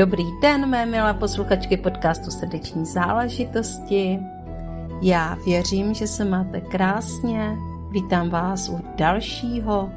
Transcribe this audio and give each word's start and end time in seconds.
Dobrý 0.00 0.24
den, 0.42 0.66
mé 0.66 0.86
milé 0.86 1.14
posluchačky 1.14 1.76
podcastu 1.76 2.30
Srdeční 2.30 2.86
záležitosti. 2.86 4.18
Já 5.02 5.34
věřím, 5.34 5.94
že 5.94 6.06
se 6.06 6.24
máte 6.24 6.60
krásně. 6.60 7.56
Vítám 7.90 8.30
vás 8.30 8.68
u 8.68 8.80
dalšího 8.96 9.90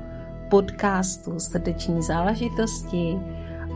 podcastu 0.50 1.40
Srdeční 1.40 2.02
záležitosti. 2.02 3.20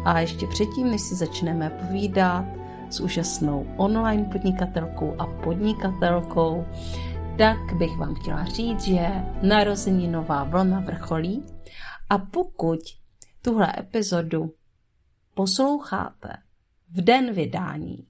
A 0.06 0.20
ještě 0.20 0.48
předtím, 0.48 0.92
než 0.92 1.02
si 1.02 1.16
začneme 1.16 1.70
povídat 1.70 2.46
s 2.90 3.00
úžasnou 3.00 3.68
online 3.78 4.24
podnikatelkou 4.32 5.16
a 5.20 5.26
podnikatelkou, 5.28 6.66
tak 7.38 7.74
bych 7.78 7.98
vám 7.98 8.16
chtěla 8.16 8.46
říct, 8.46 8.82
že 8.82 9.08
narození 9.42 10.08
nová 10.08 10.44
vlna 10.44 10.80
vrcholí 10.80 11.46
a 12.10 12.18
pokud 12.18 12.80
tuhle 13.42 13.74
epizodu 13.80 14.57
posloucháte 15.38 16.30
v 16.90 17.02
den 17.02 17.34
vydání, 17.34 18.08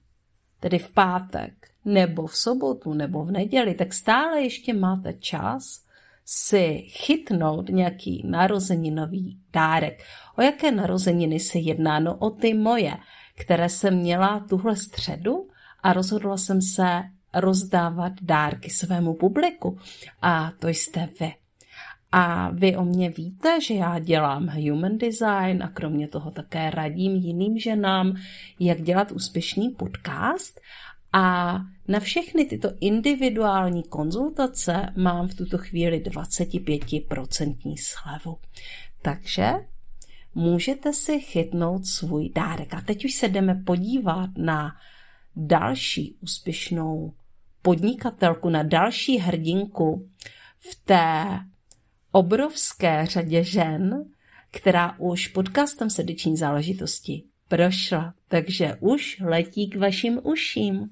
tedy 0.60 0.78
v 0.78 0.90
pátek, 0.92 1.68
nebo 1.84 2.26
v 2.26 2.36
sobotu, 2.36 2.94
nebo 2.94 3.24
v 3.24 3.30
neděli, 3.30 3.74
tak 3.74 3.94
stále 3.94 4.42
ještě 4.42 4.74
máte 4.74 5.12
čas 5.12 5.84
si 6.24 6.84
chytnout 6.88 7.68
nějaký 7.68 8.22
narozeninový 8.26 9.40
dárek. 9.52 10.02
O 10.36 10.42
jaké 10.42 10.70
narozeniny 10.70 11.40
se 11.40 11.58
jedná? 11.58 12.00
No 12.00 12.16
o 12.16 12.30
ty 12.30 12.54
moje, 12.54 12.96
které 13.34 13.68
jsem 13.68 13.96
měla 13.98 14.40
tuhle 14.48 14.76
středu 14.76 15.48
a 15.82 15.92
rozhodla 15.92 16.36
jsem 16.36 16.62
se 16.62 17.02
rozdávat 17.34 18.12
dárky 18.22 18.70
svému 18.70 19.14
publiku. 19.14 19.78
A 20.22 20.52
to 20.60 20.68
jste 20.68 21.08
vy. 21.20 21.34
A 22.12 22.50
vy 22.50 22.76
o 22.76 22.84
mě 22.84 23.10
víte, 23.10 23.60
že 23.60 23.74
já 23.74 23.98
dělám 23.98 24.48
human 24.48 24.98
design 24.98 25.62
a 25.62 25.68
kromě 25.68 26.08
toho 26.08 26.30
také 26.30 26.70
radím 26.70 27.16
jiným 27.16 27.58
ženám, 27.58 28.16
jak 28.60 28.82
dělat 28.82 29.12
úspěšný 29.12 29.68
podcast. 29.70 30.60
A 31.12 31.58
na 31.88 32.00
všechny 32.00 32.44
tyto 32.44 32.68
individuální 32.80 33.82
konzultace 33.82 34.92
mám 34.96 35.28
v 35.28 35.34
tuto 35.34 35.58
chvíli 35.58 36.02
25% 36.02 37.76
slevu. 37.78 38.36
Takže 39.02 39.52
můžete 40.34 40.92
si 40.92 41.20
chytnout 41.20 41.86
svůj 41.86 42.30
dárek. 42.34 42.74
A 42.74 42.80
teď 42.80 43.04
už 43.04 43.12
se 43.12 43.28
jdeme 43.28 43.54
podívat 43.54 44.30
na 44.36 44.72
další 45.36 46.16
úspěšnou 46.20 47.12
podnikatelku, 47.62 48.48
na 48.48 48.62
další 48.62 49.18
hrdinku 49.18 50.08
v 50.58 50.84
té 50.84 51.40
obrovské 52.18 53.06
řadě 53.06 53.44
žen, 53.44 54.04
která 54.50 54.98
už 54.98 55.28
podcastem 55.28 55.90
srdeční 55.90 56.36
záležitosti 56.36 57.24
prošla, 57.48 58.14
takže 58.28 58.76
už 58.80 59.20
letí 59.20 59.70
k 59.70 59.76
vašim 59.76 60.20
uším. 60.22 60.90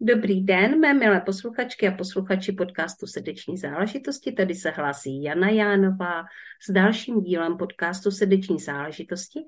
Dobrý 0.00 0.44
den, 0.44 0.80
mé 0.80 0.94
milé 0.94 1.20
posluchačky 1.20 1.88
a 1.88 1.90
posluchači 1.90 2.52
podcastu 2.52 3.06
Srdeční 3.06 3.56
záležitosti. 3.56 4.32
Tady 4.32 4.54
se 4.54 4.70
hlásí 4.70 5.22
Jana 5.22 5.48
Jánová 5.48 6.24
s 6.68 6.72
dalším 6.72 7.20
dílem 7.20 7.56
podcastu 7.56 8.10
Srdeční 8.10 8.58
záležitosti 8.58 9.40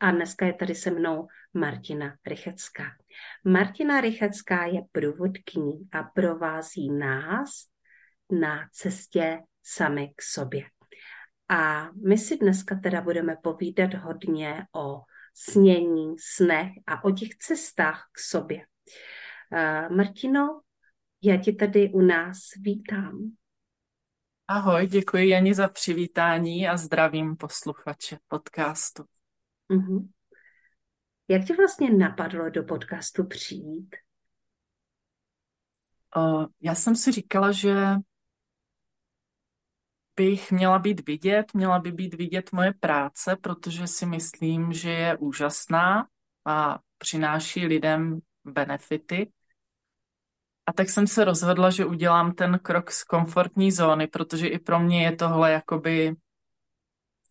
a 0.00 0.10
dneska 0.10 0.46
je 0.46 0.52
tady 0.52 0.74
se 0.74 0.90
mnou 0.90 1.26
Martina 1.54 2.14
Rychecká. 2.26 2.84
Martina 3.44 4.00
Rychecká 4.00 4.64
je 4.64 4.80
průvodkyní 4.92 5.88
a 5.92 6.02
provází 6.02 6.90
nás 6.90 7.50
na 8.30 8.68
cestě 8.72 9.38
sami 9.62 10.12
k 10.16 10.22
sobě. 10.22 10.64
A 11.48 11.90
my 12.08 12.18
si 12.18 12.36
dneska 12.36 12.80
teda 12.82 13.00
budeme 13.00 13.36
povídat 13.42 13.94
hodně 13.94 14.66
o 14.76 15.00
snění, 15.34 16.14
snech 16.18 16.72
a 16.86 17.04
o 17.04 17.10
těch 17.10 17.36
cestách 17.38 18.08
k 18.12 18.18
sobě. 18.18 18.66
Uh, 19.52 19.96
Martino, 19.96 20.60
já 21.22 21.36
tě 21.36 21.52
tady 21.52 21.90
u 21.90 22.00
nás 22.00 22.38
vítám. 22.60 23.32
Ahoj, 24.48 24.86
děkuji 24.86 25.28
Jani 25.28 25.54
za 25.54 25.68
přivítání 25.68 26.68
a 26.68 26.76
zdravím 26.76 27.36
posluchače 27.36 28.18
podcastu. 28.28 29.04
Uh-huh. 29.70 30.08
Jak 31.28 31.44
tě 31.44 31.56
vlastně 31.56 31.92
napadlo 31.92 32.50
do 32.50 32.62
podcastu 32.62 33.24
přijít? 33.24 33.96
Uh, 36.16 36.46
já 36.60 36.74
jsem 36.74 36.96
si 36.96 37.12
říkala, 37.12 37.52
že 37.52 37.74
bych 40.16 40.52
měla 40.52 40.78
být 40.78 41.06
vidět, 41.06 41.54
měla 41.54 41.78
by 41.78 41.92
být 41.92 42.14
vidět 42.14 42.52
moje 42.52 42.74
práce, 42.80 43.36
protože 43.36 43.86
si 43.86 44.06
myslím, 44.06 44.72
že 44.72 44.90
je 44.90 45.16
úžasná 45.16 46.08
a 46.44 46.78
přináší 46.98 47.66
lidem 47.66 48.20
benefity. 48.44 49.32
A 50.66 50.72
tak 50.72 50.88
jsem 50.90 51.06
se 51.06 51.24
rozhodla, 51.24 51.70
že 51.70 51.84
udělám 51.84 52.34
ten 52.34 52.58
krok 52.58 52.90
z 52.90 53.04
komfortní 53.04 53.72
zóny, 53.72 54.06
protože 54.06 54.48
i 54.48 54.58
pro 54.58 54.80
mě 54.80 55.04
je 55.04 55.16
tohle 55.16 55.52
jakoby 55.52 56.16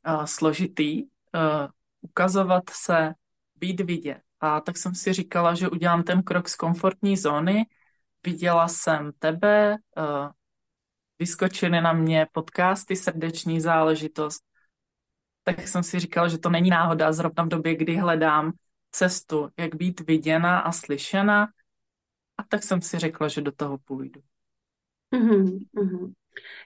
uh, 0.07 0.25
složitý, 0.25 1.03
uh, 1.03 1.09
ukazovat 2.01 2.69
se, 2.69 3.13
být 3.55 3.81
vidět. 3.81 4.21
A 4.39 4.61
tak 4.61 4.77
jsem 4.77 4.95
si 4.95 5.13
říkala, 5.13 5.55
že 5.55 5.69
udělám 5.69 6.03
ten 6.03 6.23
krok 6.23 6.49
z 6.49 6.55
komfortní 6.55 7.17
zóny. 7.17 7.65
Viděla 8.25 8.67
jsem 8.67 9.11
tebe, 9.19 9.77
uh, 9.97 10.29
vyskočily 11.19 11.81
na 11.81 11.93
mě 11.93 12.27
podcasty, 12.31 12.95
srdeční 12.95 13.61
záležitost. 13.61 14.43
Tak 15.43 15.67
jsem 15.67 15.83
si 15.83 15.99
říkala, 15.99 16.27
že 16.27 16.37
to 16.37 16.49
není 16.49 16.69
náhoda 16.69 17.13
zrovna 17.13 17.43
v 17.43 17.47
době, 17.47 17.75
kdy 17.75 17.95
hledám 17.95 18.51
cestu, 18.91 19.49
jak 19.57 19.75
být 19.75 19.99
viděna 19.99 20.59
a 20.59 20.71
slyšena. 20.71 21.47
A 22.37 22.43
tak 22.43 22.63
jsem 22.63 22.81
si 22.81 22.99
řekla, 22.99 23.27
že 23.27 23.41
do 23.41 23.51
toho 23.51 23.77
půjdu. 23.77 24.21
Mm-hmm. 25.13 26.13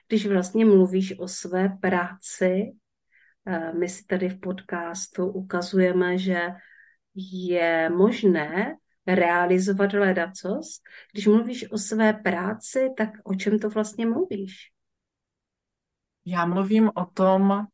Když 0.08 0.26
vlastně 0.26 0.64
mluvíš 0.64 1.18
o 1.18 1.28
své 1.28 1.68
práci, 1.68 2.72
eh, 3.46 3.72
my 3.72 3.88
si 3.88 4.04
tady 4.04 4.28
v 4.28 4.40
podcastu 4.40 5.26
ukazujeme, 5.26 6.18
že 6.18 6.48
je 7.14 7.90
možné 7.90 8.76
realizovat 9.06 9.92
ledacos. 9.92 10.80
Když 11.12 11.26
mluvíš 11.26 11.70
o 11.72 11.78
své 11.78 12.12
práci, 12.12 12.88
tak 12.96 13.10
o 13.24 13.34
čem 13.34 13.58
to 13.58 13.70
vlastně 13.70 14.06
mluvíš? 14.06 14.54
Já 16.24 16.46
mluvím 16.46 16.90
o 16.94 17.04
tom, 17.04 17.66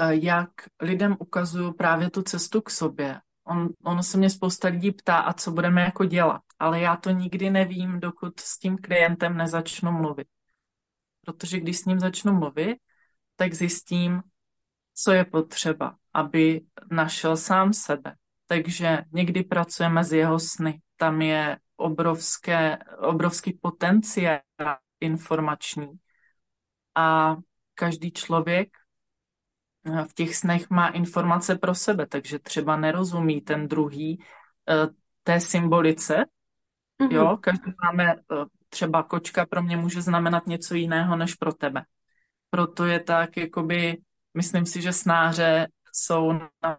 eh, 0.00 0.14
jak 0.14 0.50
lidem 0.80 1.16
ukazuju 1.18 1.72
právě 1.72 2.10
tu 2.10 2.22
cestu 2.22 2.60
k 2.60 2.70
sobě. 2.70 3.20
On, 3.44 3.68
ono 3.84 4.02
se 4.02 4.18
mě 4.18 4.30
spousta 4.30 4.68
lidí 4.68 4.92
ptá, 4.92 5.18
a 5.18 5.32
co 5.32 5.50
budeme 5.50 5.82
jako 5.82 6.04
dělat, 6.04 6.42
ale 6.58 6.80
já 6.80 6.96
to 6.96 7.10
nikdy 7.10 7.50
nevím, 7.50 8.00
dokud 8.00 8.40
s 8.40 8.58
tím 8.58 8.78
klientem 8.78 9.36
nezačnu 9.36 9.92
mluvit. 9.92 10.28
Protože 11.20 11.60
když 11.60 11.78
s 11.78 11.84
ním 11.84 12.00
začnu 12.00 12.32
mluvit, 12.32 12.76
tak 13.36 13.54
zjistím, 13.54 14.22
co 14.94 15.12
je 15.12 15.24
potřeba, 15.24 15.96
aby 16.14 16.60
našel 16.90 17.36
sám 17.36 17.72
sebe. 17.72 18.14
Takže 18.46 18.98
někdy 19.12 19.42
pracujeme 19.42 20.04
z 20.04 20.12
jeho 20.12 20.38
sny. 20.38 20.80
Tam 20.96 21.22
je 21.22 21.58
obrovské, 21.76 22.78
obrovský 22.98 23.52
potenciál 23.62 24.40
informační. 25.00 25.88
A 26.94 27.36
každý 27.74 28.12
člověk 28.12 28.68
eh, 29.86 30.04
v 30.04 30.14
těch 30.14 30.36
snech 30.36 30.70
má 30.70 30.88
informace 30.88 31.54
pro 31.54 31.74
sebe, 31.74 32.06
takže 32.06 32.38
třeba 32.38 32.76
nerozumí 32.76 33.40
ten 33.40 33.68
druhý 33.68 34.22
eh, 34.68 34.88
té 35.22 35.40
symbolice. 35.40 36.24
Mm-hmm. 37.00 37.14
Jo, 37.14 37.36
každý 37.40 37.72
máme, 37.84 38.12
eh, 38.12 38.44
třeba 38.68 39.02
kočka 39.02 39.46
pro 39.46 39.62
mě 39.62 39.76
může 39.76 40.02
znamenat 40.02 40.46
něco 40.46 40.74
jiného 40.74 41.16
než 41.16 41.34
pro 41.34 41.52
tebe. 41.52 41.84
Proto 42.50 42.84
je 42.84 43.00
tak, 43.00 43.36
jakoby 43.36 43.98
myslím 44.34 44.66
si, 44.66 44.82
že 44.82 44.92
snáře 44.92 45.68
jsou 45.92 46.32
na 46.32 46.76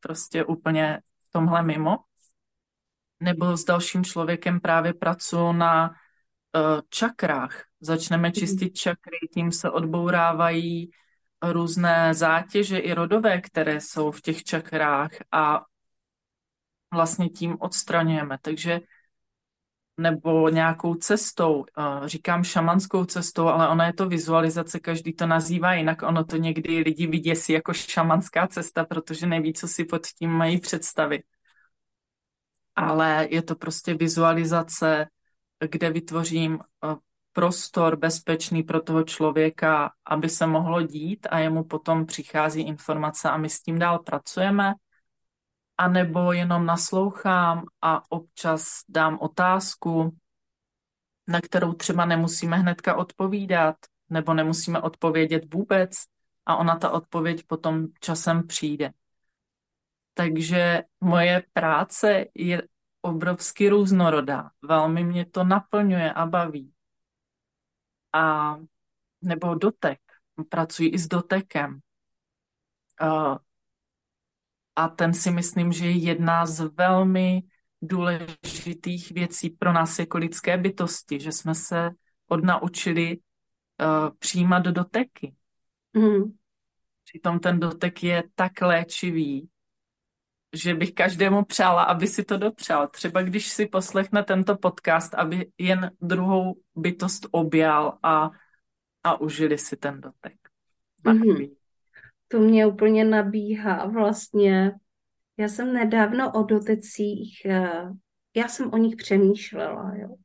prostě 0.00 0.44
úplně 0.44 1.00
v 1.28 1.32
tomhle 1.32 1.62
mimo. 1.62 1.96
Nebo 3.20 3.56
s 3.56 3.64
dalším 3.64 4.04
člověkem 4.04 4.60
právě 4.60 4.94
pracuji 4.94 5.52
na 5.52 5.88
uh, 5.88 6.80
čakrách. 6.88 7.64
Začneme 7.80 8.28
mhm. 8.28 8.32
čistit 8.32 8.70
čakry, 8.70 9.18
tím 9.34 9.52
se 9.52 9.70
odbourávají 9.70 10.90
různé 11.42 12.14
zátěže 12.14 12.78
i 12.78 12.92
rodové, 12.92 13.40
které 13.40 13.80
jsou 13.80 14.10
v 14.10 14.20
těch 14.20 14.44
čakrách 14.44 15.10
a 15.32 15.64
vlastně 16.94 17.28
tím 17.28 17.56
odstraňujeme. 17.60 18.38
Takže 18.42 18.80
nebo 19.98 20.48
nějakou 20.48 20.94
cestou, 20.94 21.64
říkám 22.04 22.44
šamanskou 22.44 23.04
cestou, 23.04 23.46
ale 23.46 23.68
ona 23.68 23.86
je 23.86 23.92
to 23.92 24.08
vizualizace, 24.08 24.80
každý 24.80 25.12
to 25.12 25.26
nazývá 25.26 25.74
jinak, 25.74 26.02
ono 26.02 26.24
to 26.24 26.36
někdy 26.36 26.78
lidi 26.78 27.06
vyděsí 27.06 27.52
jako 27.52 27.72
šamanská 27.72 28.46
cesta, 28.46 28.84
protože 28.84 29.26
neví, 29.26 29.52
co 29.52 29.68
si 29.68 29.84
pod 29.84 30.06
tím 30.06 30.30
mají 30.30 30.60
představit. 30.60 31.22
Ale 32.76 33.26
je 33.30 33.42
to 33.42 33.54
prostě 33.54 33.94
vizualizace, 33.94 35.06
kde 35.70 35.90
vytvořím 35.90 36.58
prostor 37.32 37.96
bezpečný 37.96 38.62
pro 38.62 38.80
toho 38.80 39.02
člověka, 39.02 39.90
aby 40.06 40.28
se 40.28 40.46
mohlo 40.46 40.82
dít 40.82 41.26
a 41.30 41.38
jemu 41.38 41.64
potom 41.64 42.06
přichází 42.06 42.62
informace 42.62 43.30
a 43.30 43.36
my 43.36 43.48
s 43.48 43.60
tím 43.60 43.78
dál 43.78 43.98
pracujeme, 43.98 44.74
a 45.78 45.88
nebo 45.88 46.32
jenom 46.32 46.66
naslouchám 46.66 47.64
a 47.82 48.12
občas 48.12 48.84
dám 48.88 49.18
otázku, 49.20 50.16
na 51.28 51.40
kterou 51.40 51.72
třeba 51.72 52.04
nemusíme 52.04 52.56
hnedka 52.56 52.96
odpovídat, 52.96 53.76
nebo 54.10 54.34
nemusíme 54.34 54.80
odpovědět 54.80 55.54
vůbec 55.54 55.90
a 56.46 56.56
ona 56.56 56.78
ta 56.78 56.90
odpověď 56.90 57.42
potom 57.46 57.86
časem 58.00 58.46
přijde. 58.46 58.92
Takže 60.14 60.82
moje 61.00 61.42
práce 61.52 62.24
je 62.34 62.62
obrovsky 63.00 63.68
různorodá. 63.68 64.50
Velmi 64.62 65.04
mě 65.04 65.26
to 65.26 65.44
naplňuje 65.44 66.12
a 66.12 66.26
baví. 66.26 66.72
A 68.12 68.56
nebo 69.22 69.54
dotek. 69.54 70.00
Pracuji 70.48 70.88
i 70.88 70.98
s 70.98 71.08
dotekem. 71.08 71.80
A 74.78 74.88
ten 74.88 75.14
si 75.14 75.30
myslím, 75.30 75.72
že 75.72 75.86
je 75.86 75.96
jedna 76.14 76.46
z 76.46 76.60
velmi 76.60 77.42
důležitých 77.82 79.10
věcí 79.10 79.50
pro 79.50 79.72
nás 79.72 79.98
jako 79.98 80.18
lidské 80.18 80.56
bytosti, 80.56 81.20
že 81.20 81.32
jsme 81.32 81.54
se 81.54 81.90
odnaučili 82.28 83.18
uh, 83.18 84.16
přijímat 84.18 84.62
doteky. 84.62 85.34
Mm. 85.92 86.22
Přitom 87.04 87.38
ten 87.38 87.60
dotek 87.60 88.02
je 88.02 88.22
tak 88.34 88.60
léčivý, 88.60 89.48
že 90.54 90.74
bych 90.74 90.92
každému 90.92 91.44
přála, 91.44 91.82
aby 91.82 92.06
si 92.06 92.24
to 92.24 92.38
dopřál. 92.38 92.88
Třeba 92.88 93.22
když 93.22 93.48
si 93.48 93.66
poslechne 93.66 94.24
tento 94.24 94.56
podcast, 94.56 95.14
aby 95.14 95.50
jen 95.58 95.90
druhou 96.00 96.54
bytost 96.76 97.26
objal 97.30 97.98
a, 98.02 98.30
a 99.02 99.20
užili 99.20 99.58
si 99.58 99.76
ten 99.76 100.00
dotek. 100.00 100.38
Mm-hmm. 101.04 101.57
To 102.28 102.40
mě 102.40 102.66
úplně 102.66 103.04
nabíhá 103.04 103.86
vlastně. 103.86 104.72
Já 105.36 105.48
jsem 105.48 105.72
nedávno 105.72 106.32
o 106.32 106.42
dotecích, 106.42 107.42
eh, 107.46 107.88
já 108.36 108.48
jsem 108.48 108.72
o 108.72 108.76
nich 108.76 108.96
přemýšlela, 108.96 109.92
jo. 109.96 110.16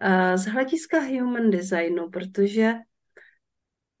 Eh, 0.00 0.38
z 0.38 0.46
hlediska 0.46 1.00
human 1.00 1.50
designu, 1.50 2.10
protože 2.10 2.74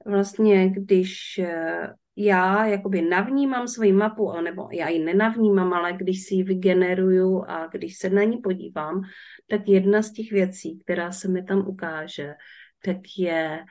vlastně, 0.06 0.70
když 0.70 1.38
eh, 1.38 1.94
já 2.16 2.66
jakoby 2.66 3.02
navnímám 3.02 3.68
svoji 3.68 3.92
mapu, 3.92 4.40
nebo 4.40 4.68
já 4.72 4.88
ji 4.88 5.04
nenavnímám, 5.04 5.72
ale 5.72 5.92
když 5.92 6.24
si 6.24 6.34
ji 6.34 6.42
vygeneruju 6.42 7.44
a 7.48 7.66
když 7.66 7.96
se 7.96 8.10
na 8.10 8.22
ní 8.22 8.38
podívám, 8.38 9.02
tak 9.50 9.68
jedna 9.68 10.02
z 10.02 10.12
těch 10.12 10.32
věcí, 10.32 10.78
která 10.78 11.12
se 11.12 11.28
mi 11.28 11.42
tam 11.42 11.68
ukáže, 11.68 12.34
tak 12.84 12.96
je, 13.18 13.64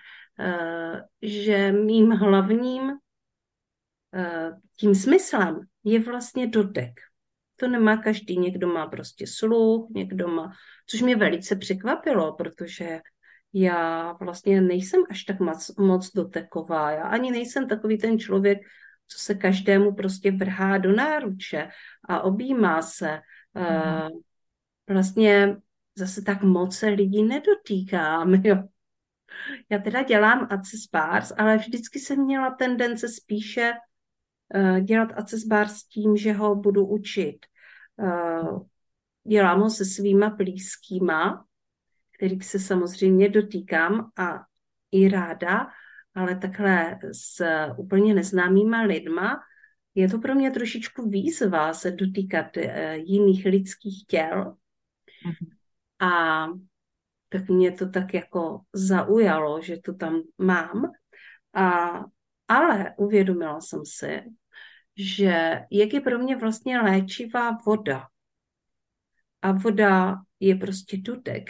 že 1.21 1.71
mým 1.71 2.12
hlavním 2.12 2.91
tím 4.78 4.96
smyslem 4.96 5.60
je 5.84 6.00
vlastně 6.00 6.48
dotek. 6.48 7.00
To 7.56 7.68
nemá 7.68 7.98
každý, 7.98 8.38
někdo 8.38 8.68
má 8.68 8.88
prostě 8.88 9.28
sluch, 9.28 9.90
někdo 9.96 10.28
má, 10.28 10.52
což 10.86 11.02
mě 11.02 11.16
velice 11.16 11.56
překvapilo, 11.56 12.34
protože 12.34 13.00
já 13.54 14.12
vlastně 14.22 14.62
nejsem 14.62 15.02
až 15.10 15.24
tak 15.24 15.40
moc, 15.40 15.76
moc 15.78 16.12
doteková. 16.14 16.92
Já 16.92 17.04
ani 17.04 17.32
nejsem 17.32 17.68
takový 17.68 17.98
ten 17.98 18.20
člověk, 18.20 18.60
co 19.08 19.20
se 19.20 19.36
každému 19.36 19.96
prostě 19.96 20.32
vrhá 20.32 20.78
do 20.78 20.92
náruče 20.92 21.70
a 22.10 22.22
objímá 22.22 22.82
se. 22.82 23.20
Mm. 23.54 24.20
Vlastně 24.90 25.58
zase 25.96 26.22
tak 26.22 26.44
moc 26.44 26.76
se 26.78 26.88
lidí 26.88 27.24
nedotýkám, 27.24 28.34
jo. 28.46 28.64
Já 29.70 29.80
teda 29.80 30.04
dělám 30.04 30.48
Access 30.50 30.88
Bars, 30.92 31.32
ale 31.38 31.58
vždycky 31.58 32.00
jsem 32.00 32.20
měla 32.20 32.52
tendence 32.52 33.08
spíše 33.10 33.74
dělat 34.81 35.10
Access 35.16 35.44
Bars 35.44 35.74
s 35.74 35.84
tím, 35.88 36.18
že 36.18 36.34
ho 36.34 36.56
budu 36.56 36.86
učit. 36.86 37.38
Uh, 37.98 38.66
dělám 39.28 39.60
ho 39.60 39.69
se 39.69 39.86
svýma 39.86 40.30
blízkýma, 40.30 41.46
kterých 42.18 42.46
se 42.46 42.60
samozřejmě 42.60 43.30
dotýkám 43.30 44.12
a 44.18 44.40
i 44.92 45.10
ráda, 45.10 45.68
ale 46.16 46.36
takhle 46.36 47.00
s 47.12 47.46
úplně 47.78 48.13
neznámýma 48.13 48.81
lidma 48.81 49.40
je 49.96 50.10
to 50.10 50.19
pro 50.19 50.36
mě 50.36 50.51
trošičku 50.51 51.10
výzva 51.10 51.74
se 51.74 51.92
dotýkat 51.92 52.57
eh, 52.57 52.98
jiných 52.98 53.46
lidských 53.46 54.06
těl. 54.07 54.56
Mm-hmm. 55.25 56.07
A 56.07 56.46
tak 57.30 57.50
mě 57.50 57.72
to 57.72 57.90
tak 57.90 58.13
jako 58.13 58.62
zaujalo, 58.74 59.62
že 59.62 59.78
to 59.78 59.94
tam 59.94 60.22
mám. 60.38 60.92
A, 61.54 61.90
ale 62.50 62.94
uvědomila 62.98 63.62
jsem 63.62 63.86
si, 63.86 64.22
že 64.98 65.62
jak 65.72 65.94
je 65.94 66.01
pro 66.01 66.19
mě 66.19 66.36
vlastně 66.36 66.81
léčivá 66.81 67.57
voda. 67.66 68.07
A 69.42 69.51
voda 69.51 70.16
je 70.40 70.56
prostě 70.56 70.98
dotek 70.98 71.50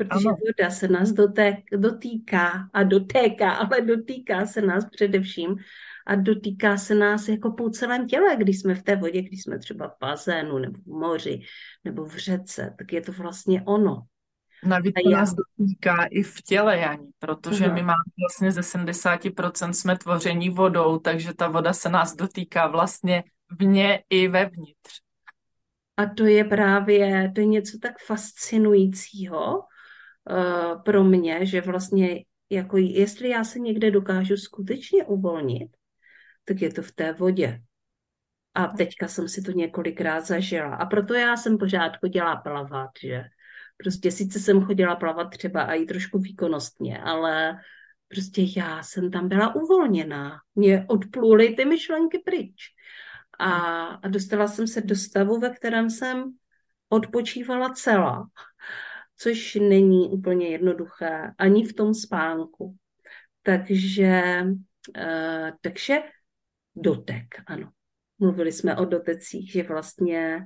protože 0.00 0.28
ano. 0.28 0.36
voda 0.46 0.70
se 0.70 0.88
nás 0.88 1.12
dotek, 1.12 1.56
dotýká 1.72 2.70
a 2.72 2.82
dotéká, 2.82 3.52
ale 3.52 3.80
dotýká 3.80 4.46
se 4.46 4.62
nás 4.62 4.84
především 4.90 5.56
a 6.06 6.14
dotýká 6.14 6.76
se 6.76 6.94
nás 6.94 7.28
jako 7.28 7.50
po 7.52 7.70
celém 7.70 8.06
těle, 8.06 8.36
když 8.36 8.60
jsme 8.60 8.74
v 8.74 8.82
té 8.82 8.96
vodě, 8.96 9.22
když 9.22 9.42
jsme 9.42 9.58
třeba 9.58 9.88
v 9.88 9.96
bazénu 10.00 10.58
nebo 10.58 10.78
v 10.80 10.86
moři 10.86 11.40
nebo 11.84 12.04
v 12.04 12.16
řece, 12.16 12.74
tak 12.78 12.92
je 12.92 13.00
to 13.00 13.12
vlastně 13.12 13.62
ono. 13.62 14.02
Navíc 14.64 14.94
to 15.04 15.10
nás 15.10 15.34
dotýká 15.34 16.04
i 16.04 16.22
v 16.22 16.42
těle, 16.42 16.78
Jani, 16.78 17.08
protože 17.18 17.64
Aha. 17.64 17.74
my 17.74 17.82
máme 17.82 18.02
vlastně 18.20 18.52
ze 18.52 18.60
70% 18.60 19.70
jsme 19.70 19.98
tvoření 19.98 20.50
vodou, 20.50 20.98
takže 20.98 21.34
ta 21.34 21.48
voda 21.48 21.72
se 21.72 21.88
nás 21.88 22.16
dotýká 22.16 22.66
vlastně 22.66 23.24
vně 23.58 24.02
i 24.10 24.28
vevnitř. 24.28 25.00
A 25.96 26.06
to 26.06 26.24
je 26.24 26.44
právě, 26.44 27.32
to 27.34 27.40
je 27.40 27.46
něco 27.46 27.78
tak 27.82 27.94
fascinujícího, 28.06 29.62
Eh, 30.30 30.76
pro 30.84 31.04
mě, 31.04 31.46
že 31.46 31.60
vlastně 31.60 32.24
jako 32.50 32.76
jestli 32.76 33.28
já 33.28 33.44
se 33.44 33.58
někde 33.58 33.90
dokážu 33.90 34.36
skutečně 34.36 35.04
uvolnit, 35.04 35.76
tak 36.44 36.62
je 36.62 36.72
to 36.72 36.82
v 36.82 36.92
té 36.92 37.12
vodě. 37.12 37.62
A 38.54 38.66
teďka 38.66 39.08
jsem 39.08 39.28
si 39.28 39.42
to 39.42 39.50
několikrát 39.50 40.26
zažila. 40.26 40.74
A 40.74 40.86
proto 40.86 41.14
já 41.14 41.36
jsem 41.36 41.58
pořád 41.58 41.96
chodila 41.96 42.36
plavat, 42.36 42.90
že 43.02 43.24
prostě 43.82 44.10
sice 44.10 44.40
jsem 44.40 44.60
chodila 44.60 44.96
plavat 44.96 45.30
třeba 45.30 45.74
i 45.74 45.84
trošku 45.84 46.18
výkonnostně, 46.18 46.98
ale 46.98 47.60
prostě 48.08 48.42
já 48.56 48.82
jsem 48.82 49.10
tam 49.10 49.28
byla 49.28 49.54
uvolněná. 49.54 50.38
Mě 50.54 50.84
odpluly 50.88 51.54
ty 51.54 51.64
myšlenky 51.64 52.18
pryč. 52.18 52.54
A, 53.38 53.50
a 53.84 54.08
dostala 54.08 54.48
jsem 54.48 54.66
se 54.66 54.80
do 54.80 54.96
stavu, 54.96 55.40
ve 55.40 55.50
kterém 55.50 55.90
jsem 55.90 56.24
odpočívala 56.88 57.70
celá 57.70 58.26
což 59.22 59.54
není 59.54 60.08
úplně 60.08 60.48
jednoduché 60.48 61.32
ani 61.38 61.64
v 61.64 61.72
tom 61.72 61.94
spánku. 61.94 62.76
Takže, 63.42 64.44
uh, 64.96 65.50
takže 65.60 65.98
dotek, 66.76 67.24
ano. 67.46 67.70
Mluvili 68.18 68.52
jsme 68.52 68.76
o 68.76 68.84
dotecích, 68.84 69.52
že 69.52 69.62
vlastně 69.62 70.44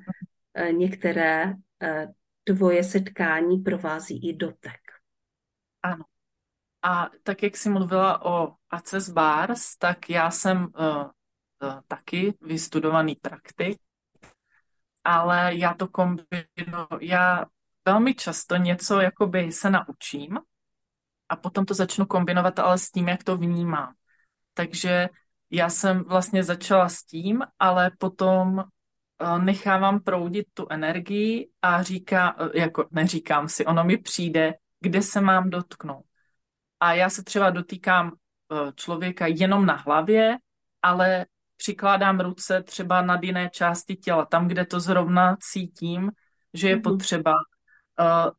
uh, 0.61 0.73
některé 0.73 1.47
uh, 1.47 2.13
tvoje 2.45 2.85
setkání 2.85 3.59
provází 3.59 4.29
i 4.29 4.37
dotek. 4.37 4.81
Ano. 5.83 6.05
A 6.83 7.11
tak, 7.23 7.43
jak 7.43 7.57
jsi 7.57 7.69
mluvila 7.69 8.25
o 8.25 8.55
Access 8.71 9.09
Bars, 9.09 9.77
tak 9.77 10.11
já 10.11 10.31
jsem 10.31 10.65
uh, 10.65 11.11
taky 11.89 12.35
vystudovaný 12.41 13.15
praktik, 13.15 13.79
ale 15.05 15.55
já 15.55 15.75
to 15.75 15.89
kombinuji, 15.89 16.27
já 17.01 17.45
velmi 17.85 18.15
často 18.15 18.57
něco 18.57 19.01
jakoby 19.01 19.53
se 19.53 19.71
naučím 19.71 20.39
a 21.29 21.37
potom 21.37 21.65
to 21.65 21.75
začnu 21.75 22.07
kombinovat 22.07 22.59
ale 22.59 22.79
s 22.79 22.91
tím, 22.91 23.09
jak 23.09 23.25
to 23.25 23.37
vnímám. 23.37 23.95
Takže 24.55 25.09
já 25.51 25.69
jsem 25.69 26.05
vlastně 26.05 26.45
začala 26.45 26.89
s 26.89 27.05
tím, 27.05 27.43
ale 27.59 27.91
potom 27.99 28.65
nechávám 29.39 30.01
proudit 30.01 30.47
tu 30.55 30.67
energii 30.71 31.49
a 31.63 31.83
říká, 31.83 32.37
eh, 32.39 32.61
jako 32.61 32.89
neříkám 32.91 33.49
si, 33.49 33.67
ono 33.67 33.85
mi 33.85 33.97
přijde, 33.97 34.55
kde 34.81 35.03
se 35.03 35.21
mám 35.21 35.51
dotknout. 35.51 36.05
A 36.81 36.95
já 36.95 37.11
se 37.11 37.25
třeba 37.25 37.51
dotýkám 37.51 38.13
eh, 38.13 38.73
člověka 38.77 39.27
jenom 39.27 39.67
na 39.67 39.75
hlavě, 39.75 40.39
ale 40.83 41.27
přikládám 41.57 42.21
ruce 42.21 42.63
třeba 42.63 43.03
nad 43.03 43.23
jiné 43.23 43.51
části 43.53 43.97
těla, 43.97 44.27
tam, 44.27 44.49
kde 44.49 44.67
to 44.67 44.81
zrovna 44.81 45.37
cítím, 45.41 46.13
že 46.55 46.69
je 46.69 46.75
mhm. 46.75 46.83
potřeba 46.83 47.33
uh, 47.33 48.31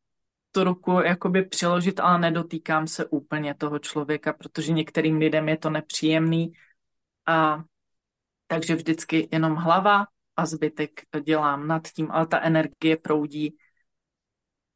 tu 0.52 0.64
ruku 0.64 0.92
jakoby 0.92 1.46
přiložit, 1.46 2.00
ale 2.00 2.20
nedotýkám 2.20 2.88
se 2.88 3.06
úplně 3.06 3.56
toho 3.56 3.80
člověka, 3.80 4.34
protože 4.34 4.74
některým 4.74 5.18
lidem 5.18 5.50
je 5.50 5.58
to 5.58 5.70
nepříjemný. 5.70 6.54
A 7.26 7.64
takže 8.48 8.76
vždycky 8.76 9.30
jenom 9.32 9.56
hlava 9.56 10.06
a 10.38 10.46
zbytek 10.46 11.02
dělám 11.24 11.68
nad 11.68 11.88
tím, 11.88 12.12
ale 12.12 12.28
ta 12.28 12.40
energie 12.40 12.98
proudí 12.98 13.58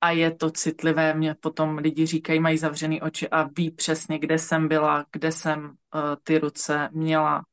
a 0.02 0.12
je 0.12 0.32
to 0.32 0.52
citlivé. 0.52 1.14
Mě 1.14 1.36
potom 1.36 1.78
lidi 1.78 2.06
říkají, 2.06 2.40
mají 2.40 2.58
zavřený 2.58 3.02
oči 3.02 3.30
a 3.30 3.44
ví 3.44 3.72
přesně, 3.72 4.20
kde 4.20 4.38
jsem 4.38 4.68
byla, 4.68 5.06
kde 5.12 5.32
jsem 5.32 5.66
uh, 5.66 5.76
ty 6.24 6.40
ruce 6.40 6.90
měla 6.92 7.46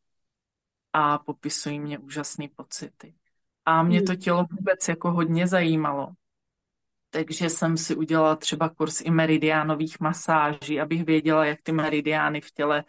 a 0.93 1.19
popisují 1.19 1.81
mě 1.81 1.99
úžasné 1.99 2.47
pocity. 2.57 3.15
A 3.65 3.83
mě 3.83 4.03
to 4.03 4.13
hmm. 4.13 4.21
tělo 4.21 4.47
vůbec 4.51 4.89
jako 4.89 5.11
hodně 5.11 5.47
zajímalo. 5.47 6.09
Takže 7.11 7.51
jsem 7.51 7.77
si 7.77 7.97
udělala 7.97 8.37
třeba 8.37 8.69
kurz 8.69 9.01
i 9.01 9.11
meridiánových 9.11 10.01
masáží, 10.01 10.81
abych 10.81 11.05
věděla, 11.05 11.45
jak 11.45 11.63
ty 11.63 11.73
meridiány 11.73 12.41
v 12.41 12.51
těle 12.51 12.85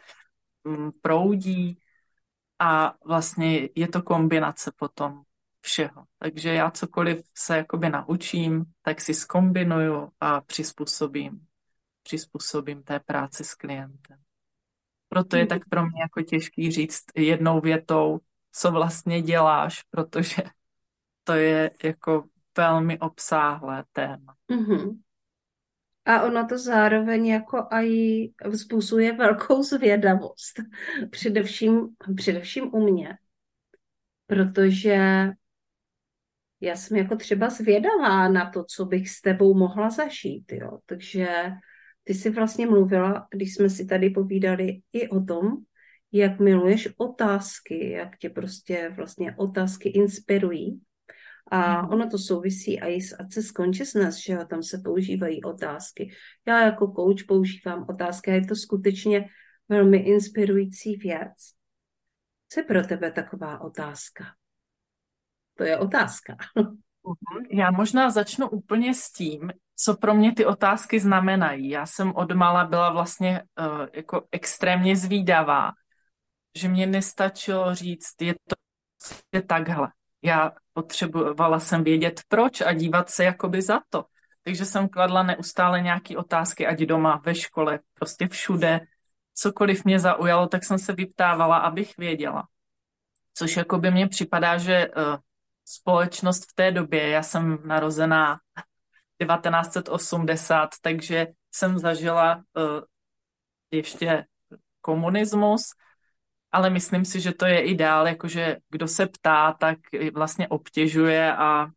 mm, 0.64 0.92
proudí. 1.02 1.80
A 2.60 2.94
vlastně 3.06 3.70
je 3.76 3.88
to 3.88 4.02
kombinace 4.02 4.72
potom 4.76 5.22
všeho. 5.62 6.04
Takže 6.20 6.54
já 6.54 6.72
cokoliv 6.72 7.22
se 7.38 7.58
jakoby 7.58 7.90
naučím, 7.90 8.66
tak 8.82 9.02
si 9.02 9.14
skombinuju 9.14 10.12
a 10.20 10.42
přizpůsobím, 10.42 11.48
přizpůsobím 12.04 12.84
té 12.84 13.00
práci 13.00 13.44
s 13.44 13.54
klientem. 13.54 14.18
Proto 15.10 15.38
je 15.38 15.46
tak 15.46 15.70
pro 15.70 15.86
mě 15.86 16.02
jako 16.02 16.22
těžký 16.22 16.72
říct 16.72 17.06
jednou 17.16 17.62
větou, 17.62 18.20
co 18.52 18.72
vlastně 18.72 19.22
děláš, 19.22 19.84
protože 19.84 20.44
to 21.24 21.34
je 21.34 21.72
jako 21.84 22.24
velmi 22.58 23.00
obsáhlé 23.00 23.84
téma. 23.92 24.36
Mm-hmm. 24.52 25.00
A 26.08 26.24
ono 26.24 26.48
to 26.48 26.58
zároveň 26.58 27.28
jako 27.28 27.68
aj 27.72 27.90
vzbuzuje 28.46 29.14
velkou 29.14 29.64
zvědavost, 29.64 30.60
především, 31.12 31.88
především 32.16 32.74
u 32.74 32.94
mě, 32.94 33.18
protože 34.28 35.28
já 36.62 36.76
jsem 36.76 36.98
jako 36.98 37.16
třeba 37.16 37.50
zvědavá 37.50 38.30
na 38.30 38.52
to, 38.52 38.64
co 38.64 38.86
bych 38.86 39.10
s 39.10 39.22
tebou 39.22 39.54
mohla 39.54 39.90
zažít, 39.90 40.52
jo. 40.52 40.80
Takže 40.86 41.28
ty 42.04 42.14
jsi 42.14 42.30
vlastně 42.30 42.68
mluvila, 42.68 43.28
když 43.32 43.56
jsme 43.56 43.70
si 43.70 43.86
tady 43.86 44.10
povídali 44.10 44.82
i 44.94 45.10
o 45.10 45.22
tom, 45.22 45.58
jak 46.12 46.40
miluješ 46.40 46.90
otázky, 46.98 47.90
jak 47.90 48.18
tě 48.18 48.30
prostě 48.30 48.94
vlastně 48.96 49.36
otázky 49.38 49.90
inspirují. 49.90 50.82
A 51.52 51.82
mhm. 51.82 51.94
ono 51.94 52.10
to 52.10 52.18
souvisí 52.18 52.80
i 52.80 53.02
s 53.02 53.20
Access 53.20 53.52
Consciousness, 53.52 54.18
že 54.18 54.34
jo, 54.34 54.46
tam 54.46 54.64
se 54.64 54.78
používají 54.78 55.44
otázky. 55.44 56.12
Já 56.48 56.66
jako 56.66 56.88
coach 56.88 57.26
používám 57.28 57.86
otázky 57.90 58.32
a 58.32 58.34
je 58.34 58.46
to 58.46 58.56
skutečně 58.56 59.30
velmi 59.70 59.98
inspirující 59.98 60.96
věc. 60.96 61.34
Co 62.50 62.60
je 62.60 62.64
pro 62.64 62.88
tebe 62.88 63.12
taková 63.12 63.62
otázka? 63.62 64.24
To 65.58 65.64
je 65.64 65.78
otázka. 65.78 66.38
Mhm. 66.56 67.46
Já 67.52 67.72
možná 67.72 68.10
začnu 68.10 68.50
úplně 68.50 68.94
s 68.94 69.12
tím, 69.12 69.52
co 69.76 69.98
pro 69.98 70.14
mě 70.14 70.34
ty 70.34 70.46
otázky 70.46 71.00
znamenají. 71.00 71.70
Já 71.70 71.86
jsem 71.86 72.16
od 72.16 72.32
mala 72.32 72.66
byla 72.66 72.92
vlastně 72.92 73.44
uh, 73.60 73.88
jako 73.94 74.28
extrémně 74.32 74.96
zvídavá, 74.96 75.72
že 76.56 76.68
mě 76.68 76.88
nestačilo 76.88 77.76
říct, 77.76 78.22
je 78.22 78.34
to 78.34 78.56
je 79.32 79.42
takhle. 79.42 79.88
Já 80.22 80.52
potřebovala 80.78 81.60
jsem 81.60 81.84
vědět 81.84 82.22
proč 82.28 82.62
a 82.62 82.74
dívat 82.74 83.10
se 83.10 83.24
jakoby 83.24 83.62
za 83.62 83.82
to. 83.90 84.06
Takže 84.44 84.66
jsem 84.66 84.90
kladla 84.90 85.24
neustále 85.24 85.82
nějaké 85.82 86.18
otázky, 86.18 86.68
ať 86.68 86.80
doma, 86.80 87.22
ve 87.26 87.36
škole, 87.36 87.80
prostě 87.94 88.28
všude. 88.28 88.82
Cokoliv 89.34 89.86
mě 89.86 90.00
zaujalo, 90.00 90.48
tak 90.48 90.64
jsem 90.64 90.80
se 90.80 90.94
vyptávala, 90.94 91.58
abych 91.58 91.98
věděla. 91.98 92.48
Což 93.34 93.58
jako 93.58 93.78
by 93.78 93.92
mně 93.92 94.08
připadá, 94.08 94.58
že 94.58 94.88
uh, 94.88 95.18
společnost 95.66 96.52
v 96.52 96.56
té 96.56 96.72
době, 96.72 97.10
já 97.10 97.24
jsem 97.24 97.58
narozená 97.66 98.40
1980, 99.22 100.70
takže 100.82 101.28
jsem 101.52 101.80
zažila 101.80 102.36
uh, 102.36 102.82
ještě 103.72 104.26
komunismus, 104.82 105.74
ale 106.52 106.70
myslím 106.70 107.06
si, 107.06 107.20
že 107.20 107.34
to 107.34 107.46
je 107.46 107.62
ideál, 107.62 108.08
jakože 108.08 108.58
kdo 108.70 108.88
se 108.88 109.08
ptá, 109.08 109.54
tak 109.54 109.78
vlastně 110.14 110.48
obtěžuje 110.48 111.36
a, 111.36 111.68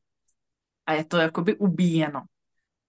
a 0.86 0.92
je 0.92 1.04
to 1.04 1.16
jakoby 1.16 1.56
ubíjeno. 1.56 2.22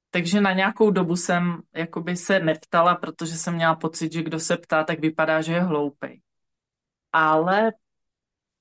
Takže 0.09 0.41
na 0.41 0.53
nějakou 0.53 0.91
dobu 0.91 1.15
jsem 1.15 1.61
jakoby 1.75 2.15
se 2.17 2.39
neptala, 2.39 2.95
protože 2.95 3.35
jsem 3.35 3.53
měla 3.55 3.75
pocit, 3.75 4.13
že 4.13 4.23
kdo 4.23 4.39
se 4.39 4.57
ptá, 4.57 4.83
tak 4.83 4.99
vypadá, 4.99 5.41
že 5.41 5.53
je 5.53 5.61
hloupej. 5.61 6.21
Ale 7.13 7.71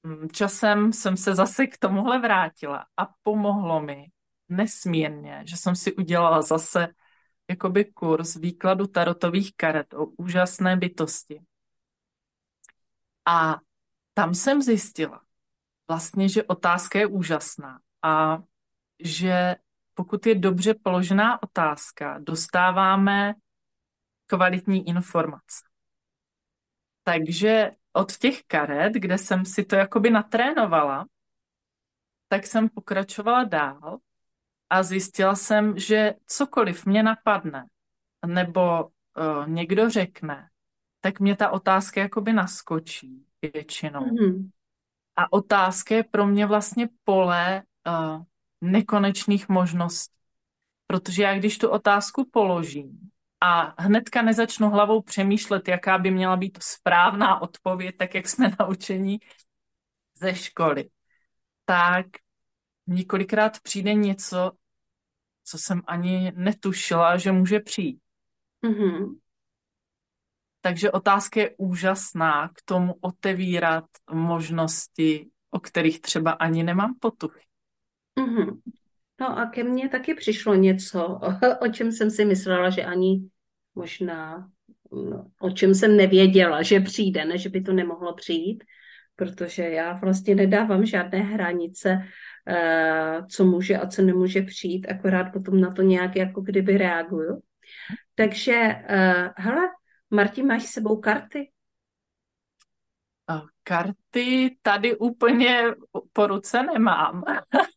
mm, 0.02 0.28
časem 0.28 0.92
jsem 0.92 1.16
se 1.16 1.34
zase 1.34 1.66
k 1.66 1.78
tomuhle 1.78 2.18
vrátila 2.18 2.86
a 2.96 3.08
pomohlo 3.22 3.80
mi 3.80 4.06
nesmírně, 4.48 5.42
že 5.46 5.56
jsem 5.56 5.76
si 5.76 5.92
udělala 5.94 6.42
zase 6.42 6.88
jakoby 7.50 7.84
kurz 7.84 8.36
výkladu 8.36 8.86
tarotových 8.86 9.52
karet 9.56 9.94
o 9.94 10.06
úžasné 10.06 10.76
bytosti. 10.76 11.40
A 13.30 13.60
tam 14.14 14.34
jsem 14.34 14.62
zjistila 14.62 15.22
vlastně, 15.88 16.28
že 16.28 16.44
otázka 16.44 16.99
je 16.99 17.06
úžasná 17.06 17.80
a 18.02 18.38
že 19.00 19.56
pokud 19.94 20.26
je 20.26 20.34
dobře 20.34 20.75
položená 20.75 21.42
otázka, 21.42 22.18
dostáváme 22.18 23.34
kvalitní 24.26 24.88
informace. 24.88 25.64
Takže 27.02 27.70
od 27.92 28.16
těch 28.16 28.42
karet, 28.46 28.92
kde 28.92 29.18
jsem 29.18 29.44
si 29.44 29.64
to 29.64 29.76
jakoby 29.76 30.10
natrénovala, 30.10 31.06
tak 32.28 32.46
jsem 32.46 32.68
pokračovala 32.68 33.44
dál 33.44 33.99
a 34.70 34.82
zjistila 34.82 35.34
jsem, 35.34 35.78
že 35.78 36.14
cokoliv 36.26 36.87
mě 36.87 37.02
napadne 37.02 37.66
nebo 38.26 38.84
uh, 38.84 39.49
někdo 39.49 39.90
řekne, 39.90 40.50
tak 41.00 41.21
mě 41.21 41.37
ta 41.37 41.50
otázka 41.50 42.00
jakoby 42.00 42.33
naskočí 42.33 43.25
většinou. 43.54 44.00
Mm-hmm. 44.00 44.50
A 45.16 45.33
otázka 45.33 45.95
je 45.95 46.04
pro 46.04 46.26
mě 46.26 46.47
vlastně 46.47 46.88
pole 47.04 47.62
uh, 47.87 48.23
nekonečných 48.61 49.49
možností. 49.49 50.14
Protože 50.87 51.23
já 51.23 51.38
když 51.38 51.59
tu 51.59 51.69
otázku 51.69 52.28
položím 52.33 53.11
a 53.40 53.83
hnedka 53.83 54.23
nezačnu 54.23 54.71
hlavou 54.71 55.02
přemýšlet, 55.02 55.69
jaká 55.69 55.99
by 55.99 56.11
měla 56.11 56.37
být 56.37 56.59
správná 56.62 57.42
odpověď, 57.42 57.97
tak 57.97 58.14
jak 58.14 58.28
jsme 58.28 58.50
naučeni 58.61 59.19
ze 60.14 60.35
školy, 60.35 60.90
tak 61.64 62.07
několikrát 62.87 63.61
přijde 63.61 63.95
něco, 63.95 64.52
co 65.45 65.59
jsem 65.59 65.83
ani 65.87 66.33
netušila, 66.37 67.16
že 67.16 67.33
může 67.33 67.61
přijít. 67.61 68.00
Mm-hmm. 68.64 69.19
Takže 70.60 70.90
otázka 70.90 71.40
je 71.40 71.50
úžasná 71.56 72.48
k 72.48 72.62
tomu 72.64 72.94
otevírat 73.00 73.84
možnosti, 74.12 75.26
o 75.50 75.60
kterých 75.60 76.00
třeba 76.00 76.30
ani 76.30 76.62
nemám 76.62 76.94
potuchy. 77.00 77.44
Mm-hmm. 78.18 78.58
No 79.20 79.38
a 79.38 79.46
ke 79.46 79.64
mně 79.64 79.88
taky 79.88 80.14
přišlo 80.14 80.54
něco, 80.54 81.20
o 81.60 81.68
čem 81.68 81.92
jsem 81.92 82.10
si 82.10 82.24
myslela, 82.24 82.70
že 82.70 82.84
ani 82.84 83.28
možná, 83.74 84.48
no, 84.92 85.26
o 85.40 85.50
čem 85.50 85.74
jsem 85.74 85.96
nevěděla, 85.96 86.62
že 86.62 86.80
přijde, 86.80 87.24
ne, 87.24 87.38
že 87.38 87.48
by 87.48 87.60
to 87.60 87.72
nemohlo 87.72 88.14
přijít, 88.14 88.64
protože 89.16 89.62
já 89.62 89.92
vlastně 89.92 90.34
nedávám 90.34 90.86
žádné 90.86 91.18
hranice, 91.18 91.98
uh, 91.98 93.26
co 93.26 93.44
může 93.44 93.76
a 93.76 93.86
co 93.86 94.02
nemůže 94.02 94.42
přijít, 94.42 94.86
akorát 94.88 95.32
potom 95.32 95.60
na 95.60 95.70
to 95.70 95.82
nějak 95.82 96.16
jako 96.16 96.40
kdyby 96.40 96.78
reaguju. 96.78 97.40
Takže, 98.14 98.74
uh, 98.90 99.28
hele, 99.36 99.68
Martin, 100.10 100.46
máš 100.46 100.62
s 100.62 100.70
sebou 100.70 101.00
karty? 101.00 101.50
Karty 103.62 104.56
tady 104.62 104.96
úplně 104.96 105.64
po 106.12 106.26
ruce 106.26 106.62
nemám, 106.62 107.24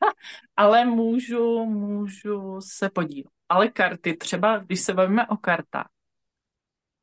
ale 0.56 0.86
můžu, 0.86 1.66
můžu 1.66 2.62
se 2.62 2.90
podívat. 2.90 3.34
Ale 3.50 3.68
karty, 3.68 4.18
třeba 4.18 4.58
když 4.58 4.82
se 4.82 4.94
bavíme 4.94 5.28
o 5.28 5.38
kartách, 5.38 5.90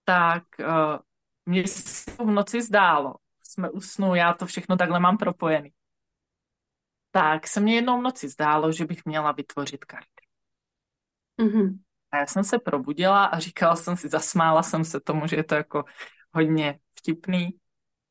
tak 0.04 0.44
uh, 0.58 0.98
mě 1.46 1.68
se 1.68 2.10
v 2.10 2.30
noci 2.30 2.62
zdálo, 2.62 3.14
jsme 3.42 3.70
usnu, 3.70 4.14
já 4.14 4.34
to 4.34 4.46
všechno 4.46 4.76
takhle 4.76 5.00
mám 5.00 5.18
propojený. 5.18 5.72
Tak 7.10 7.46
se 7.46 7.60
mě 7.60 7.74
jednou 7.74 7.98
v 7.98 8.02
noci 8.02 8.28
zdálo, 8.28 8.72
že 8.72 8.84
bych 8.84 9.04
měla 9.04 9.32
vytvořit 9.32 9.84
karty. 9.84 10.26
Mm-hmm. 11.38 11.78
A 12.12 12.16
já 12.16 12.26
jsem 12.26 12.44
se 12.44 12.58
probudila 12.58 13.24
a 13.24 13.38
říkala 13.38 13.76
jsem 13.76 13.96
si, 13.96 14.08
zasmála 14.08 14.62
jsem 14.62 14.84
se 14.84 15.00
tomu, 15.00 15.26
že 15.26 15.36
je 15.36 15.44
to 15.44 15.54
jako 15.54 15.84
hodně 16.34 16.78
vtipný, 16.98 17.48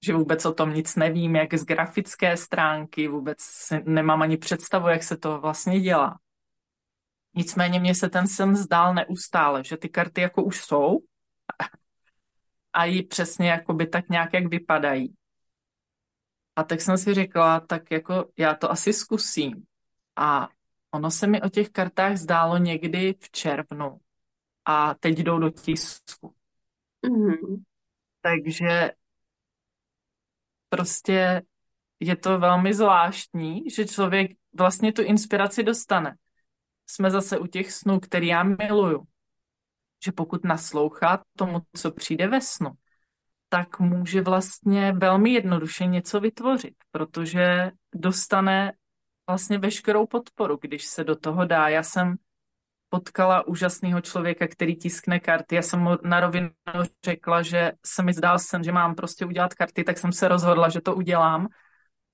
že 0.05 0.13
vůbec 0.13 0.45
o 0.45 0.53
tom 0.53 0.73
nic 0.73 0.95
nevím, 0.95 1.35
jak 1.35 1.53
z 1.53 1.65
grafické 1.65 2.37
stránky, 2.37 3.07
vůbec 3.07 3.37
nemám 3.85 4.21
ani 4.21 4.37
představu, 4.37 4.87
jak 4.87 5.03
se 5.03 5.17
to 5.17 5.41
vlastně 5.41 5.79
dělá. 5.79 6.19
Nicméně 7.35 7.79
mě 7.79 7.95
se 7.95 8.09
ten 8.09 8.27
sen 8.27 8.55
zdál 8.55 8.93
neustále, 8.93 9.63
že 9.63 9.77
ty 9.77 9.89
karty 9.89 10.21
jako 10.21 10.43
už 10.43 10.61
jsou 10.61 10.99
a 12.73 12.85
i 12.85 13.03
přesně 13.03 13.49
jako 13.49 13.73
by 13.73 13.87
tak 13.87 14.09
nějak, 14.09 14.33
jak 14.33 14.47
vypadají. 14.47 15.15
A 16.55 16.63
tak 16.63 16.81
jsem 16.81 16.97
si 16.97 17.13
řekla, 17.13 17.59
tak 17.59 17.91
jako 17.91 18.31
já 18.37 18.55
to 18.55 18.71
asi 18.71 18.93
zkusím. 18.93 19.63
A 20.15 20.49
Ono 20.91 21.11
se 21.11 21.27
mi 21.27 21.41
o 21.41 21.49
těch 21.49 21.69
kartách 21.69 22.17
zdálo 22.17 22.57
někdy 22.57 23.15
v 23.19 23.31
červnu 23.31 23.99
a 24.65 24.93
teď 24.93 25.19
jdou 25.19 25.39
do 25.39 25.49
tisku. 25.49 26.35
Mhm. 27.05 27.63
Takže 28.21 28.91
prostě 30.69 31.41
je 31.99 32.15
to 32.15 32.39
velmi 32.39 32.73
zvláštní, 32.73 33.69
že 33.69 33.85
člověk 33.85 34.31
vlastně 34.53 34.93
tu 34.93 35.01
inspiraci 35.01 35.63
dostane. 35.63 36.15
Jsme 36.87 37.11
zase 37.11 37.39
u 37.39 37.47
těch 37.47 37.71
snů, 37.71 37.99
který 37.99 38.27
já 38.27 38.43
miluju. 38.43 39.03
Že 40.05 40.11
pokud 40.11 40.43
naslouchá 40.43 41.23
tomu, 41.35 41.61
co 41.75 41.91
přijde 41.91 42.27
ve 42.27 42.41
snu, 42.41 42.71
tak 43.49 43.79
může 43.79 44.21
vlastně 44.21 44.91
velmi 44.91 45.29
jednoduše 45.29 45.85
něco 45.85 46.19
vytvořit, 46.19 46.75
protože 46.91 47.71
dostane 47.95 48.73
vlastně 49.29 49.57
veškerou 49.57 50.05
podporu, 50.05 50.57
když 50.61 50.85
se 50.85 51.03
do 51.03 51.15
toho 51.15 51.45
dá. 51.45 51.67
Já 51.67 51.83
jsem 51.83 52.15
potkala 52.89 53.47
úžasného 53.47 54.01
člověka, 54.01 54.47
který 54.47 54.75
tiskne 54.75 55.19
karty. 55.19 55.55
Já 55.55 55.61
jsem 55.61 55.79
mu 55.79 55.89
na 56.03 56.19
rovinu 56.19 56.49
řekla, 57.05 57.41
že 57.41 57.71
se 57.85 58.03
mi 58.03 58.13
zdál 58.13 58.39
sen, 58.39 58.63
že 58.63 58.71
mám 58.71 58.95
prostě 58.95 59.25
udělat 59.25 59.53
karty, 59.53 59.83
tak 59.83 59.97
jsem 59.97 60.11
se 60.11 60.27
rozhodla, 60.27 60.69
že 60.69 60.81
to 60.81 60.95
udělám. 60.95 61.47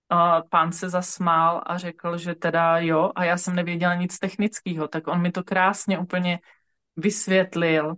A 0.10 0.42
pán 0.42 0.72
se 0.72 0.90
zasmál 0.90 1.62
a 1.66 1.78
řekl, 1.78 2.18
že 2.18 2.36
teda 2.36 2.80
jo, 2.80 3.12
a 3.16 3.24
já 3.24 3.38
jsem 3.38 3.56
nevěděla 3.56 3.96
nic 3.96 4.20
technického, 4.20 4.88
tak 4.88 5.08
on 5.08 5.22
mi 5.22 5.32
to 5.32 5.44
krásně 5.44 6.00
úplně 6.00 6.40
vysvětlil 6.96 7.96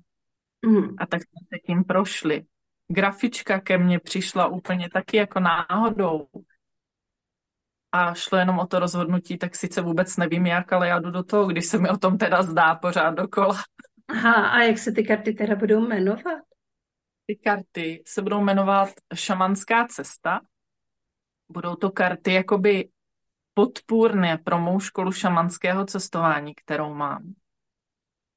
Mhm. 0.66 0.96
a 0.98 1.06
tak 1.06 1.22
jsme 1.22 1.40
se 1.54 1.60
tím 1.66 1.84
prošli. 1.84 2.46
Grafička 2.88 3.60
ke 3.60 3.78
mně 3.78 4.00
přišla 4.00 4.48
úplně 4.48 4.90
taky 4.94 5.18
jako 5.18 5.40
náhodou 5.40 6.28
a 7.98 8.14
šlo 8.14 8.38
jenom 8.38 8.60
o 8.60 8.68
to 8.68 8.80
rozhodnutí, 8.80 9.38
tak 9.38 9.56
sice 9.56 9.82
vůbec 9.82 10.18
nevím 10.18 10.46
jak, 10.46 10.74
ale 10.74 10.88
já 10.88 11.00
jdu 11.00 11.12
do 11.12 11.24
toho, 11.24 11.46
když 11.46 11.66
se 11.66 11.78
mi 11.78 11.90
o 11.90 11.98
tom 11.98 12.18
teda 12.18 12.44
zdá 12.44 12.76
pořád 12.76 13.10
dokola. 13.10 13.56
Aha, 14.08 14.50
a 14.50 14.62
jak 14.62 14.78
se 14.78 14.92
ty 14.92 15.04
karty 15.04 15.34
teda 15.34 15.56
budou 15.56 15.88
jmenovat? 15.88 16.44
Ty 17.26 17.36
karty 17.36 18.04
se 18.06 18.22
budou 18.22 18.42
jmenovat 18.42 18.90
šamanská 19.14 19.88
cesta. 19.88 20.42
Budou 21.50 21.76
to 21.76 21.92
karty 21.92 22.34
jakoby 22.34 22.90
podpůrné 23.54 24.38
pro 24.38 24.60
mou 24.60 24.80
školu 24.80 25.12
šamanského 25.12 25.86
cestování, 25.86 26.56
kterou 26.56 26.94
mám. 26.94 27.34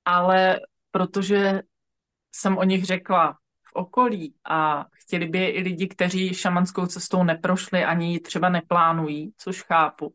Ale 0.04 0.60
protože 0.90 1.62
jsem 2.34 2.58
o 2.58 2.64
nich 2.64 2.84
řekla 2.84 3.38
v 3.70 3.72
okolí 3.72 4.34
a 4.44 4.86
chtěli 4.92 5.26
by 5.26 5.38
je 5.38 5.52
i 5.52 5.60
lidi, 5.60 5.88
kteří 5.88 6.34
šamanskou 6.34 6.86
cestou 6.86 7.24
neprošli, 7.24 7.84
ani 7.84 8.12
ji 8.12 8.20
třeba 8.20 8.48
neplánují, 8.48 9.34
což 9.36 9.62
chápu, 9.62 10.14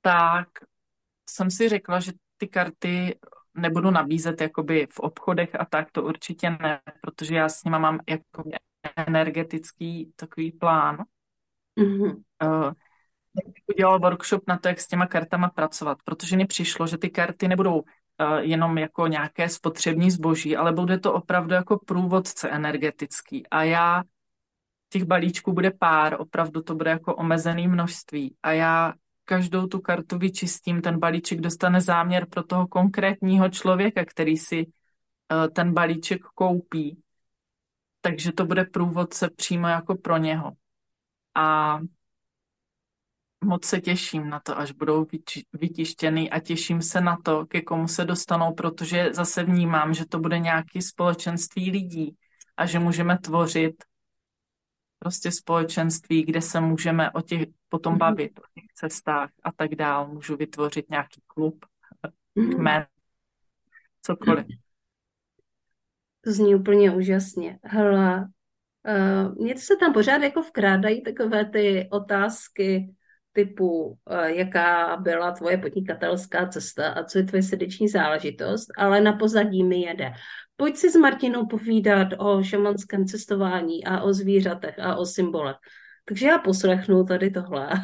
tak 0.00 0.48
jsem 1.30 1.50
si 1.50 1.68
řekla, 1.68 2.00
že 2.00 2.12
ty 2.36 2.48
karty 2.48 3.18
nebudu 3.54 3.90
nabízet 3.90 4.40
jakoby 4.40 4.86
v 4.90 5.00
obchodech 5.00 5.60
a 5.60 5.64
tak, 5.64 5.90
to 5.92 6.02
určitě 6.02 6.50
ne, 6.50 6.80
protože 7.00 7.34
já 7.34 7.48
s 7.48 7.64
nima 7.64 7.78
mám 7.78 8.00
jako 8.08 8.44
energetický 8.96 10.12
takový 10.16 10.52
plán. 10.52 10.96
Mhm. 11.76 12.22
Uh, 12.44 12.72
udělal 13.66 13.98
workshop 13.98 14.42
na 14.48 14.58
to, 14.58 14.68
jak 14.68 14.80
s 14.80 14.88
těma 14.88 15.06
kartama 15.06 15.48
pracovat, 15.48 15.98
protože 16.04 16.36
mi 16.36 16.46
přišlo, 16.46 16.86
že 16.86 16.98
ty 16.98 17.10
karty 17.10 17.48
nebudou 17.48 17.82
jenom 18.40 18.78
jako 18.78 19.06
nějaké 19.06 19.48
spotřební 19.48 20.10
zboží, 20.10 20.56
ale 20.56 20.72
bude 20.72 20.98
to 20.98 21.12
opravdu 21.12 21.54
jako 21.54 21.78
průvodce 21.78 22.50
energetický. 22.50 23.46
A 23.46 23.62
já 23.62 24.02
těch 24.88 25.04
balíčků 25.04 25.52
bude 25.52 25.70
pár, 25.70 26.16
opravdu 26.20 26.62
to 26.62 26.74
bude 26.74 26.90
jako 26.90 27.14
omezený 27.14 27.68
množství. 27.68 28.34
A 28.42 28.52
já 28.52 28.92
každou 29.24 29.66
tu 29.66 29.80
kartu 29.80 30.18
vyčistím, 30.18 30.82
ten 30.82 30.98
balíček 30.98 31.40
dostane 31.40 31.80
záměr 31.80 32.26
pro 32.26 32.42
toho 32.42 32.66
konkrétního 32.66 33.48
člověka, 33.48 34.04
který 34.04 34.36
si 34.36 34.66
uh, 34.66 35.48
ten 35.52 35.74
balíček 35.74 36.22
koupí. 36.22 37.02
Takže 38.00 38.32
to 38.32 38.46
bude 38.46 38.64
průvodce 38.64 39.30
přímo 39.30 39.68
jako 39.68 39.96
pro 39.96 40.16
něho. 40.16 40.52
A 41.34 41.78
moc 43.44 43.64
se 43.64 43.80
těším 43.80 44.28
na 44.28 44.40
to, 44.40 44.58
až 44.58 44.72
budou 44.72 45.06
vytištěny 45.52 46.30
a 46.30 46.40
těším 46.40 46.82
se 46.82 47.00
na 47.00 47.16
to, 47.24 47.46
ke 47.46 47.62
komu 47.62 47.88
se 47.88 48.04
dostanou, 48.04 48.54
protože 48.54 49.08
zase 49.12 49.44
vnímám, 49.44 49.94
že 49.94 50.06
to 50.06 50.18
bude 50.18 50.38
nějaké 50.38 50.82
společenství 50.82 51.70
lidí 51.70 52.16
a 52.56 52.66
že 52.66 52.78
můžeme 52.78 53.18
tvořit 53.18 53.84
prostě 54.98 55.30
společenství, 55.30 56.24
kde 56.24 56.42
se 56.42 56.60
můžeme 56.60 57.10
o 57.10 57.20
těch 57.20 57.48
potom 57.68 57.92
Mhm. 57.92 57.98
bavit, 57.98 58.38
o 58.38 58.42
těch 58.54 58.64
cestách 58.74 59.30
a 59.42 59.52
tak 59.52 59.74
dál. 59.74 60.08
Můžu 60.08 60.36
vytvořit 60.36 60.90
nějaký 60.90 61.22
klub, 61.26 61.64
Mhm. 62.34 62.52
kmen, 62.52 62.86
cokoliv. 64.02 64.46
To 66.20 66.32
zní 66.32 66.54
úplně 66.54 66.90
úžasně. 66.90 67.58
Hele, 67.62 68.28
uh, 68.88 69.34
mně 69.42 69.58
se 69.58 69.76
tam 69.76 69.92
pořád 69.92 70.22
jako 70.22 70.42
vkrádají 70.42 71.02
takové 71.02 71.44
ty 71.44 71.88
otázky 71.90 72.94
typu, 73.38 73.82
uh, 73.82 74.24
jaká 74.24 74.96
byla 74.96 75.32
tvoje 75.32 75.58
podnikatelská 75.58 76.46
cesta 76.46 76.88
a 76.88 77.04
co 77.04 77.18
je 77.18 77.24
tvoje 77.24 77.42
srdeční 77.42 77.88
záležitost, 77.88 78.68
ale 78.78 79.00
na 79.00 79.12
pozadí 79.12 79.64
mi 79.64 79.80
jede. 79.80 80.12
Pojď 80.56 80.76
si 80.76 80.90
s 80.90 80.96
Martinou 80.96 81.46
povídat 81.46 82.08
o 82.18 82.42
šamanském 82.42 83.06
cestování 83.06 83.84
a 83.84 84.02
o 84.02 84.12
zvířatech 84.12 84.78
a 84.78 84.96
o 84.96 85.06
symbolech. 85.06 85.56
Takže 86.04 86.26
já 86.26 86.38
poslechnu 86.38 87.04
tady 87.04 87.30
tohle. 87.30 87.70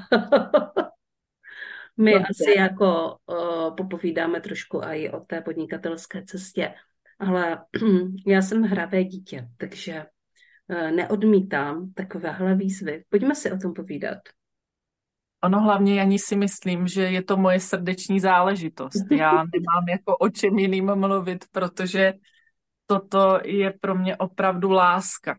My 1.97 2.13
Dobře. 2.13 2.27
asi 2.31 2.59
jako 2.59 3.17
uh, 3.27 3.77
popovídáme 3.77 4.41
trošku 4.41 4.81
i 4.83 5.11
o 5.11 5.21
té 5.21 5.41
podnikatelské 5.41 6.25
cestě. 6.25 6.75
Ale 7.19 7.59
já 8.27 8.43
jsem 8.43 8.63
hravé 8.63 9.05
dítě, 9.05 9.49
takže 9.57 10.05
uh, 10.69 10.91
neodmítám 10.91 11.93
takovéhle 11.95 12.55
výzvy. 12.55 13.05
Pojďme 13.09 13.35
si 13.35 13.53
o 13.53 13.59
tom 13.59 13.75
povídat. 13.75 14.19
Ono 15.45 15.61
hlavně 15.61 16.01
ani 16.01 16.19
si 16.19 16.37
myslím, 16.37 16.89
že 16.89 17.03
je 17.03 17.23
to 17.23 17.37
moje 17.37 17.61
srdeční 17.61 18.21
záležitost. 18.21 19.05
Já 19.11 19.31
nemám 19.33 19.89
jako 19.91 20.17
o 20.17 20.29
čem 20.29 20.59
jiným 20.59 20.95
mluvit, 20.95 21.45
protože 21.53 22.15
toto 22.87 23.41
je 23.45 23.73
pro 23.81 23.95
mě 23.95 24.17
opravdu 24.17 24.71
láska. 24.71 25.39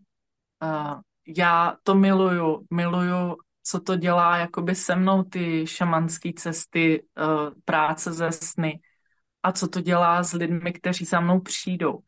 Já 1.28 1.76
to 1.84 1.96
miluju, 1.96 2.66
miluju, 2.74 3.36
co 3.64 3.80
to 3.80 3.96
dělá 3.96 4.38
jakoby 4.38 4.76
se 4.76 4.96
mnou 4.96 5.24
ty 5.24 5.68
šamanské 5.68 6.30
cesty, 6.34 7.04
uh, 7.18 7.50
práce 7.66 8.14
ze 8.14 8.32
sny 8.32 8.80
a 9.44 9.52
co 9.52 9.68
to 9.68 9.82
dělá 9.82 10.24
s 10.24 10.34
lidmi, 10.34 10.74
kteří 10.74 11.06
za 11.06 11.20
mnou 11.20 11.40
přijdou. 11.40 12.00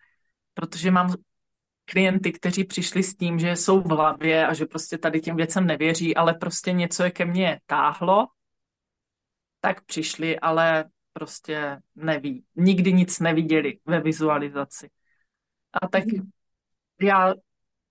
Protože 0.54 0.92
mám 0.92 1.14
klienty, 1.92 2.32
kteří 2.32 2.64
přišli 2.64 3.04
s 3.04 3.16
tím, 3.16 3.40
že 3.40 3.56
jsou 3.56 3.82
v 3.82 3.86
hlavě 3.86 4.48
a 4.48 4.54
že 4.54 4.66
prostě 4.66 4.98
tady 4.98 5.22
těm 5.22 5.36
věcem 5.36 5.68
nevěří, 5.68 6.16
ale 6.16 6.34
prostě 6.34 6.72
něco 6.72 7.04
je 7.04 7.12
ke 7.12 7.26
mně 7.26 7.60
táhlo, 7.66 8.28
tak 9.62 9.86
přišli, 9.86 10.40
ale 10.40 10.86
prostě 11.14 11.80
neví. 11.96 12.44
Nikdy 12.56 12.94
nic 12.94 13.20
neviděli 13.20 13.80
ve 13.86 14.02
vizualizaci. 14.02 14.90
A 15.82 15.88
tak 15.88 16.04
já 17.02 17.34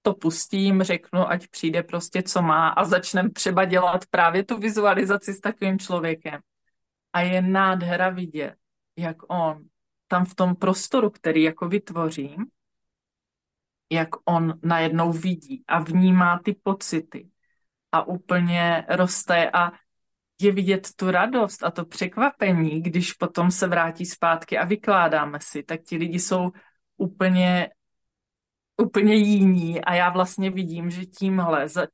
to 0.02 0.14
pustím, 0.14 0.82
řeknu, 0.82 1.28
ať 1.28 1.48
přijde 1.48 1.82
prostě 1.82 2.22
co 2.22 2.42
má 2.42 2.68
a 2.68 2.84
začneme 2.84 3.30
třeba 3.30 3.64
dělat 3.64 4.06
právě 4.10 4.44
tu 4.44 4.58
vizualizaci 4.58 5.32
s 5.32 5.40
takovým 5.40 5.78
člověkem. 5.78 6.40
A 7.12 7.20
je 7.20 7.42
nádhera 7.42 8.08
vidět, 8.08 8.54
jak 8.96 9.16
on 9.32 9.64
tam 10.08 10.24
v 10.24 10.34
tom 10.34 10.56
prostoru, 10.56 11.10
který 11.10 11.42
jako 11.42 11.68
vytvořím, 11.68 12.46
jak 13.90 14.08
on 14.24 14.58
najednou 14.62 15.12
vidí 15.12 15.64
a 15.68 15.78
vnímá 15.78 16.38
ty 16.44 16.56
pocity 16.62 17.28
a 17.92 18.02
úplně 18.02 18.86
roste 18.88 19.50
a 19.50 19.72
je 20.40 20.52
vidět 20.52 20.88
tu 20.96 21.10
radost 21.10 21.64
a 21.64 21.70
to 21.70 21.84
překvapení, 21.84 22.82
když 22.82 23.12
potom 23.12 23.50
se 23.50 23.66
vrátí 23.66 24.06
zpátky 24.06 24.58
a 24.58 24.64
vykládáme 24.64 25.38
si, 25.42 25.62
tak 25.62 25.82
ti 25.82 25.96
lidi 25.96 26.18
jsou 26.18 26.50
úplně, 26.96 27.70
úplně 28.76 29.14
jiní 29.14 29.84
a 29.84 29.94
já 29.94 30.10
vlastně 30.10 30.50
vidím, 30.50 30.90
že 30.90 31.06
tímhle, 31.06 31.68
za, 31.68 31.86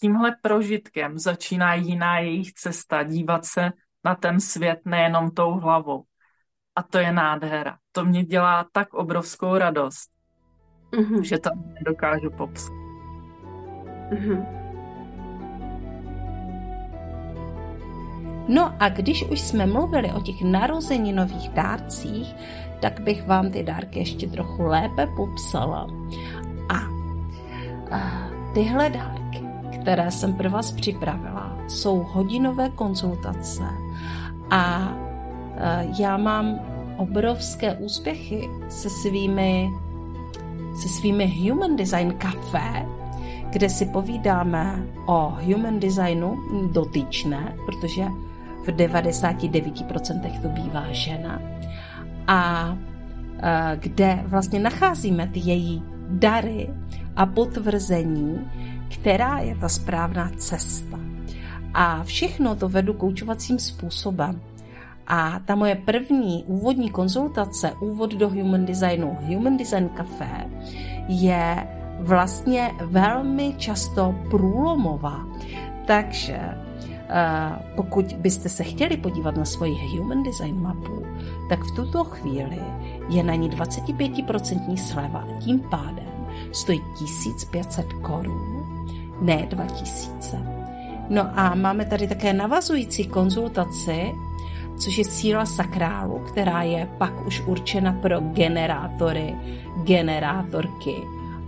tímhle 0.00 0.36
prožitkem 0.42 1.18
začíná 1.18 1.74
jiná 1.74 2.18
jejich 2.18 2.52
cesta, 2.52 3.02
dívat 3.02 3.44
se 3.44 3.70
na 4.04 4.14
ten 4.14 4.40
svět 4.40 4.80
nejenom 4.84 5.30
tou 5.30 5.50
hlavou. 5.50 6.04
A 6.76 6.82
to 6.82 6.98
je 6.98 7.12
nádhera. 7.12 7.78
To 7.92 8.04
mě 8.04 8.24
dělá 8.24 8.66
tak 8.72 8.94
obrovskou 8.94 9.58
radost, 9.58 10.13
Mhm, 10.98 11.24
že 11.24 11.38
to 11.38 11.50
nedokážu 11.78 12.30
popsat. 12.30 12.72
mhm. 14.10 14.46
No 18.48 18.72
a 18.80 18.88
když 18.88 19.24
už 19.24 19.40
jsme 19.40 19.66
mluvili 19.66 20.12
o 20.12 20.20
těch 20.20 20.42
narozeninových 20.42 21.48
dárcích, 21.48 22.34
tak 22.80 23.00
bych 23.00 23.26
vám 23.26 23.50
ty 23.50 23.62
dárky 23.62 23.98
ještě 23.98 24.26
trochu 24.26 24.62
lépe 24.62 25.06
popsala. 25.16 25.86
A, 26.68 26.76
a 27.90 28.28
tyhle 28.54 28.90
dárky, 28.90 29.40
které 29.74 30.10
jsem 30.10 30.34
pro 30.34 30.50
vás 30.50 30.72
připravila, 30.72 31.58
jsou 31.68 32.02
hodinové 32.02 32.70
konzultace 32.70 33.62
a 34.50 34.92
já 35.98 36.16
mám 36.16 36.60
obrovské 36.96 37.74
úspěchy 37.74 38.50
se 38.68 38.90
svými, 38.90 39.70
se 40.82 40.88
svými 40.88 41.48
Human 41.48 41.76
Design 41.76 42.14
Café, 42.18 42.86
kde 43.50 43.68
si 43.68 43.86
povídáme 43.86 44.82
o 45.06 45.32
human 45.40 45.80
designu 45.80 46.36
dotyčné, 46.72 47.56
protože 47.66 48.04
v 48.64 48.68
99% 48.68 50.40
to 50.42 50.48
bývá 50.48 50.84
žena. 50.90 51.42
A 52.26 52.68
kde 53.76 54.22
vlastně 54.26 54.60
nacházíme 54.60 55.28
ty 55.28 55.40
její 55.40 55.82
dary 56.10 56.70
a 57.16 57.26
potvrzení, 57.26 58.50
která 58.88 59.38
je 59.38 59.56
ta 59.56 59.68
správná 59.68 60.30
cesta. 60.36 60.98
A 61.74 62.02
všechno 62.04 62.56
to 62.56 62.68
vedu 62.68 62.92
koučovacím 62.92 63.58
způsobem. 63.58 64.40
A 65.06 65.40
ta 65.44 65.54
moje 65.54 65.74
první 65.74 66.44
úvodní 66.46 66.90
konzultace, 66.90 67.72
úvod 67.80 68.14
do 68.14 68.28
Human 68.28 68.64
Designu, 68.64 69.18
Human 69.20 69.56
Design 69.56 69.88
Café, 69.88 70.50
je 71.08 71.68
vlastně 72.00 72.70
velmi 72.84 73.54
často 73.58 74.14
průlomová. 74.30 75.26
Takže 75.86 76.40
pokud 77.76 78.12
byste 78.12 78.48
se 78.48 78.64
chtěli 78.64 78.96
podívat 78.96 79.36
na 79.36 79.44
svoji 79.44 79.74
Human 79.74 80.22
Design 80.22 80.62
mapu, 80.62 81.06
tak 81.48 81.64
v 81.64 81.76
tuto 81.76 82.04
chvíli 82.04 82.58
je 83.08 83.22
na 83.22 83.34
ní 83.34 83.50
25% 83.50 84.76
sleva. 84.76 85.24
Tím 85.40 85.60
pádem 85.60 86.26
stojí 86.52 86.80
1500 86.98 87.92
korun, 87.92 88.66
ne 89.20 89.46
2000. 89.50 90.38
No 91.10 91.38
a 91.38 91.54
máme 91.54 91.84
tady 91.84 92.08
také 92.08 92.32
navazující 92.32 93.06
konzultaci, 93.06 94.14
což 94.78 94.98
je 94.98 95.04
síla 95.04 95.46
sakrálu, 95.46 96.18
která 96.18 96.62
je 96.62 96.88
pak 96.98 97.26
už 97.26 97.42
určena 97.46 97.92
pro 97.92 98.20
generátory, 98.20 99.34
generátorky 99.84 100.94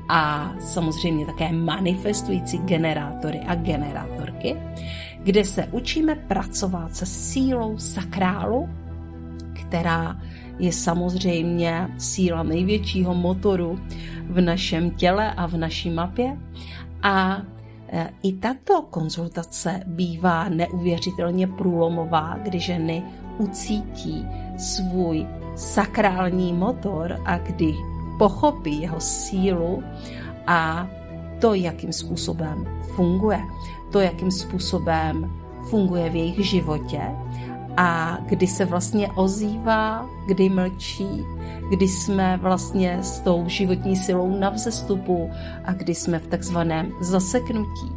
a 0.09 0.53
samozřejmě 0.61 1.27
také 1.27 1.53
manifestující 1.53 2.59
generátory 2.59 3.41
a 3.41 3.55
generátorky, 3.55 4.57
kde 5.23 5.45
se 5.45 5.69
učíme 5.71 6.15
pracovat 6.15 6.97
se 6.97 7.07
sílou 7.07 7.79
sakrálu, 7.79 8.69
která 9.53 10.17
je 10.59 10.73
samozřejmě 10.73 11.89
síla 11.99 12.43
největšího 12.43 13.15
motoru 13.15 13.81
v 14.29 14.41
našem 14.41 14.91
těle 14.91 15.33
a 15.33 15.47
v 15.47 15.57
naší 15.57 15.91
mapě. 15.91 16.37
A 17.03 17.43
i 18.23 18.33
tato 18.33 18.83
konzultace 18.83 19.83
bývá 19.87 20.49
neuvěřitelně 20.49 21.47
průlomová, 21.47 22.37
kdy 22.43 22.61
ženy 22.61 23.03
ucítí 23.39 24.27
svůj 24.59 25.27
sakrální 25.57 26.53
motor 26.53 27.21
a 27.25 27.39
kdy 27.39 27.75
pochopí 28.19 28.81
jeho 28.81 29.01
sílu 29.01 29.83
a 30.47 30.89
to, 31.41 31.55
jakým 31.55 31.93
způsobem 31.93 32.67
funguje, 32.95 33.41
to, 33.93 34.01
jakým 34.01 34.31
způsobem 34.31 35.33
funguje 35.71 36.11
v 36.11 36.17
jejich 36.17 36.47
životě 36.47 37.01
a 37.77 38.19
kdy 38.27 38.47
se 38.47 38.65
vlastně 38.65 39.09
ozývá, 39.15 40.07
kdy 40.27 40.49
mlčí, 40.49 41.25
kdy 41.71 41.89
jsme 41.89 42.37
vlastně 42.37 42.99
s 43.01 43.21
tou 43.21 43.45
životní 43.47 43.97
silou 43.97 44.39
na 44.39 44.51
vzestupu 44.51 45.31
a 45.65 45.73
kdy 45.73 45.95
jsme 45.95 46.19
v 46.19 46.27
takzvaném 46.27 46.93
zaseknutí. 47.01 47.93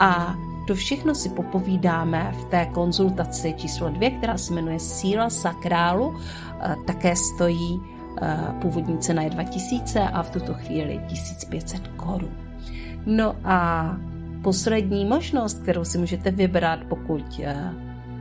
A 0.00 0.36
to 0.66 0.74
všechno 0.74 1.14
si 1.14 1.28
popovídáme 1.28 2.32
v 2.40 2.44
té 2.44 2.66
konzultaci 2.66 3.54
číslo 3.56 3.90
dvě, 3.90 4.10
která 4.10 4.38
se 4.38 4.54
jmenuje 4.54 4.78
Síla 4.78 5.30
sakrálu. 5.30 6.16
Také 6.86 7.16
stojí 7.16 7.80
původní 8.60 8.98
cena 8.98 9.22
je 9.22 9.30
2000 9.30 10.00
a 10.00 10.22
v 10.22 10.30
tuto 10.30 10.54
chvíli 10.54 11.00
1500 11.08 11.88
korun. 11.88 12.30
No 13.06 13.36
a 13.44 13.90
poslední 14.42 15.04
možnost, 15.04 15.62
kterou 15.62 15.84
si 15.84 15.98
můžete 15.98 16.30
vybrat, 16.30 16.78
pokud 16.88 17.40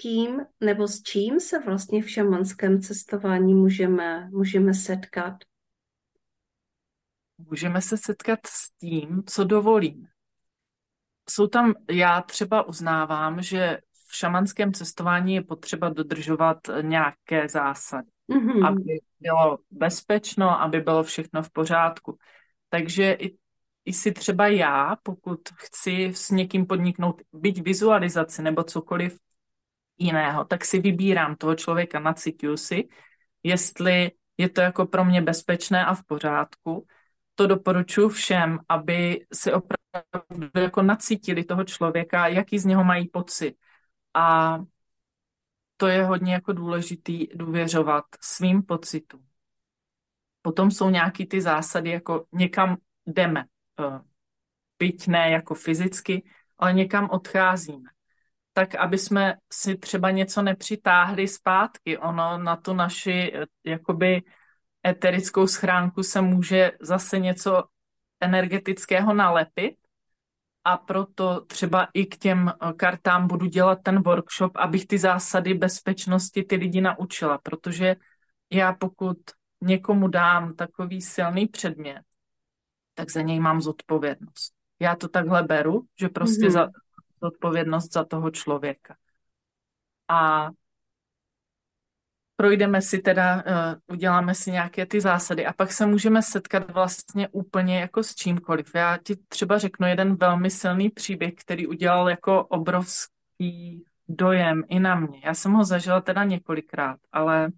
kým 0.00 0.40
nebo 0.60 0.88
s 0.88 1.02
čím 1.02 1.40
se 1.40 1.58
vlastně 1.58 2.02
v 2.02 2.10
šamanském 2.10 2.80
cestování 2.80 3.54
můžeme, 3.54 4.28
můžeme 4.30 4.74
setkat? 4.74 5.34
Můžeme 7.38 7.80
se 7.80 7.96
setkat 7.96 8.38
s 8.46 8.70
tím, 8.70 9.22
co 9.26 9.44
dovolím. 9.44 10.06
Jsou 11.30 11.46
tam, 11.46 11.74
já 11.90 12.22
třeba 12.22 12.62
uznávám, 12.62 13.42
že 13.42 13.78
v 14.08 14.16
šamanském 14.16 14.72
cestování 14.72 15.34
je 15.34 15.42
potřeba 15.42 15.88
dodržovat 15.88 16.58
nějaké 16.80 17.48
zásady, 17.48 18.08
mm-hmm. 18.30 18.66
aby 18.66 19.00
bylo 19.20 19.58
bezpečno, 19.70 20.60
aby 20.60 20.80
bylo 20.80 21.02
všechno 21.02 21.42
v 21.42 21.50
pořádku. 21.50 22.18
Takže 22.68 23.12
i, 23.12 23.36
i 23.84 23.92
si 23.92 24.12
třeba 24.12 24.46
já, 24.46 24.96
pokud 25.02 25.40
chci 25.54 26.12
s 26.14 26.30
někým 26.30 26.66
podniknout, 26.66 27.22
byť 27.32 27.62
vizualizaci 27.62 28.42
nebo 28.42 28.62
cokoliv 28.62 29.18
jiného, 29.98 30.44
tak 30.44 30.64
si 30.64 30.80
vybírám 30.80 31.36
toho 31.36 31.54
člověka, 31.54 32.00
nacituju 32.00 32.56
si, 32.56 32.88
jestli 33.42 34.10
je 34.38 34.48
to 34.48 34.60
jako 34.60 34.86
pro 34.86 35.04
mě 35.04 35.22
bezpečné 35.22 35.86
a 35.86 35.94
v 35.94 36.04
pořádku. 36.04 36.86
To 37.34 37.46
doporučuji 37.46 38.08
všem, 38.08 38.58
aby 38.68 39.26
si 39.32 39.52
opravdu 39.52 40.50
jako 40.60 40.82
nacítili 40.82 41.44
toho 41.44 41.64
člověka, 41.64 42.28
jaký 42.28 42.58
z 42.58 42.64
něho 42.64 42.84
mají 42.84 43.08
pocit. 43.08 43.56
A 44.14 44.58
to 45.76 45.86
je 45.86 46.04
hodně 46.04 46.32
jako 46.32 46.52
důležitý 46.52 47.26
důvěřovat 47.34 48.04
svým 48.20 48.62
pocitům. 48.62 49.26
Potom 50.42 50.70
jsou 50.70 50.90
nějaký 50.90 51.26
ty 51.26 51.40
zásady, 51.40 51.90
jako 51.90 52.26
někam 52.32 52.76
jdeme, 53.06 53.44
eh, 53.80 54.00
byť 54.78 55.06
ne 55.06 55.30
jako 55.30 55.54
fyzicky, 55.54 56.30
ale 56.58 56.72
někam 56.72 57.10
odcházíme 57.10 57.97
tak 58.58 58.74
aby 58.74 58.98
jsme 58.98 59.34
si 59.52 59.76
třeba 59.76 60.10
něco 60.10 60.42
nepřitáhli 60.42 61.28
zpátky. 61.28 61.98
Ono 61.98 62.38
na 62.38 62.56
tu 62.56 62.74
naši 62.74 63.32
eh, 63.34 63.46
jakoby 63.64 64.22
eterickou 64.86 65.46
schránku 65.46 66.02
se 66.02 66.20
může 66.20 66.72
zase 66.80 67.18
něco 67.18 67.64
energetického 68.20 69.14
nalepit 69.14 69.76
a 70.64 70.76
proto 70.76 71.40
třeba 71.40 71.88
i 71.94 72.06
k 72.06 72.18
těm 72.18 72.48
eh, 72.48 72.72
kartám 72.72 73.26
budu 73.28 73.46
dělat 73.46 73.78
ten 73.82 74.02
workshop, 74.02 74.56
abych 74.56 74.86
ty 74.86 74.98
zásady 74.98 75.54
bezpečnosti 75.54 76.42
ty 76.42 76.56
lidi 76.56 76.80
naučila, 76.80 77.38
protože 77.38 77.96
já 78.52 78.72
pokud 78.72 79.18
někomu 79.60 80.08
dám 80.08 80.54
takový 80.54 81.02
silný 81.02 81.46
předmět, 81.46 82.02
tak 82.94 83.10
za 83.10 83.20
něj 83.20 83.40
mám 83.40 83.60
zodpovědnost. 83.60 84.52
Já 84.80 84.96
to 84.96 85.08
takhle 85.08 85.42
beru, 85.42 85.86
že 86.00 86.08
prostě 86.08 86.46
mm-hmm. 86.46 86.50
za 86.50 86.68
zodpovědnost 87.22 87.92
za 87.92 88.04
toho 88.04 88.30
člověka. 88.30 88.96
A 90.08 90.50
projdeme 92.36 92.82
si 92.82 92.98
teda, 92.98 93.36
uh, 93.36 93.94
uděláme 93.94 94.34
si 94.34 94.50
nějaké 94.50 94.86
ty 94.86 95.00
zásady 95.00 95.46
a 95.46 95.52
pak 95.52 95.72
se 95.72 95.86
můžeme 95.86 96.22
setkat 96.22 96.70
vlastně 96.70 97.28
úplně 97.28 97.80
jako 97.80 98.02
s 98.02 98.14
čímkoliv. 98.14 98.74
Já 98.74 98.96
ti 98.96 99.16
třeba 99.16 99.58
řeknu 99.58 99.86
jeden 99.86 100.16
velmi 100.16 100.50
silný 100.50 100.90
příběh, 100.90 101.34
který 101.34 101.66
udělal 101.66 102.10
jako 102.10 102.44
obrovský 102.44 103.84
dojem 104.08 104.62
i 104.68 104.80
na 104.80 104.94
mě. 104.94 105.20
Já 105.24 105.34
jsem 105.34 105.52
ho 105.52 105.64
zažila 105.64 106.00
teda 106.00 106.24
několikrát, 106.24 107.00
ale 107.12 107.48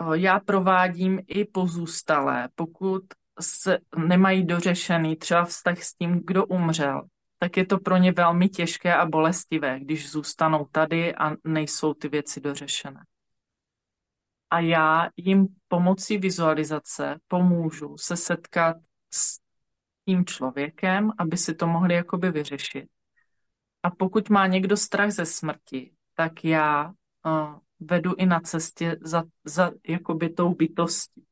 uh, 0.00 0.14
já 0.14 0.40
provádím 0.40 1.20
i 1.26 1.44
pozůstalé, 1.44 2.48
pokud 2.54 3.02
se 3.40 3.78
nemají 4.06 4.46
dořešený 4.46 5.16
třeba 5.16 5.44
vztah 5.44 5.82
s 5.82 5.94
tím, 5.94 6.22
kdo 6.24 6.46
umřel, 6.46 7.02
tak 7.38 7.56
je 7.56 7.66
to 7.66 7.78
pro 7.78 7.96
ně 7.96 8.12
velmi 8.12 8.48
těžké 8.48 8.94
a 8.94 9.06
bolestivé, 9.06 9.80
když 9.80 10.10
zůstanou 10.10 10.66
tady 10.72 11.14
a 11.14 11.32
nejsou 11.44 11.94
ty 11.94 12.08
věci 12.08 12.40
dořešené. 12.40 13.04
A 14.50 14.60
já 14.60 15.08
jim 15.16 15.48
pomocí 15.68 16.18
vizualizace 16.18 17.18
pomůžu 17.28 17.98
se 17.98 18.16
setkat 18.16 18.76
s 19.10 19.38
tím 20.04 20.24
člověkem, 20.24 21.10
aby 21.18 21.36
si 21.36 21.54
to 21.54 21.66
mohli 21.66 21.94
jakoby 21.94 22.30
vyřešit. 22.30 22.88
A 23.82 23.90
pokud 23.90 24.30
má 24.30 24.46
někdo 24.46 24.76
strach 24.76 25.10
ze 25.10 25.26
smrti, 25.26 25.92
tak 26.14 26.44
já 26.44 26.92
uh, 27.26 27.58
vedu 27.80 28.14
i 28.14 28.26
na 28.26 28.40
cestě 28.40 28.96
za, 29.00 29.24
za 29.44 29.70
jakoby 29.88 30.30
tou 30.30 30.54
bytostí. 30.54 31.24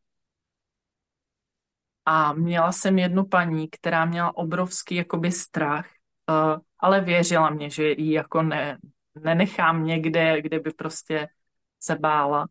A 2.10 2.32
měla 2.32 2.72
jsem 2.72 2.98
jednu 2.98 3.24
paní, 3.24 3.68
která 3.68 4.04
měla 4.04 4.36
obrovský 4.36 4.94
jakoby 4.94 5.32
strach 5.32 5.86
uh, 6.28 6.60
ale 6.78 7.00
věřila 7.00 7.50
mě, 7.50 7.70
že 7.70 7.90
ji 7.90 8.12
jako 8.12 8.42
ne, 8.42 8.78
nenechám 9.14 9.84
někde, 9.84 10.42
kde 10.42 10.60
by 10.60 10.70
prostě 10.70 11.28
se 11.80 11.96
bála. 11.96 12.48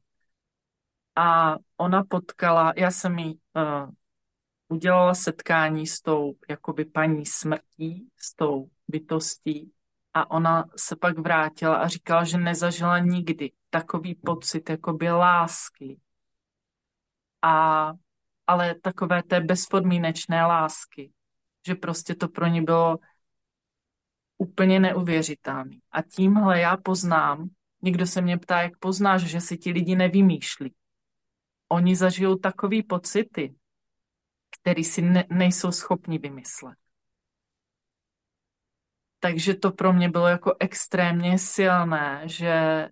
A 1.15 1.55
ona 1.77 2.03
potkala, 2.03 2.73
já 2.77 2.91
jsem 2.91 3.19
jí 3.19 3.39
uh, 3.55 3.89
udělala 4.67 5.13
setkání 5.13 5.87
s 5.87 6.01
tou 6.01 6.35
jakoby 6.49 6.85
paní 6.85 7.25
smrtí, 7.25 8.09
s 8.17 8.35
tou 8.35 8.69
bytostí 8.87 9.73
a 10.13 10.31
ona 10.31 10.65
se 10.75 10.95
pak 10.95 11.19
vrátila 11.19 11.75
a 11.75 11.87
říkala, 11.87 12.23
že 12.23 12.37
nezažila 12.37 12.99
nikdy 12.99 13.51
takový 13.69 14.15
pocit 14.15 14.69
jakoby 14.69 15.11
lásky. 15.11 15.99
A, 17.41 17.93
ale 18.47 18.75
takové 18.75 19.23
té 19.23 19.41
bezpodmínečné 19.41 20.45
lásky, 20.45 21.11
že 21.67 21.75
prostě 21.75 22.15
to 22.15 22.27
pro 22.27 22.47
ní 22.47 22.61
bylo 22.61 22.99
úplně 24.37 24.79
neuvěřitelný. 24.79 25.79
A 25.91 26.01
tímhle 26.01 26.59
já 26.59 26.77
poznám, 26.77 27.49
někdo 27.81 28.07
se 28.07 28.21
mě 28.21 28.37
ptá, 28.37 28.61
jak 28.61 28.77
poznáš, 28.77 29.21
že 29.21 29.41
si 29.41 29.57
ti 29.57 29.71
lidi 29.71 29.95
nevymýšlí. 29.95 30.73
Oni 31.69 31.95
zažijou 31.95 32.35
takový 32.35 32.83
pocity, 32.83 33.55
který 34.61 34.83
si 34.83 35.01
ne, 35.01 35.25
nejsou 35.29 35.71
schopni 35.71 36.17
vymyslet. 36.17 36.77
Takže 39.19 39.55
to 39.55 39.71
pro 39.71 39.93
mě 39.93 40.09
bylo 40.09 40.27
jako 40.27 40.55
extrémně 40.59 41.37
silné, 41.37 42.21
že, 42.25 42.89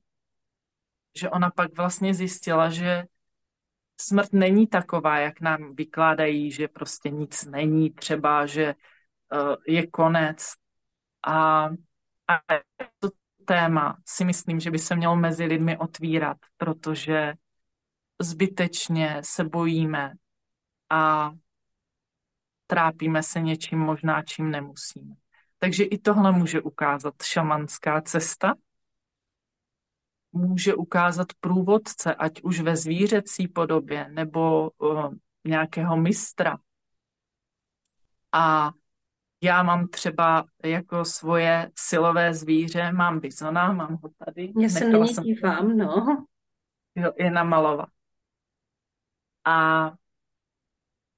že 1.18 1.30
ona 1.30 1.52
pak 1.52 1.78
vlastně 1.78 2.13
zjistila, 2.13 2.70
že 2.70 3.06
smrt 4.02 4.34
není 4.34 4.68
taková, 4.68 5.18
jak 5.18 5.42
nám 5.42 5.76
vykládají, 5.76 6.52
že 6.52 6.68
prostě 6.68 7.10
nic 7.10 7.46
není, 7.46 7.90
třeba, 7.90 8.46
že 8.46 8.76
uh, 9.34 9.56
je 9.68 9.88
konec, 9.88 10.54
a, 11.28 11.66
a 12.28 12.40
to 13.00 13.10
téma 13.46 13.98
si 14.06 14.26
myslím, 14.26 14.60
že 14.60 14.72
by 14.72 14.80
se 14.80 14.96
mělo 14.96 15.16
mezi 15.16 15.46
lidmi 15.46 15.78
otvírat, 15.78 16.38
protože 16.58 17.34
zbytečně 18.22 19.22
se 19.24 19.44
bojíme 19.44 20.14
a 20.90 21.32
trápíme 22.68 23.24
se 23.24 23.42
něčím 23.42 23.80
možná, 23.80 24.24
čím 24.24 24.52
nemusíme. 24.52 25.16
Takže 25.58 25.84
i 25.84 25.98
tohle 25.98 26.32
může 26.32 26.62
ukázat 26.62 27.14
šamanská 27.24 28.02
cesta. 28.02 28.54
Může 30.38 30.76
ukázat 30.76 31.28
průvodce, 31.39 32.15
ať 32.15 32.41
už 32.41 32.60
ve 32.60 32.76
zvířecí 32.76 33.48
podobě 33.48 34.10
nebo 34.10 34.69
uh, 34.69 35.13
nějakého 35.48 35.98
mistra. 35.98 36.58
A 38.32 38.71
já 39.43 39.63
mám 39.63 39.88
třeba 39.88 40.45
jako 40.63 41.06
svoje 41.06 41.71
silové 41.76 42.34
zvíře, 42.34 42.91
mám 42.91 43.19
bizona, 43.19 43.74
mám 43.74 44.00
ho 44.04 44.10
tady. 44.26 44.54
Já 44.60 44.69
se 44.69 44.89
na 44.89 45.08
jsem... 45.08 45.24
dívám, 45.24 45.78
no. 45.78 46.26
Jo, 46.95 47.12
je 47.17 47.32
namalovat. 47.32 47.89
A 49.45 49.91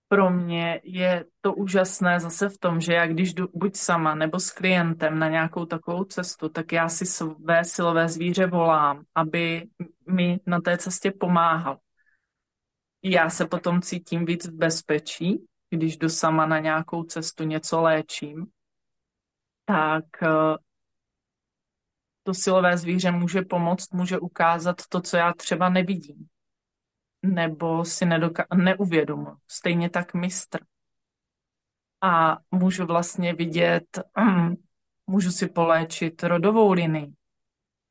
pro 0.07 0.29
mě 0.29 0.81
je 0.83 1.25
to 1.41 1.53
úžasné 1.53 2.19
zase 2.19 2.49
v 2.49 2.57
tom, 2.57 2.81
že 2.81 2.93
já 2.93 3.07
když 3.07 3.33
jdu 3.33 3.47
buď 3.53 3.75
sama 3.75 4.15
nebo 4.15 4.39
s 4.39 4.51
klientem 4.51 5.19
na 5.19 5.29
nějakou 5.29 5.65
takovou 5.65 6.03
cestu, 6.03 6.49
tak 6.49 6.71
já 6.71 6.89
si 6.89 7.05
své 7.05 7.63
silové 7.63 8.09
zvíře 8.09 8.47
volám, 8.47 9.03
aby 9.15 9.67
mi 10.09 10.39
na 10.45 10.61
té 10.61 10.77
cestě 10.77 11.11
pomáhal. 11.11 11.77
Já 13.03 13.29
se 13.29 13.45
potom 13.45 13.81
cítím 13.81 14.25
víc 14.25 14.47
v 14.47 14.53
bezpečí, 14.53 15.45
když 15.69 15.97
jdu 15.97 16.09
sama 16.09 16.45
na 16.45 16.59
nějakou 16.59 17.03
cestu, 17.03 17.43
něco 17.43 17.81
léčím, 17.81 18.45
tak 19.65 20.05
eh, 20.23 20.57
to 22.23 22.33
silové 22.33 22.77
zvíře 22.77 23.11
může 23.11 23.41
pomoct, 23.41 23.93
může 23.93 24.19
ukázat 24.19 24.75
to, 24.89 25.01
co 25.01 25.17
já 25.17 25.33
třeba 25.33 25.69
nevidím. 25.69 26.27
Nebo 27.23 27.85
si 27.85 28.05
nedoka- 28.05 28.57
neuvědomuji. 28.57 29.37
Stejně 29.47 29.89
tak 29.89 30.13
mistr. 30.13 30.59
A 32.01 32.37
můžu 32.51 32.85
vlastně 32.85 33.33
vidět, 33.33 33.99
můžu 35.07 35.31
si 35.31 35.47
poléčit 35.47 36.23
rodovou 36.23 36.71
linii, 36.71 37.13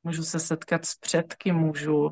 můžu 0.02 0.22
se 0.22 0.38
setkat 0.38 0.84
s 0.84 0.96
předky, 0.96 1.52
můžu 1.52 2.10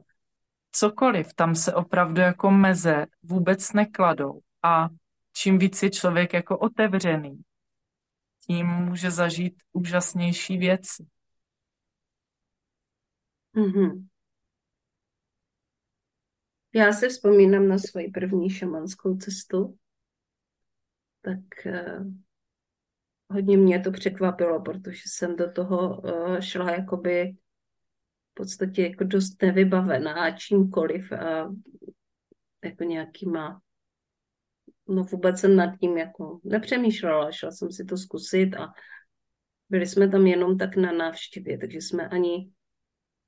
cokoliv. 0.72 1.35
Tam 1.35 1.55
se 1.55 1.74
opravdu 1.74 2.20
jako 2.20 2.50
meze 2.50 3.07
vůbec 3.22 3.72
nekladou. 3.72 4.40
A 4.62 4.88
čím 5.33 5.59
víc 5.59 5.83
je 5.83 5.90
člověk 5.90 6.33
jako 6.33 6.59
otevřený, 6.59 7.42
tím 8.46 8.66
může 8.66 9.11
zažít 9.11 9.62
úžasnější 9.72 10.59
věci. 10.59 11.07
Mm-hmm. 13.55 14.07
Já 16.75 16.93
si 16.93 17.09
vzpomínám 17.09 17.69
na 17.69 17.79
svoji 17.79 18.11
první 18.11 18.51
šamanskou 18.51 19.17
cestu, 19.17 19.79
tak 21.23 21.67
eh, 21.67 21.99
hodně 23.31 23.57
mě 23.57 23.81
to 23.81 23.91
překvapilo, 23.91 24.63
protože 24.63 25.03
jsem 25.07 25.37
do 25.37 25.53
toho 25.53 26.03
eh, 26.07 26.43
šla 26.43 26.71
jakoby 26.71 27.37
v 28.31 28.35
podstatě 28.35 28.83
jako 28.83 29.05
dost 29.05 29.43
nevybavená 29.43 30.31
čímkoliv 30.31 31.13
a 31.13 31.55
jako 32.65 32.85
nějakýma 32.85 33.61
no 34.89 35.05
vůbec 35.05 35.41
jsem 35.41 35.57
nad 35.57 35.77
tím 35.81 35.99
jako 35.99 36.41
nepřemýšlela, 36.45 37.33
šla 37.33 37.51
jsem 37.51 37.73
si 37.73 37.85
to 37.85 37.97
zkusit 37.97 38.55
a 38.55 38.73
byli 39.69 39.87
jsme 39.87 40.09
tam 40.09 40.27
jenom 40.27 40.59
tak 40.59 40.77
na 40.77 40.93
návštěvě, 40.93 41.59
takže 41.59 41.79
jsme 41.79 42.09
ani 42.09 42.53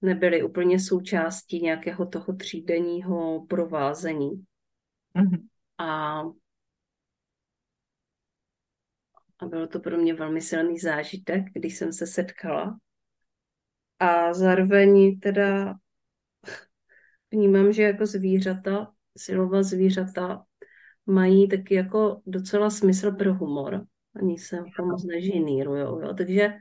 nebyli 0.03 0.43
úplně 0.43 0.81
součástí 0.81 1.61
nějakého 1.61 2.07
toho 2.07 2.33
třídenního 2.33 3.47
provázení. 3.47 4.45
Mm-hmm. 5.17 5.47
A, 5.79 6.21
a 9.39 9.47
bylo 9.47 9.67
to 9.67 9.81
pro 9.81 9.97
mě 9.97 10.15
velmi 10.15 10.41
silný 10.41 10.79
zážitek, 10.79 11.45
když 11.53 11.77
jsem 11.77 11.93
se 11.93 12.07
setkala. 12.07 12.79
A 13.99 14.35
zároveň 14.35 15.21
teda 15.21 15.75
vnímám, 17.31 17.73
že 17.73 17.83
jako 17.83 18.07
zvířata, 18.07 18.93
silová 19.17 19.63
zvířata 19.63 20.45
mají 21.07 21.49
taky 21.49 21.75
jako 21.75 22.23
docela 22.27 22.71
smysl 22.71 23.13
pro 23.13 23.35
humor. 23.35 23.87
Ani 24.17 24.39
se 24.39 24.59
to 24.77 24.87
moc 24.87 25.05
nežinírujou, 25.05 26.01
jo. 26.01 26.15
Takže 26.15 26.55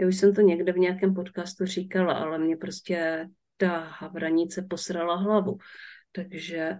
já 0.00 0.08
už 0.08 0.16
jsem 0.16 0.34
to 0.34 0.40
někde 0.40 0.72
v 0.72 0.78
nějakém 0.78 1.14
podcastu 1.14 1.66
říkala, 1.66 2.14
ale 2.14 2.38
mě 2.38 2.56
prostě 2.56 3.28
ta 3.56 3.78
havranice 3.78 4.62
posrala 4.62 5.16
hlavu. 5.16 5.58
Takže 6.12 6.78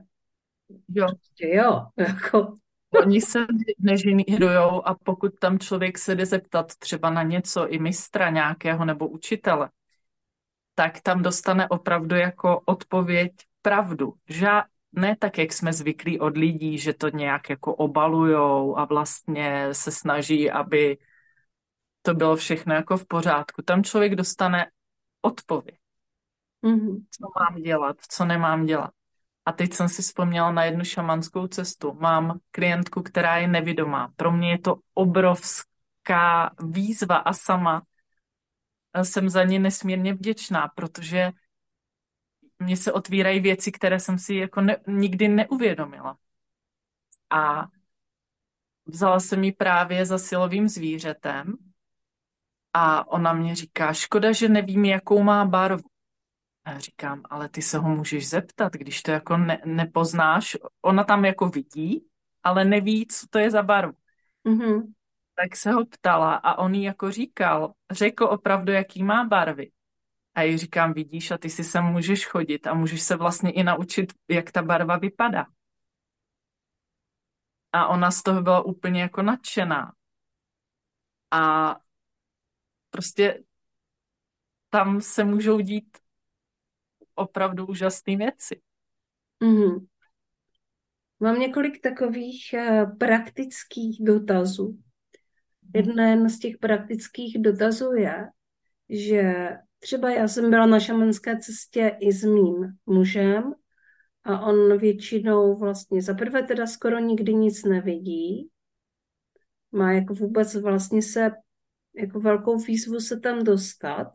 jo, 0.88 1.06
prostě 1.06 1.48
jo, 1.48 1.86
jako 1.96 2.58
Oni 3.02 3.20
se 3.20 3.46
nežinírujou 3.78 4.88
a 4.88 4.94
pokud 4.94 5.38
tam 5.38 5.58
člověk 5.58 5.98
se 5.98 6.14
jde 6.14 6.26
zeptat 6.26 6.76
třeba 6.76 7.10
na 7.10 7.22
něco 7.22 7.68
i 7.68 7.78
mistra 7.78 8.30
nějakého 8.30 8.84
nebo 8.84 9.08
učitele, 9.08 9.70
tak 10.74 11.00
tam 11.00 11.22
dostane 11.22 11.68
opravdu 11.68 12.16
jako 12.16 12.60
odpověď 12.64 13.32
pravdu. 13.62 14.14
Že 14.28 14.48
ne 14.92 15.16
tak, 15.16 15.38
jak 15.38 15.52
jsme 15.52 15.72
zvyklí 15.72 16.20
od 16.20 16.36
lidí, 16.36 16.78
že 16.78 16.92
to 16.92 17.08
nějak 17.08 17.50
jako 17.50 17.74
obalujou 17.74 18.78
a 18.78 18.84
vlastně 18.84 19.68
se 19.72 19.90
snaží, 19.90 20.50
aby 20.50 20.98
to 22.02 22.14
bylo 22.14 22.36
všechno 22.36 22.74
jako 22.74 22.96
v 22.96 23.06
pořádku. 23.06 23.62
Tam 23.62 23.84
člověk 23.84 24.14
dostane 24.14 24.70
odpověď. 25.22 25.78
Mm-hmm. 26.62 27.04
Co 27.10 27.26
mám 27.38 27.62
dělat, 27.62 27.96
co 28.08 28.24
nemám 28.24 28.66
dělat. 28.66 28.90
A 29.44 29.52
teď 29.52 29.72
jsem 29.72 29.88
si 29.88 30.02
vzpomněla 30.02 30.52
na 30.52 30.64
jednu 30.64 30.84
šamanskou 30.84 31.46
cestu. 31.46 31.92
Mám 31.92 32.38
klientku, 32.50 33.02
která 33.02 33.36
je 33.36 33.48
nevidomá. 33.48 34.12
Pro 34.16 34.32
mě 34.32 34.50
je 34.50 34.58
to 34.58 34.76
obrovská 34.94 36.54
výzva 36.60 37.16
a 37.16 37.32
sama 37.32 37.82
jsem 39.02 39.28
za 39.28 39.44
ně 39.44 39.58
nesmírně 39.58 40.14
vděčná, 40.14 40.68
protože 40.68 41.30
mně 42.58 42.76
se 42.76 42.92
otvírají 42.92 43.40
věci, 43.40 43.72
které 43.72 44.00
jsem 44.00 44.18
si 44.18 44.34
jako 44.34 44.60
ne, 44.60 44.76
nikdy 44.86 45.28
neuvědomila. 45.28 46.16
A 47.30 47.68
vzala 48.86 49.20
jsem 49.20 49.44
ji 49.44 49.52
právě 49.52 50.06
za 50.06 50.18
silovým 50.18 50.68
zvířetem 50.68 51.56
a 52.72 53.08
ona 53.08 53.32
mě 53.32 53.54
říká, 53.54 53.92
škoda, 53.92 54.32
že 54.32 54.48
nevím, 54.48 54.84
jakou 54.84 55.22
má 55.22 55.44
barvu. 55.44 55.90
A 56.64 56.70
já 56.70 56.78
říkám, 56.78 57.22
ale 57.30 57.48
ty 57.48 57.62
se 57.62 57.78
ho 57.78 57.88
můžeš 57.88 58.28
zeptat, 58.28 58.72
když 58.72 59.02
to 59.02 59.10
jako 59.10 59.36
ne, 59.36 59.62
nepoznáš. 59.64 60.56
Ona 60.82 61.04
tam 61.04 61.24
jako 61.24 61.48
vidí, 61.48 62.06
ale 62.42 62.64
neví, 62.64 63.06
co 63.06 63.26
to 63.30 63.38
je 63.38 63.50
za 63.50 63.62
barvu. 63.62 63.92
Mm-hmm. 64.46 64.92
Tak 65.34 65.56
se 65.56 65.72
ho 65.72 65.86
ptala 65.86 66.34
a 66.34 66.58
on 66.58 66.74
jí 66.74 66.82
jako 66.82 67.10
říkal, 67.10 67.74
řekl 67.90 68.24
opravdu, 68.24 68.72
jaký 68.72 69.02
má 69.02 69.24
barvy. 69.24 69.70
A 70.34 70.42
jí 70.42 70.58
říkám, 70.58 70.92
vidíš, 70.92 71.30
a 71.30 71.38
ty 71.38 71.50
si 71.50 71.64
sem 71.64 71.84
můžeš 71.84 72.26
chodit 72.26 72.66
a 72.66 72.74
můžeš 72.74 73.02
se 73.02 73.16
vlastně 73.16 73.52
i 73.52 73.62
naučit, 73.62 74.12
jak 74.28 74.52
ta 74.52 74.62
barva 74.62 74.96
vypadá. 74.96 75.46
A 77.72 77.86
ona 77.86 78.10
z 78.10 78.22
toho 78.22 78.42
byla 78.42 78.60
úplně 78.60 79.02
jako 79.02 79.22
nadšená. 79.22 79.92
A 81.30 81.76
prostě 82.90 83.42
tam 84.70 85.00
se 85.00 85.24
můžou 85.24 85.60
dít 85.60 85.98
opravdu 87.14 87.66
úžasné 87.66 88.16
věci. 88.16 88.60
Mm-hmm. 89.42 89.86
Mám 91.20 91.40
několik 91.40 91.80
takových 91.80 92.54
uh, 92.54 92.96
praktických 92.98 94.04
dotazů. 94.04 94.78
Jeden 95.74 96.28
z 96.28 96.38
těch 96.38 96.58
praktických 96.58 97.42
dotazů 97.42 97.92
je, 97.92 98.28
že 98.88 99.48
třeba 99.78 100.10
já 100.10 100.28
jsem 100.28 100.50
byla 100.50 100.66
na 100.66 100.80
šamanské 100.80 101.38
cestě 101.38 101.96
i 102.00 102.12
s 102.12 102.24
mým 102.24 102.72
mužem 102.86 103.54
a 104.24 104.40
on 104.40 104.78
většinou 104.78 105.58
vlastně 105.58 106.02
za 106.02 106.14
prvé 106.14 106.42
teda 106.42 106.66
skoro 106.66 106.98
nikdy 106.98 107.34
nic 107.34 107.64
nevidí. 107.64 108.50
Má 109.72 109.92
jako 109.92 110.14
vůbec 110.14 110.54
vlastně 110.54 111.02
se 111.02 111.30
jako 112.00 112.20
velkou 112.20 112.58
výzvu 112.58 113.00
se 113.00 113.20
tam 113.20 113.44
dostat. 113.44 114.12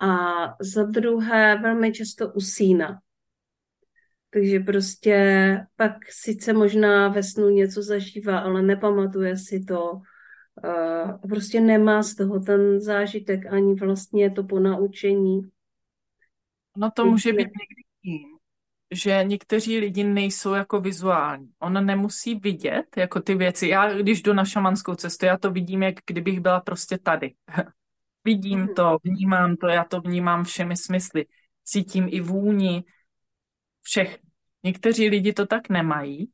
A 0.00 0.16
za 0.60 0.82
druhé 0.82 1.58
velmi 1.58 1.92
často 1.92 2.32
usíná. 2.32 3.00
Takže 4.30 4.60
prostě 4.60 5.16
pak 5.76 5.92
sice 6.10 6.52
možná 6.52 7.08
ve 7.08 7.22
snu 7.22 7.48
něco 7.48 7.82
zažívá, 7.82 8.38
ale 8.38 8.62
nepamatuje 8.62 9.36
si 9.36 9.64
to. 9.64 9.92
Uh, 10.64 11.28
prostě 11.28 11.60
nemá 11.60 12.02
z 12.02 12.14
toho 12.14 12.40
ten 12.40 12.80
zážitek 12.80 13.46
ani 13.52 13.74
vlastně 13.74 14.30
to 14.30 14.44
ponaučení. 14.44 15.40
No 16.76 16.90
to 16.90 17.06
může 17.06 17.32
být 17.32 17.38
někdy 17.38 17.82
tím, 18.02 18.33
že 18.94 19.24
někteří 19.24 19.78
lidi 19.78 20.04
nejsou 20.04 20.54
jako 20.54 20.80
vizuální. 20.80 21.48
Ona 21.58 21.80
nemusí 21.80 22.34
vidět 22.34 22.96
jako 22.96 23.20
ty 23.20 23.34
věci. 23.34 23.68
Já, 23.68 23.92
když 23.94 24.22
jdu 24.22 24.32
na 24.32 24.44
šamanskou 24.44 24.94
cestu, 24.94 25.26
já 25.26 25.38
to 25.38 25.50
vidím, 25.50 25.82
jak 25.82 25.94
kdybych 26.06 26.40
byla 26.40 26.60
prostě 26.60 26.98
tady. 26.98 27.34
vidím 28.24 28.60
mm. 28.60 28.74
to, 28.74 28.98
vnímám 29.04 29.56
to, 29.56 29.66
já 29.66 29.84
to 29.84 30.00
vnímám 30.00 30.44
všemi 30.44 30.76
smysly. 30.76 31.26
Cítím 31.64 32.06
i 32.10 32.20
vůni, 32.20 32.84
všech. 33.82 34.18
Někteří 34.62 35.08
lidi 35.08 35.32
to 35.32 35.46
tak 35.46 35.68
nemají, 35.68 36.30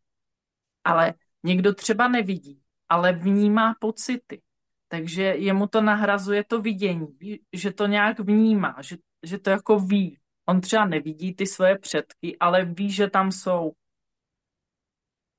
ale 0.84 1.14
někdo 1.42 1.74
třeba 1.74 2.08
nevidí, 2.08 2.60
ale 2.88 3.12
vnímá 3.12 3.74
pocity. 3.80 4.42
Takže 4.88 5.22
jemu 5.22 5.66
to 5.66 5.80
nahrazuje 5.80 6.44
to 6.44 6.60
vidění, 6.60 7.16
že 7.52 7.72
to 7.72 7.86
nějak 7.86 8.20
vnímá, 8.20 8.76
že, 8.80 8.96
že 9.22 9.38
to 9.38 9.50
jako 9.50 9.78
ví. 9.78 10.18
On 10.50 10.60
třeba 10.60 10.84
nevidí 10.84 11.34
ty 11.34 11.46
svoje 11.46 11.78
předky, 11.78 12.36
ale 12.38 12.64
ví, 12.64 12.90
že 12.90 13.10
tam 13.10 13.32
jsou. 13.32 13.72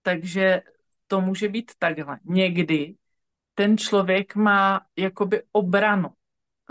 Takže 0.01 0.61
to 1.07 1.21
může 1.21 1.49
být 1.49 1.71
takhle. 1.79 2.19
Někdy 2.23 2.95
ten 3.53 3.77
člověk 3.77 4.35
má 4.35 4.85
jakoby 4.97 5.43
obranu. 5.51 6.09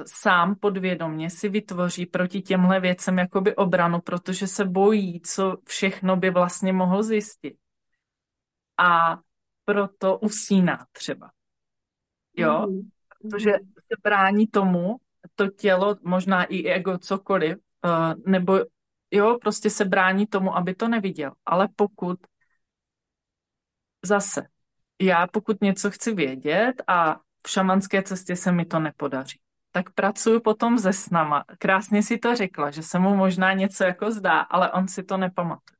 Sám 0.07 0.57
podvědomně 0.57 1.31
si 1.31 1.49
vytvoří 1.49 2.07
proti 2.07 2.43
těmhle 2.43 2.81
věcem 2.81 3.19
jakoby 3.19 3.57
obranu, 3.57 4.01
protože 4.01 4.47
se 4.47 4.65
bojí, 4.65 5.21
co 5.21 5.57
všechno 5.65 6.17
by 6.17 6.31
vlastně 6.31 6.73
mohl 6.73 7.03
zjistit. 7.03 7.57
A 8.79 9.21
proto 9.65 10.19
usíná 10.19 10.87
třeba. 10.93 11.31
Jo? 12.37 12.67
Mm. 12.67 12.91
Protože 13.23 13.51
se 13.77 14.01
brání 14.03 14.47
tomu, 14.47 14.97
to 15.35 15.49
tělo, 15.49 15.97
možná 16.03 16.45
i 16.45 16.65
ego, 16.65 16.99
cokoliv, 16.99 17.59
Uh, 17.85 18.15
nebo 18.27 18.59
jo, 19.11 19.39
prostě 19.41 19.71
se 19.71 19.85
brání 19.85 20.27
tomu, 20.27 20.57
aby 20.57 20.75
to 20.75 20.89
neviděl. 20.89 21.33
Ale 21.47 21.69
pokud 21.77 22.19
zase, 24.05 24.47
já 25.01 25.27
pokud 25.27 25.61
něco 25.61 25.91
chci 25.91 26.15
vědět 26.15 26.83
a 26.87 27.21
v 27.47 27.51
šamanské 27.51 28.03
cestě 28.03 28.37
se 28.37 28.53
mi 28.53 28.65
to 28.65 28.79
nepodaří, 28.79 29.41
tak 29.73 29.91
pracuji 29.91 30.41
potom 30.41 30.79
se 30.79 30.93
snama. 30.93 31.45
Krásně 31.59 32.03
si 32.03 32.19
to 32.19 32.37
řekla, 32.37 32.71
že 32.71 32.83
se 32.83 32.99
mu 32.99 33.17
možná 33.17 33.53
něco 33.53 33.85
jako 33.85 34.11
zdá, 34.11 34.41
ale 34.41 34.73
on 34.73 34.89
si 34.89 35.03
to 35.03 35.17
nepamatuje. 35.17 35.77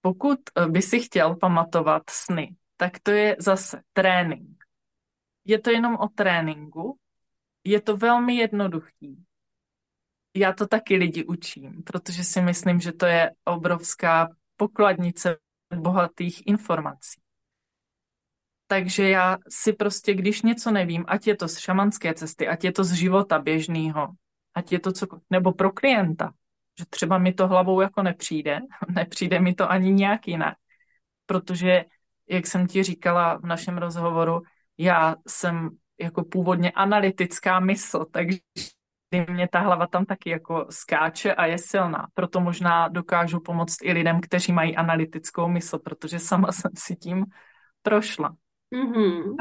Pokud 0.00 0.38
eh, 0.56 0.66
by 0.66 0.82
si 0.82 1.00
chtěl 1.00 1.36
pamatovat 1.36 2.02
sny, 2.10 2.56
tak 2.76 2.92
to 3.02 3.10
je 3.10 3.36
zase 3.38 3.82
trénink. 3.92 4.64
Je 5.44 5.58
to 5.58 5.70
jenom 5.70 5.96
o 5.96 6.08
tréninku, 6.08 6.98
je 7.64 7.80
to 7.80 7.96
velmi 7.96 8.36
jednoduchý 8.36 9.24
já 10.34 10.52
to 10.52 10.66
taky 10.66 10.96
lidi 10.96 11.24
učím, 11.24 11.82
protože 11.82 12.24
si 12.24 12.42
myslím, 12.42 12.80
že 12.80 12.92
to 12.92 13.06
je 13.06 13.30
obrovská 13.44 14.28
pokladnice 14.56 15.36
bohatých 15.76 16.46
informací. 16.46 17.20
Takže 18.66 19.08
já 19.08 19.38
si 19.48 19.72
prostě, 19.72 20.14
když 20.14 20.42
něco 20.42 20.70
nevím, 20.70 21.04
ať 21.08 21.26
je 21.26 21.36
to 21.36 21.48
z 21.48 21.58
šamanské 21.58 22.14
cesty, 22.14 22.48
ať 22.48 22.64
je 22.64 22.72
to 22.72 22.84
z 22.84 22.92
života 22.92 23.38
běžného, 23.38 24.08
ať 24.54 24.72
je 24.72 24.78
to 24.80 24.92
co, 24.92 25.06
nebo 25.30 25.52
pro 25.52 25.72
klienta, 25.72 26.32
že 26.78 26.84
třeba 26.90 27.18
mi 27.18 27.32
to 27.32 27.48
hlavou 27.48 27.80
jako 27.80 28.02
nepřijde, 28.02 28.60
nepřijde 28.94 29.40
mi 29.40 29.54
to 29.54 29.70
ani 29.70 29.92
nějak 29.92 30.28
jinak, 30.28 30.54
protože, 31.26 31.84
jak 32.30 32.46
jsem 32.46 32.66
ti 32.66 32.82
říkala 32.82 33.36
v 33.36 33.46
našem 33.46 33.78
rozhovoru, 33.78 34.42
já 34.78 35.16
jsem 35.28 35.70
jako 36.00 36.24
původně 36.24 36.70
analytická 36.70 37.60
mysl, 37.60 38.04
takže 38.04 38.38
mě 39.20 39.48
ta 39.48 39.58
hlava 39.58 39.86
tam 39.86 40.04
taky 40.04 40.30
jako 40.30 40.66
skáče 40.70 41.34
a 41.34 41.46
je 41.46 41.58
silná. 41.58 42.08
Proto 42.14 42.40
možná 42.40 42.88
dokážu 42.88 43.40
pomoct 43.40 43.76
i 43.82 43.92
lidem, 43.92 44.20
kteří 44.20 44.52
mají 44.52 44.76
analytickou 44.76 45.48
mysl, 45.48 45.78
protože 45.78 46.18
sama 46.18 46.48
jsem 46.52 46.70
si 46.74 46.96
tím 46.96 47.24
prošla. 47.82 48.36
Mm-hmm. 48.74 49.34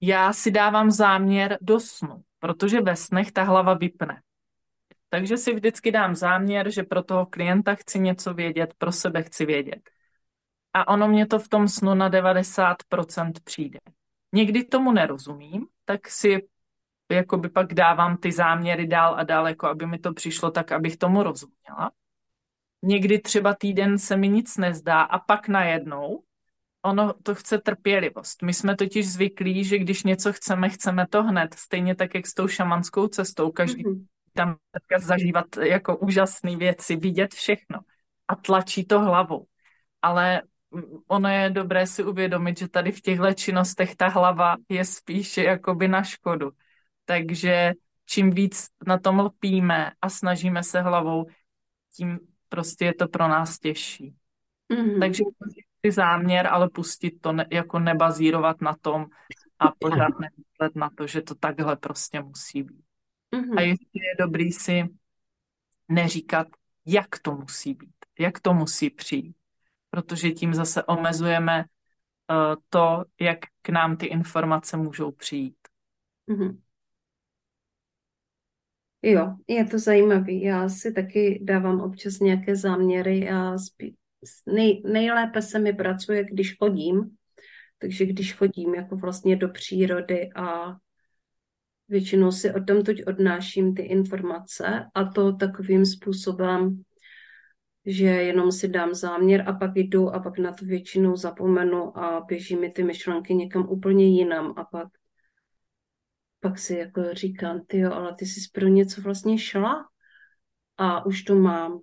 Já 0.00 0.32
si 0.32 0.50
dávám 0.50 0.90
záměr 0.90 1.58
do 1.60 1.80
snu, 1.80 2.22
protože 2.38 2.80
ve 2.80 2.96
snech 2.96 3.32
ta 3.32 3.42
hlava 3.42 3.74
vypne. 3.74 4.22
Takže 5.08 5.36
si 5.36 5.54
vždycky 5.54 5.92
dám 5.92 6.14
záměr, 6.14 6.70
že 6.70 6.82
pro 6.82 7.02
toho 7.02 7.26
klienta 7.26 7.74
chci 7.74 8.00
něco 8.00 8.34
vědět, 8.34 8.74
pro 8.78 8.92
sebe 8.92 9.22
chci 9.22 9.46
vědět. 9.46 9.90
A 10.72 10.88
ono 10.88 11.08
mě 11.08 11.26
to 11.26 11.38
v 11.38 11.48
tom 11.48 11.68
snu 11.68 11.94
na 11.94 12.10
90% 12.10 13.32
přijde. 13.44 13.78
Někdy 14.32 14.64
tomu 14.64 14.92
nerozumím, 14.92 15.66
tak 15.84 16.08
si 16.08 16.48
jakoby 17.14 17.48
pak 17.48 17.74
dávám 17.74 18.16
ty 18.16 18.32
záměry 18.32 18.86
dál 18.86 19.14
a 19.18 19.22
dál, 19.22 19.48
jako 19.48 19.66
aby 19.66 19.86
mi 19.86 19.98
to 19.98 20.12
přišlo 20.12 20.50
tak, 20.50 20.72
abych 20.72 20.96
tomu 20.96 21.22
rozuměla. 21.22 21.90
Někdy 22.82 23.18
třeba 23.18 23.54
týden 23.54 23.98
se 23.98 24.16
mi 24.16 24.28
nic 24.28 24.56
nezdá 24.56 25.02
a 25.02 25.18
pak 25.18 25.48
najednou 25.48 26.22
ono 26.82 27.14
to 27.22 27.34
chce 27.34 27.58
trpělivost. 27.58 28.42
My 28.42 28.54
jsme 28.54 28.76
totiž 28.76 29.12
zvyklí, 29.12 29.64
že 29.64 29.78
když 29.78 30.02
něco 30.02 30.32
chceme, 30.32 30.68
chceme 30.68 31.06
to 31.06 31.22
hned. 31.22 31.54
Stejně 31.54 31.94
tak, 31.94 32.14
jak 32.14 32.26
s 32.26 32.34
tou 32.34 32.48
šamanskou 32.48 33.06
cestou. 33.08 33.50
Každý 33.50 33.84
mm-hmm. 33.84 34.06
tam 34.34 34.56
zažívat 34.98 35.46
jako 35.62 35.96
úžasné 35.96 36.56
věci, 36.56 36.96
vidět 36.96 37.34
všechno. 37.34 37.78
A 38.28 38.34
tlačí 38.34 38.84
to 38.84 39.00
hlavou. 39.00 39.46
Ale 40.02 40.42
ono 41.06 41.28
je 41.28 41.50
dobré 41.50 41.86
si 41.86 42.04
uvědomit, 42.04 42.58
že 42.58 42.68
tady 42.68 42.92
v 42.92 43.00
těchto 43.00 43.32
činnostech 43.32 43.96
ta 43.96 44.08
hlava 44.08 44.56
je 44.68 44.84
spíše 44.84 45.42
jakoby 45.42 45.88
na 45.88 46.02
škodu 46.02 46.50
Takže 47.04 47.72
čím 48.06 48.30
víc 48.30 48.66
na 48.86 48.98
tom 48.98 49.18
lpíme 49.18 49.92
a 50.02 50.08
snažíme 50.08 50.62
se 50.62 50.80
hlavou, 50.80 51.26
tím 51.96 52.18
prostě 52.48 52.84
je 52.84 52.94
to 52.94 53.08
pro 53.08 53.28
nás 53.28 53.58
těžší. 53.58 54.14
Mm-hmm. 54.72 55.00
Takže 55.00 55.24
ty 55.80 55.92
záměr, 55.92 56.46
ale 56.46 56.68
pustit 56.68 57.10
to 57.20 57.32
ne, 57.32 57.46
jako 57.52 57.78
nebazírovat 57.78 58.60
na 58.60 58.76
tom 58.80 59.06
a 59.58 59.72
pořád 59.78 60.12
nemyslet 60.20 60.76
na 60.76 60.90
to, 60.96 61.06
že 61.06 61.22
to 61.22 61.34
takhle 61.34 61.76
prostě 61.76 62.20
musí 62.20 62.62
být. 62.62 62.84
Mm-hmm. 63.32 63.58
A 63.58 63.60
ještě 63.60 63.86
je 63.94 64.24
dobrý 64.24 64.52
si 64.52 64.88
neříkat, 65.88 66.46
jak 66.86 67.18
to 67.22 67.32
musí 67.34 67.74
být, 67.74 67.96
jak 68.18 68.40
to 68.40 68.54
musí 68.54 68.90
přijít, 68.90 69.36
protože 69.90 70.30
tím 70.30 70.54
zase 70.54 70.84
omezujeme 70.84 71.64
uh, 71.64 72.54
to, 72.68 73.04
jak 73.20 73.38
k 73.62 73.68
nám 73.68 73.96
ty 73.96 74.06
informace 74.06 74.76
můžou 74.76 75.10
přijít. 75.10 75.56
Mm-hmm. 76.28 76.58
Jo, 79.02 79.34
je 79.48 79.64
to 79.64 79.78
zajímavé. 79.78 80.32
Já 80.32 80.68
si 80.68 80.92
taky 80.92 81.40
dávám 81.42 81.80
občas 81.80 82.20
nějaké 82.20 82.56
záměry 82.56 83.30
a 83.30 83.58
spí... 83.58 83.96
nej, 84.46 84.82
nejlépe 84.86 85.42
se 85.42 85.58
mi 85.58 85.72
pracuje, 85.72 86.24
když 86.24 86.56
chodím. 86.56 87.10
Takže 87.78 88.06
když 88.06 88.34
chodím 88.34 88.74
jako 88.74 88.96
vlastně 88.96 89.36
do 89.36 89.48
přírody 89.48 90.30
a 90.36 90.76
většinou 91.88 92.32
si 92.32 92.54
o 92.54 92.64
tom 92.64 92.82
teď 92.82 93.06
odnáším 93.06 93.74
ty 93.74 93.82
informace 93.82 94.86
a 94.94 95.04
to 95.04 95.32
takovým 95.32 95.86
způsobem, 95.86 96.82
že 97.86 98.06
jenom 98.06 98.52
si 98.52 98.68
dám 98.68 98.94
záměr 98.94 99.44
a 99.46 99.52
pak 99.52 99.70
jdu 99.74 100.14
a 100.14 100.18
pak 100.20 100.38
na 100.38 100.52
to 100.52 100.64
většinou 100.64 101.16
zapomenu 101.16 101.98
a 101.98 102.24
běží 102.28 102.56
mi 102.56 102.70
ty 102.70 102.82
myšlenky 102.82 103.34
někam 103.34 103.68
úplně 103.68 104.04
jinam 104.04 104.54
a 104.56 104.64
pak 104.64 104.88
pak 106.42 106.58
si 106.58 106.76
jako 106.76 107.02
říkám, 107.12 107.60
ty 107.66 107.78
jo, 107.78 107.92
ale 107.92 108.14
ty 108.14 108.26
jsi 108.26 108.40
pro 108.52 108.68
něco 108.68 109.00
vlastně 109.00 109.38
šla 109.38 109.88
a 110.76 111.06
už 111.06 111.22
to 111.22 111.34
mám. 111.34 111.80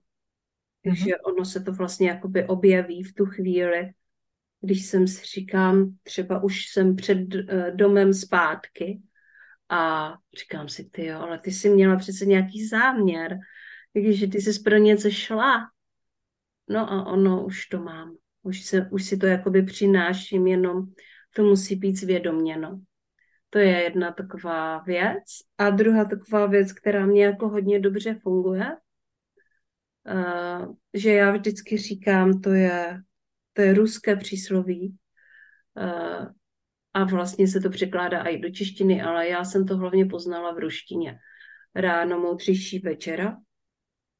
Takže 0.83 1.05
mm-hmm. 1.05 1.33
ono 1.33 1.45
se 1.45 1.59
to 1.59 1.71
vlastně 1.71 2.09
jakoby 2.09 2.47
objeví 2.47 3.03
v 3.03 3.13
tu 3.13 3.25
chvíli, 3.25 3.91
když 4.61 4.85
jsem 4.85 5.07
si 5.07 5.25
říkám, 5.25 5.97
třeba 6.03 6.43
už 6.43 6.65
jsem 6.67 6.95
před 6.95 7.17
uh, 7.17 7.43
domem 7.75 8.13
zpátky 8.13 9.01
a 9.69 10.13
říkám 10.39 10.69
si, 10.69 10.89
ty 10.89 11.05
jo, 11.05 11.19
ale 11.19 11.39
ty 11.39 11.51
jsi 11.51 11.69
měla 11.69 11.95
přece 11.95 12.25
nějaký 12.25 12.67
záměr, 12.67 13.37
takže 13.93 14.27
ty 14.27 14.41
jsi 14.41 14.59
pro 14.63 14.77
něco 14.77 15.09
šla. 15.09 15.67
No 16.69 16.91
a 16.91 17.05
ono 17.05 17.45
už 17.45 17.65
to 17.65 17.79
mám. 17.79 18.15
Už, 18.41 18.63
se, 18.63 18.89
už 18.91 19.05
si 19.05 19.17
to 19.17 19.25
jakoby 19.25 19.63
přináším, 19.63 20.47
jenom 20.47 20.85
to 21.35 21.43
musí 21.43 21.75
být 21.75 21.95
zvědoměno. 21.95 22.81
To 23.49 23.59
je 23.59 23.83
jedna 23.83 24.11
taková 24.11 24.77
věc. 24.79 25.23
A 25.57 25.69
druhá 25.69 26.05
taková 26.05 26.45
věc, 26.45 26.73
která 26.73 27.05
mě 27.05 27.25
jako 27.25 27.49
hodně 27.49 27.79
dobře 27.79 28.19
funguje, 28.23 28.65
uh, 30.11 30.75
že 30.93 31.13
já 31.13 31.31
vždycky 31.31 31.77
říkám, 31.77 32.41
to 32.41 32.49
je, 32.49 33.01
to 33.53 33.61
je 33.61 33.73
ruské 33.73 34.15
přísloví 34.15 34.97
uh, 35.77 36.27
a 36.93 37.03
vlastně 37.03 37.47
se 37.47 37.59
to 37.59 37.69
překládá 37.69 38.23
i 38.23 38.37
do 38.37 38.49
češtiny, 38.49 39.01
ale 39.01 39.27
já 39.27 39.43
jsem 39.43 39.65
to 39.65 39.77
hlavně 39.77 40.05
poznala 40.05 40.53
v 40.53 40.59
ruštině. 40.59 41.19
Ráno 41.75 42.19
moudřejší 42.19 42.79
večera. 42.79 43.37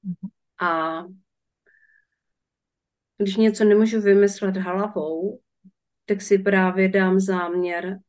Mhm. 0.04 0.30
A 0.62 1.04
když 3.18 3.36
něco 3.36 3.64
nemůžu 3.64 4.02
vymyslet 4.02 4.58
hlavou, 4.58 5.40
tak 6.06 6.22
si 6.22 6.40
právě 6.40 6.90
dám 6.90 7.20
záměr 7.20 8.00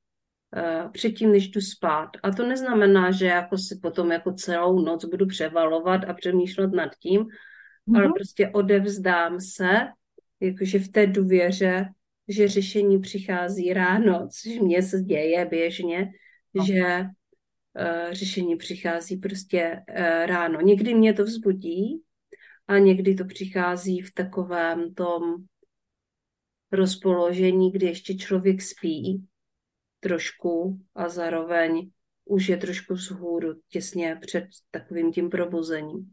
předtím, 0.92 1.32
než 1.32 1.48
jdu 1.48 1.60
spát. 1.60 2.08
A 2.22 2.30
to 2.30 2.46
neznamená, 2.46 3.10
že 3.10 3.26
jako 3.26 3.58
si 3.58 3.78
potom 3.82 4.12
jako 4.12 4.32
celou 4.32 4.80
noc 4.80 5.04
budu 5.04 5.26
převalovat 5.26 6.04
a 6.08 6.14
přemýšlet 6.14 6.72
nad 6.72 6.90
tím, 7.02 7.20
mm-hmm. 7.20 7.96
ale 7.96 8.12
prostě 8.16 8.48
odevzdám 8.48 9.40
se, 9.40 9.68
jakože 10.40 10.78
v 10.78 10.88
té 10.88 11.06
důvěře, 11.06 11.88
že 12.28 12.48
řešení 12.48 13.00
přichází 13.00 13.72
ráno, 13.72 14.28
což 14.42 14.58
mě 14.58 14.82
se 14.82 15.00
děje 15.00 15.44
běžně, 15.44 16.10
no. 16.54 16.64
že 16.64 17.00
uh, 17.00 18.12
řešení 18.12 18.56
přichází 18.56 19.16
prostě 19.16 19.82
uh, 19.90 20.26
ráno. 20.26 20.60
Někdy 20.60 20.94
mě 20.94 21.12
to 21.12 21.24
vzbudí 21.24 22.02
a 22.68 22.78
někdy 22.78 23.14
to 23.14 23.24
přichází 23.24 24.00
v 24.00 24.14
takovém 24.14 24.94
tom 24.94 25.22
rozpoložení, 26.72 27.72
kdy 27.72 27.86
ještě 27.86 28.14
člověk 28.14 28.62
spí 28.62 29.26
trošku 30.00 30.80
a 30.94 31.08
zároveň 31.08 31.90
už 32.24 32.48
je 32.48 32.56
trošku 32.56 32.94
vzhůru 32.94 33.54
těsně 33.68 34.18
před 34.20 34.44
takovým 34.70 35.12
tím 35.12 35.30
probuzením. 35.30 36.10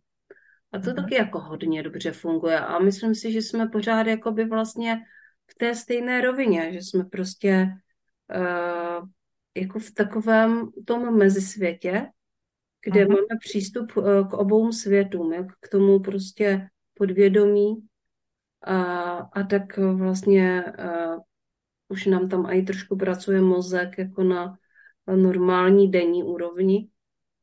A 0.71 0.79
to 0.79 0.89
mhm. 0.89 0.95
taky 0.95 1.15
jako 1.15 1.39
hodně 1.39 1.83
dobře 1.83 2.11
funguje 2.11 2.59
a 2.59 2.79
myslím 2.79 3.15
si, 3.15 3.31
že 3.31 3.41
jsme 3.41 3.67
pořád 3.67 4.07
jakoby 4.07 4.45
vlastně 4.45 4.97
v 5.51 5.55
té 5.55 5.75
stejné 5.75 6.21
rovině, 6.21 6.73
že 6.73 6.79
jsme 6.79 7.03
prostě 7.03 7.67
uh, 8.35 9.07
jako 9.57 9.79
v 9.79 9.91
takovém 9.91 10.71
tom 10.85 11.17
mezisvětě, 11.17 12.07
kde 12.85 13.01
Aha. 13.01 13.09
máme 13.09 13.39
přístup 13.39 13.97
uh, 13.97 14.29
k 14.29 14.33
obou 14.33 14.71
světům, 14.71 15.33
jak 15.33 15.47
k 15.59 15.69
tomu 15.69 15.99
prostě 15.99 16.67
podvědomí 16.93 17.87
a, 18.63 18.81
a 19.13 19.43
tak 19.43 19.77
vlastně 19.77 20.63
uh, 20.79 21.21
už 21.89 22.05
nám 22.05 22.29
tam 22.29 22.45
i 22.45 22.61
trošku 22.61 22.97
pracuje 22.97 23.41
mozek 23.41 23.97
jako 23.97 24.23
na 24.23 24.57
normální 25.15 25.91
denní 25.91 26.23
úrovni, 26.23 26.89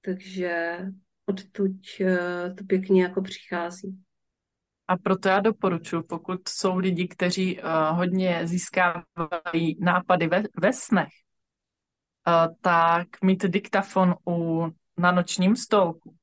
takže 0.05 0.79
odtud 1.27 1.77
eh, 2.01 2.55
to 2.59 2.65
pěkně 2.65 3.03
jako 3.03 3.23
přichází. 3.23 4.05
A 4.89 4.97
proto 4.97 5.29
já 5.29 5.41
doporučuji, 5.41 6.03
pokud 6.03 6.49
jsou 6.49 6.79
lidi, 6.79 7.09
kteří 7.09 7.59
uh, 7.59 7.71
hodně 7.97 8.41
získávají 8.47 9.77
nápady 9.81 10.27
ve, 10.27 10.43
ve 10.61 10.73
snech, 10.73 11.09
uh, 12.29 12.55
tak 12.61 13.09
mít 13.23 13.45
diktafon 13.45 14.15
u, 14.29 14.67
na 14.99 15.13
nočním 15.13 15.57
stolku, 15.57 16.17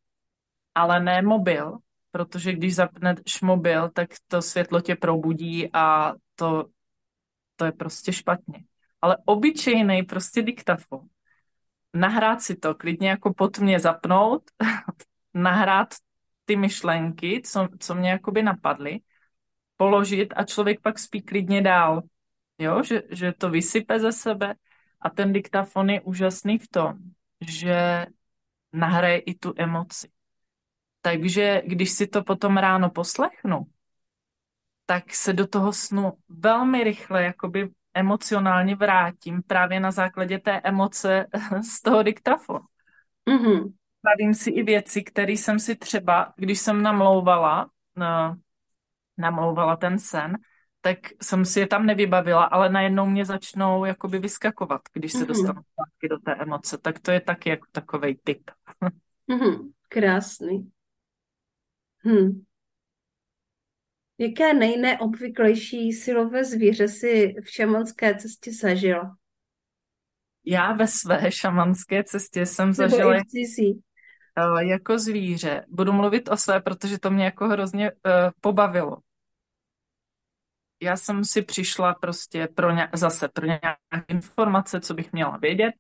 ale 0.76 1.00
ne 1.00 1.22
mobil, 1.22 1.78
protože 2.12 2.54
když 2.54 2.76
zapneš 2.76 3.42
mobil, 3.44 3.90
tak 3.90 4.10
to 4.28 4.42
světlo 4.42 4.82
tě 4.82 4.96
probudí 4.96 5.70
a 5.74 6.14
to 6.36 6.66
to 7.62 7.66
je 7.66 7.72
prostě 7.72 8.14
špatně. 8.14 8.64
Ale 9.02 9.18
obyčejný 9.26 10.04
prostě 10.04 10.42
diktafon. 10.42 11.08
Nahrát 11.94 12.42
si 12.42 12.56
to, 12.56 12.76
klidně 12.76 13.10
jako 13.10 13.34
pod 13.34 13.60
mě 13.60 13.80
zapnout, 13.80 14.44
nahrát 15.34 15.88
ty 16.46 16.56
myšlenky, 16.56 17.42
co, 17.46 17.68
co 17.80 17.96
mě 17.96 18.10
jakoby 18.10 18.44
napadly, 18.44 19.00
položit 19.78 20.34
a 20.36 20.44
člověk 20.44 20.82
pak 20.82 21.00
spí 21.00 21.22
klidně 21.22 21.62
dál. 21.62 22.02
Jo, 22.58 22.84
že, 22.84 23.02
že 23.12 23.34
to 23.34 23.50
vysype 23.50 24.00
ze 24.00 24.12
sebe 24.12 24.56
a 25.02 25.10
ten 25.10 25.34
diktafon 25.34 25.90
je 25.90 26.02
úžasný 26.02 26.58
v 26.58 26.68
tom, 26.68 26.94
že 27.42 28.06
nahraje 28.74 29.20
i 29.20 29.36
tu 29.36 29.54
emoci. 29.58 30.10
Takže 31.02 31.62
když 31.66 31.92
si 31.92 32.08
to 32.08 32.24
potom 32.24 32.58
ráno 32.58 32.90
poslechnu, 32.90 33.66
tak 34.86 35.16
se 35.16 35.34
do 35.34 35.48
toho 35.48 35.74
snu 35.74 36.14
velmi 36.30 36.84
rychle 36.84 37.24
jakoby 37.24 37.70
emocionálně 37.94 38.76
vrátím 38.76 39.44
právě 39.48 39.80
na 39.80 39.92
základě 39.92 40.40
té 40.40 40.62
emoce 40.64 41.26
z 41.76 41.82
toho 41.82 42.04
diktafonu. 42.04 42.60
Mm-hmm. 43.30 43.74
Bavím 44.04 44.34
si 44.34 44.50
i 44.50 44.64
věci, 44.64 45.04
které 45.04 45.32
jsem 45.32 45.60
si 45.60 45.76
třeba, 45.76 46.34
když 46.36 46.60
jsem 46.60 46.82
namlouvala, 46.82 47.70
no, 47.96 48.36
namlouvala 49.18 49.76
ten 49.76 50.00
sen, 50.00 50.38
tak 50.82 50.98
jsem 51.22 51.46
si 51.46 51.60
je 51.60 51.68
tam 51.68 51.86
nevybavila, 51.86 52.44
ale 52.44 52.70
najednou 52.70 53.06
mě 53.06 53.26
začnou 53.26 53.86
jakoby 53.86 54.20
vyskakovat, 54.20 54.82
když 54.94 55.12
se 55.12 55.18
mm-hmm. 55.18 55.26
dostanu 55.26 55.62
zpátky 55.74 56.08
do 56.10 56.18
té 56.18 56.36
emoce. 56.36 56.78
Tak 56.78 57.00
to 57.00 57.12
je 57.12 57.22
taky 57.22 57.50
jako 57.50 57.68
takový 57.72 58.20
typ. 58.24 58.52
mm-hmm. 59.30 59.72
Krásný. 59.90 60.72
Hm. 62.04 62.44
Jaké 64.22 64.54
nejneobvyklejší 64.54 65.94
silové 65.94 66.44
zvíře 66.44 66.88
si 66.88 67.36
v 67.44 67.50
šamanské 67.50 68.16
cestě 68.16 68.52
zažila? 68.54 69.16
Já 70.46 70.74
ve 70.74 70.88
své 70.88 71.32
šamanské 71.32 72.04
cestě 72.04 72.46
jsem 72.46 72.74
zažila 72.74 73.16
uh, 73.16 74.60
jako 74.60 75.00
zvíře. 75.00 75.66
Budu 75.70 75.94
mluvit 75.94 76.30
o 76.30 76.38
své, 76.38 76.62
protože 76.62 77.00
to 77.00 77.12
mě 77.12 77.26
jako 77.26 77.48
hrozně 77.48 77.92
uh, 77.92 77.98
pobavilo. 78.42 78.98
Já 80.82 80.98
jsem 80.98 81.26
si 81.26 81.42
přišla 81.42 81.94
prostě 81.94 82.48
pro 82.56 82.72
ně, 82.72 82.90
zase 82.94 83.28
pro 83.28 83.46
nějaké 83.46 84.06
informace, 84.08 84.82
co 84.82 84.94
bych 84.94 85.14
měla 85.14 85.38
vědět 85.38 85.74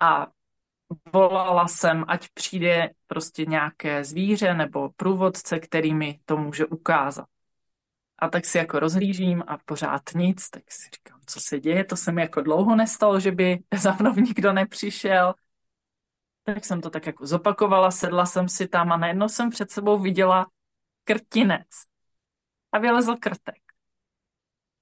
a 0.00 0.26
volala 1.12 1.68
jsem, 1.68 2.04
ať 2.08 2.28
přijde 2.34 2.90
prostě 3.06 3.44
nějaké 3.44 4.04
zvíře 4.04 4.54
nebo 4.54 4.90
průvodce, 4.96 5.58
který 5.58 5.94
mi 5.94 6.20
to 6.24 6.36
může 6.36 6.66
ukázat. 6.66 7.26
A 8.18 8.28
tak 8.28 8.44
si 8.44 8.58
jako 8.58 8.78
rozhlížím 8.78 9.44
a 9.46 9.58
pořád 9.64 10.02
nic, 10.14 10.50
tak 10.50 10.72
si 10.72 10.90
říkám, 10.94 11.20
co 11.26 11.40
se 11.40 11.60
děje, 11.60 11.84
to 11.84 11.96
se 11.96 12.12
mi 12.12 12.22
jako 12.22 12.40
dlouho 12.40 12.76
nestalo, 12.76 13.20
že 13.20 13.32
by 13.32 13.58
za 13.78 13.96
mnou 14.00 14.14
nikdo 14.14 14.52
nepřišel. 14.52 15.34
Tak 16.42 16.64
jsem 16.64 16.80
to 16.80 16.90
tak 16.90 17.06
jako 17.06 17.26
zopakovala, 17.26 17.90
sedla 17.90 18.26
jsem 18.26 18.48
si 18.48 18.68
tam 18.68 18.92
a 18.92 18.96
najednou 18.96 19.28
jsem 19.28 19.50
před 19.50 19.70
sebou 19.70 19.98
viděla 19.98 20.46
krtinec. 21.04 21.68
A 22.72 22.78
vylezl 22.78 23.16
krtek. 23.16 23.62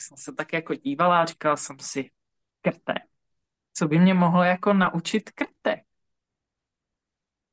Jsem 0.03 0.17
se 0.17 0.33
tak 0.33 0.53
jako 0.53 0.75
dívala 0.75 1.23
a 1.23 1.25
říkala 1.25 1.57
jsem 1.57 1.79
si, 1.79 2.11
krtek. 2.61 3.03
Co 3.73 3.89
by 3.89 3.99
mě 3.99 4.15
mohlo 4.15 4.43
jako 4.43 4.73
naučit 4.73 5.31
krtek? 5.31 5.85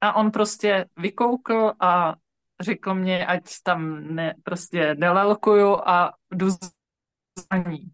A 0.02 0.14
on 0.14 0.32
prostě 0.32 0.86
vykoukl 0.98 1.74
a 1.80 2.16
řekl 2.62 2.94
mě, 2.94 3.26
ať 3.26 3.44
tam 3.64 4.08
ne, 4.16 4.34
prostě 4.44 4.96
nelelkuju 4.96 5.78
a 5.86 6.14
jdu 6.32 6.50
za 6.50 7.58
ní. 7.70 7.86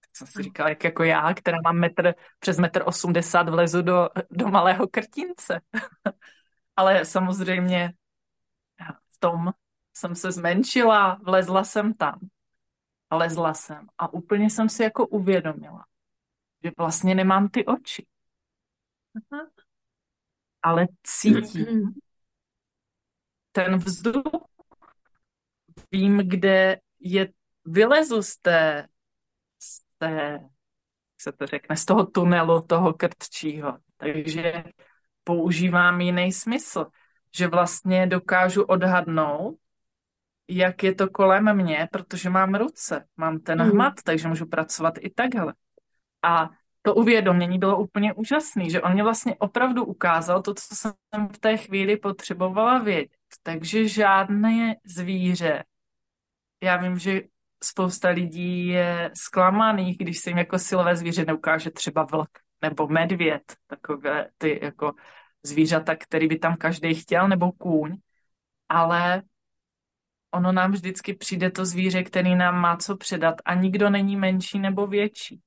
Tak 0.00 0.16
jsem 0.16 0.26
si 0.26 0.42
říkala, 0.42 0.68
jak 0.68 0.84
jako 0.84 1.02
já, 1.02 1.34
která 1.34 1.58
mám 1.64 1.76
metr, 1.76 2.14
přes 2.38 2.58
metr 2.58 2.82
osmdesát 2.86 3.48
vlezu 3.48 3.82
do, 3.82 4.08
do 4.30 4.48
malého 4.48 4.88
krtince. 4.88 5.60
Ale 6.76 7.04
samozřejmě 7.04 7.92
v 9.10 9.18
tom 9.18 9.52
jsem 9.94 10.14
se 10.14 10.32
zmenšila, 10.32 11.14
vlezla 11.22 11.64
jsem 11.64 11.94
tam. 11.94 12.20
Lezla 13.12 13.54
jsem 13.54 13.88
a 13.98 14.12
úplně 14.12 14.50
jsem 14.50 14.68
si 14.68 14.82
jako 14.82 15.06
uvědomila, 15.06 15.84
že 16.64 16.70
vlastně 16.78 17.14
nemám 17.14 17.48
ty 17.48 17.66
oči. 17.66 18.06
Ale 20.62 20.86
cítím 21.02 21.94
ten 23.52 23.76
vzduch. 23.76 24.44
Vím, 25.92 26.18
kde 26.18 26.78
je, 27.00 27.28
vylezu 27.64 28.22
z 28.22 28.36
té, 28.36 28.86
z 29.62 29.80
té, 29.98 30.10
jak 30.10 31.20
se 31.20 31.32
to 31.32 31.46
řekne, 31.46 31.76
z 31.76 31.84
toho 31.84 32.06
tunelu, 32.06 32.62
toho 32.62 32.94
krtčího. 32.94 33.78
Takže 33.96 34.64
používám 35.24 36.00
jiný 36.00 36.32
smysl, 36.32 36.86
že 37.36 37.48
vlastně 37.48 38.06
dokážu 38.06 38.62
odhadnout, 38.62 39.58
jak 40.48 40.82
je 40.82 40.94
to 40.94 41.10
kolem 41.10 41.56
mě, 41.56 41.88
protože 41.92 42.30
mám 42.30 42.54
ruce, 42.54 43.06
mám 43.16 43.38
ten 43.38 43.62
mm. 43.62 43.70
hmat, 43.70 43.94
takže 44.04 44.28
můžu 44.28 44.46
pracovat 44.46 44.94
i 45.00 45.10
takhle. 45.10 45.54
A 46.22 46.50
to 46.82 46.94
uvědomění 46.94 47.58
bylo 47.58 47.78
úplně 47.78 48.12
úžasné, 48.12 48.70
že 48.70 48.82
on 48.82 48.92
mě 48.92 49.02
vlastně 49.02 49.36
opravdu 49.38 49.84
ukázal 49.84 50.42
to, 50.42 50.54
co 50.54 50.74
jsem 50.74 50.92
v 51.34 51.38
té 51.38 51.56
chvíli 51.56 51.96
potřebovala 51.96 52.78
vědět. 52.78 53.10
Takže 53.42 53.88
žádné 53.88 54.76
zvíře. 54.84 55.64
Já 56.62 56.76
vím, 56.76 56.98
že 56.98 57.22
spousta 57.64 58.08
lidí 58.08 58.66
je 58.66 59.10
zklamaných, 59.14 59.98
když 59.98 60.18
se 60.18 60.30
jim 60.30 60.38
jako 60.38 60.58
silové 60.58 60.96
zvíře 60.96 61.24
neukáže 61.24 61.70
třeba 61.70 62.04
vlk 62.04 62.30
nebo 62.62 62.88
medvěd, 62.88 63.56
takové 63.66 64.28
ty 64.38 64.60
jako 64.62 64.92
zvířata, 65.42 65.96
který 65.96 66.28
by 66.28 66.38
tam 66.38 66.56
každý 66.56 66.94
chtěl, 66.94 67.28
nebo 67.28 67.52
kůň. 67.52 67.96
Ale 68.68 69.22
ono 70.30 70.52
nám 70.52 70.72
vždycky 70.72 71.14
přijde 71.14 71.50
to 71.50 71.64
zvíře, 71.64 72.02
který 72.02 72.34
nám 72.34 72.60
má 72.60 72.76
co 72.76 72.96
předat 72.96 73.34
a 73.44 73.54
nikdo 73.54 73.90
není 73.90 74.16
menší 74.16 74.58
nebo 74.58 74.86
větší. 74.86 75.40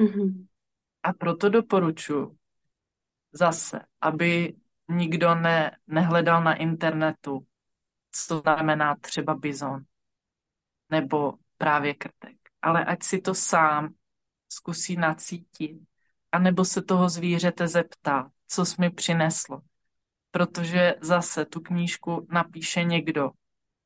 Mm-hmm. 0.00 0.46
A 1.02 1.12
proto 1.12 1.48
doporučuji 1.48 2.36
zase, 3.32 3.80
aby 4.00 4.54
nikdo 4.88 5.34
ne, 5.34 5.78
nehledal 5.86 6.44
na 6.44 6.54
internetu, 6.54 7.46
co 8.12 8.38
znamená 8.38 8.96
třeba 8.96 9.34
bizon 9.34 9.84
nebo 10.90 11.34
právě 11.58 11.94
krtek. 11.94 12.36
Ale 12.62 12.84
ať 12.84 13.02
si 13.02 13.20
to 13.20 13.34
sám 13.34 13.94
zkusí 14.48 14.96
nacítit, 14.96 15.82
anebo 16.32 16.64
se 16.64 16.82
toho 16.82 17.08
zvířete 17.08 17.68
zeptá, 17.68 18.30
co 18.46 18.64
jsi 18.64 18.74
mi 18.78 18.90
přineslo. 18.90 19.60
Protože 20.30 20.94
zase 21.00 21.44
tu 21.44 21.60
knížku 21.60 22.26
napíše 22.30 22.84
někdo, 22.84 23.30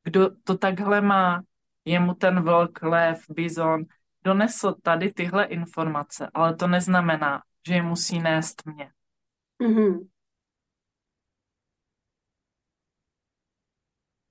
kdo 0.05 0.31
to 0.45 0.59
takhle 0.59 1.01
má, 1.01 1.43
je 1.85 2.01
mu 2.01 2.15
ten 2.15 2.43
vlk, 2.43 2.83
lev, 2.83 3.25
bizon, 3.31 3.85
donesl 4.27 4.75
tady 4.83 5.13
tyhle 5.13 5.45
informace, 5.45 6.31
ale 6.35 6.57
to 6.57 6.67
neznamená, 6.67 7.43
že 7.67 7.75
je 7.75 7.83
musí 7.83 8.21
nést 8.21 8.67
mě. 8.67 8.91
Mm-hmm. 9.63 10.09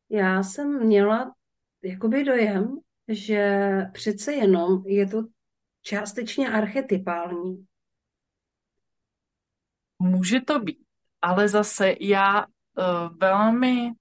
Já 0.10 0.44
jsem 0.44 0.86
měla 0.86 1.36
jakoby 1.84 2.24
dojem, 2.24 2.80
že 3.08 3.60
přece 3.94 4.34
jenom 4.34 4.84
je 4.88 5.08
to 5.08 5.24
částečně 5.82 6.50
archetypální. 6.50 7.66
Může 10.00 10.42
to 10.42 10.60
být, 10.60 10.86
ale 11.22 11.50
zase 11.50 11.94
já 12.00 12.46
uh, 12.46 13.18
velmi 13.18 13.92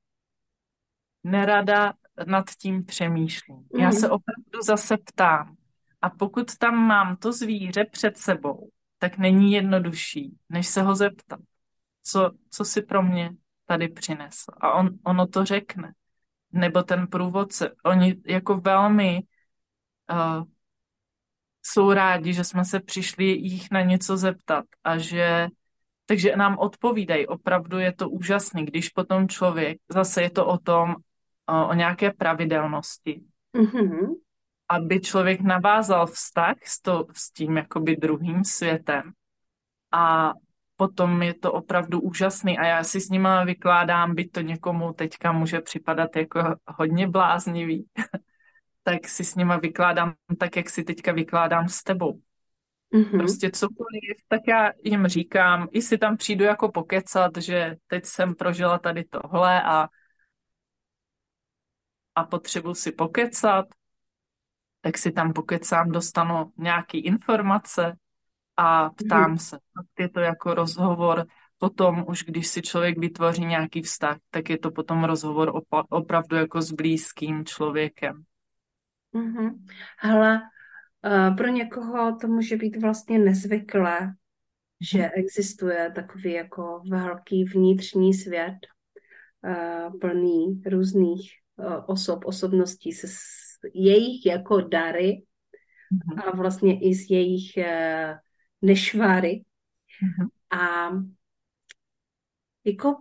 nerada 1.24 1.94
nad 2.26 2.44
tím 2.58 2.84
přemýšlím. 2.84 3.56
Mm. 3.56 3.80
Já 3.80 3.92
se 3.92 4.10
opravdu 4.10 4.62
zase 4.64 4.96
ptám. 4.96 5.56
A 6.04 6.10
pokud 6.10 6.56
tam 6.58 6.74
mám 6.76 7.16
to 7.16 7.32
zvíře 7.32 7.84
před 7.84 8.18
sebou, 8.18 8.70
tak 8.98 9.18
není 9.18 9.52
jednodušší, 9.52 10.36
než 10.48 10.66
se 10.66 10.82
ho 10.82 10.94
zeptat, 10.94 11.40
co, 12.02 12.30
co 12.50 12.64
si 12.64 12.82
pro 12.82 13.02
mě 13.02 13.30
tady 13.66 13.88
přinesl. 13.88 14.52
A 14.60 14.72
on, 14.72 14.90
ono 15.04 15.26
to 15.26 15.44
řekne. 15.44 15.92
Nebo 16.52 16.82
ten 16.82 17.06
průvodce. 17.06 17.74
Oni 17.84 18.16
jako 18.26 18.56
velmi 18.56 19.22
uh, 20.12 20.44
jsou 21.62 21.92
rádi, 21.92 22.32
že 22.32 22.44
jsme 22.44 22.64
se 22.64 22.80
přišli 22.80 23.24
jich 23.24 23.70
na 23.70 23.80
něco 23.80 24.16
zeptat 24.16 24.64
a 24.84 24.98
že 24.98 25.48
takže 26.06 26.36
nám 26.36 26.58
odpovídají. 26.58 27.26
Opravdu 27.26 27.78
je 27.78 27.92
to 27.92 28.10
úžasný, 28.10 28.64
když 28.64 28.88
potom 28.88 29.28
člověk, 29.28 29.78
zase 29.88 30.22
je 30.22 30.30
to 30.30 30.46
o 30.46 30.58
tom, 30.58 30.94
o, 31.46 31.68
o 31.68 31.74
nějaké 31.74 32.12
pravidelnosti. 32.12 33.22
Mm-hmm. 33.56 34.14
Aby 34.68 35.00
člověk 35.00 35.40
navázal 35.40 36.06
vztah 36.06 36.56
s, 36.64 36.80
to, 36.80 37.06
s 37.12 37.30
tím 37.30 37.56
jakoby 37.56 37.96
druhým 37.96 38.44
světem 38.44 39.12
a 39.92 40.32
potom 40.76 41.22
je 41.22 41.34
to 41.34 41.52
opravdu 41.52 42.00
úžasný 42.00 42.58
a 42.58 42.64
já 42.66 42.84
si 42.84 43.00
s 43.00 43.08
nima 43.08 43.44
vykládám, 43.44 44.14
byť 44.14 44.32
to 44.32 44.40
někomu 44.40 44.92
teďka 44.92 45.32
může 45.32 45.60
připadat 45.60 46.16
jako 46.16 46.56
hodně 46.66 47.08
bláznivý, 47.08 47.86
tak 48.82 49.08
si 49.08 49.24
s 49.24 49.34
nima 49.34 49.56
vykládám 49.56 50.14
tak, 50.38 50.56
jak 50.56 50.70
si 50.70 50.84
teďka 50.84 51.12
vykládám 51.12 51.68
s 51.68 51.82
tebou. 51.82 52.20
Mm-hmm. 52.94 53.18
Prostě 53.18 53.50
cokoliv, 53.50 54.16
tak 54.28 54.40
já 54.48 54.72
jim 54.84 55.06
říkám, 55.06 55.68
i 55.72 55.82
si 55.82 55.98
tam 55.98 56.16
přijdu 56.16 56.44
jako 56.44 56.72
pokecat, 56.72 57.36
že 57.38 57.76
teď 57.86 58.04
jsem 58.04 58.34
prožila 58.34 58.78
tady 58.78 59.04
tohle 59.04 59.62
a 59.62 59.88
a 62.14 62.24
potřebuji 62.24 62.74
si 62.74 62.92
pokecat, 62.92 63.66
tak 64.84 64.98
si 64.98 65.12
tam 65.12 65.32
pokecám, 65.32 65.90
dostanu 65.90 66.52
nějaký 66.56 66.98
informace 66.98 67.96
a 68.56 68.90
ptám 68.90 69.24
hmm. 69.24 69.38
se. 69.38 69.58
Je 69.98 70.08
to 70.08 70.20
jako 70.20 70.54
rozhovor, 70.54 71.26
potom 71.58 72.04
už 72.08 72.24
když 72.24 72.48
si 72.48 72.62
člověk 72.62 72.98
vytvoří 72.98 73.44
nějaký 73.44 73.82
vztah, 73.82 74.16
tak 74.30 74.50
je 74.50 74.58
to 74.58 74.70
potom 74.70 75.04
rozhovor 75.04 75.48
opa- 75.48 75.84
opravdu 75.88 76.36
jako 76.36 76.62
s 76.62 76.72
blízkým 76.72 77.44
člověkem. 77.44 78.22
Mm-hmm. 79.14 79.50
Hele, 79.98 80.40
uh, 81.04 81.36
pro 81.36 81.48
někoho 81.48 82.16
to 82.16 82.28
může 82.28 82.56
být 82.56 82.82
vlastně 82.82 83.18
nezvyklé, 83.18 84.14
že 84.92 84.98
mhm. 84.98 85.10
existuje 85.14 85.92
takový 85.94 86.32
jako 86.32 86.82
velký 86.90 87.44
vnitřní 87.44 88.14
svět, 88.14 88.56
uh, 89.44 89.98
plný 90.00 90.62
různých 90.66 91.44
Eh, 91.60 91.76
osob, 91.86 92.24
osobností, 92.24 92.92
se 92.92 93.06
jejich 93.74 94.26
jako 94.26 94.60
dary 94.60 95.22
mm-hmm. 95.92 96.28
a 96.28 96.36
vlastně 96.36 96.80
i 96.80 96.94
z 96.94 97.10
jejich 97.10 97.52
uh, 97.56 98.16
nešváry. 98.62 99.44
Mm-hmm. 100.04 100.58
A 100.60 100.90
jako 102.64 102.96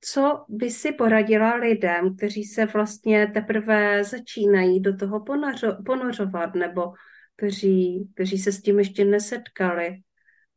co 0.00 0.44
by 0.48 0.70
si 0.70 0.92
poradila 0.92 1.54
lidem, 1.54 2.16
kteří 2.16 2.44
se 2.44 2.66
vlastně 2.66 3.26
teprve 3.26 4.04
začínají 4.04 4.80
do 4.80 4.96
toho 4.96 5.24
ponařo, 5.24 5.76
ponořovat, 5.86 6.54
nebo 6.54 6.92
kteří, 7.36 8.10
kteří 8.14 8.38
se 8.38 8.52
s 8.52 8.62
tím 8.62 8.78
ještě 8.78 9.04
nesetkali? 9.04 9.88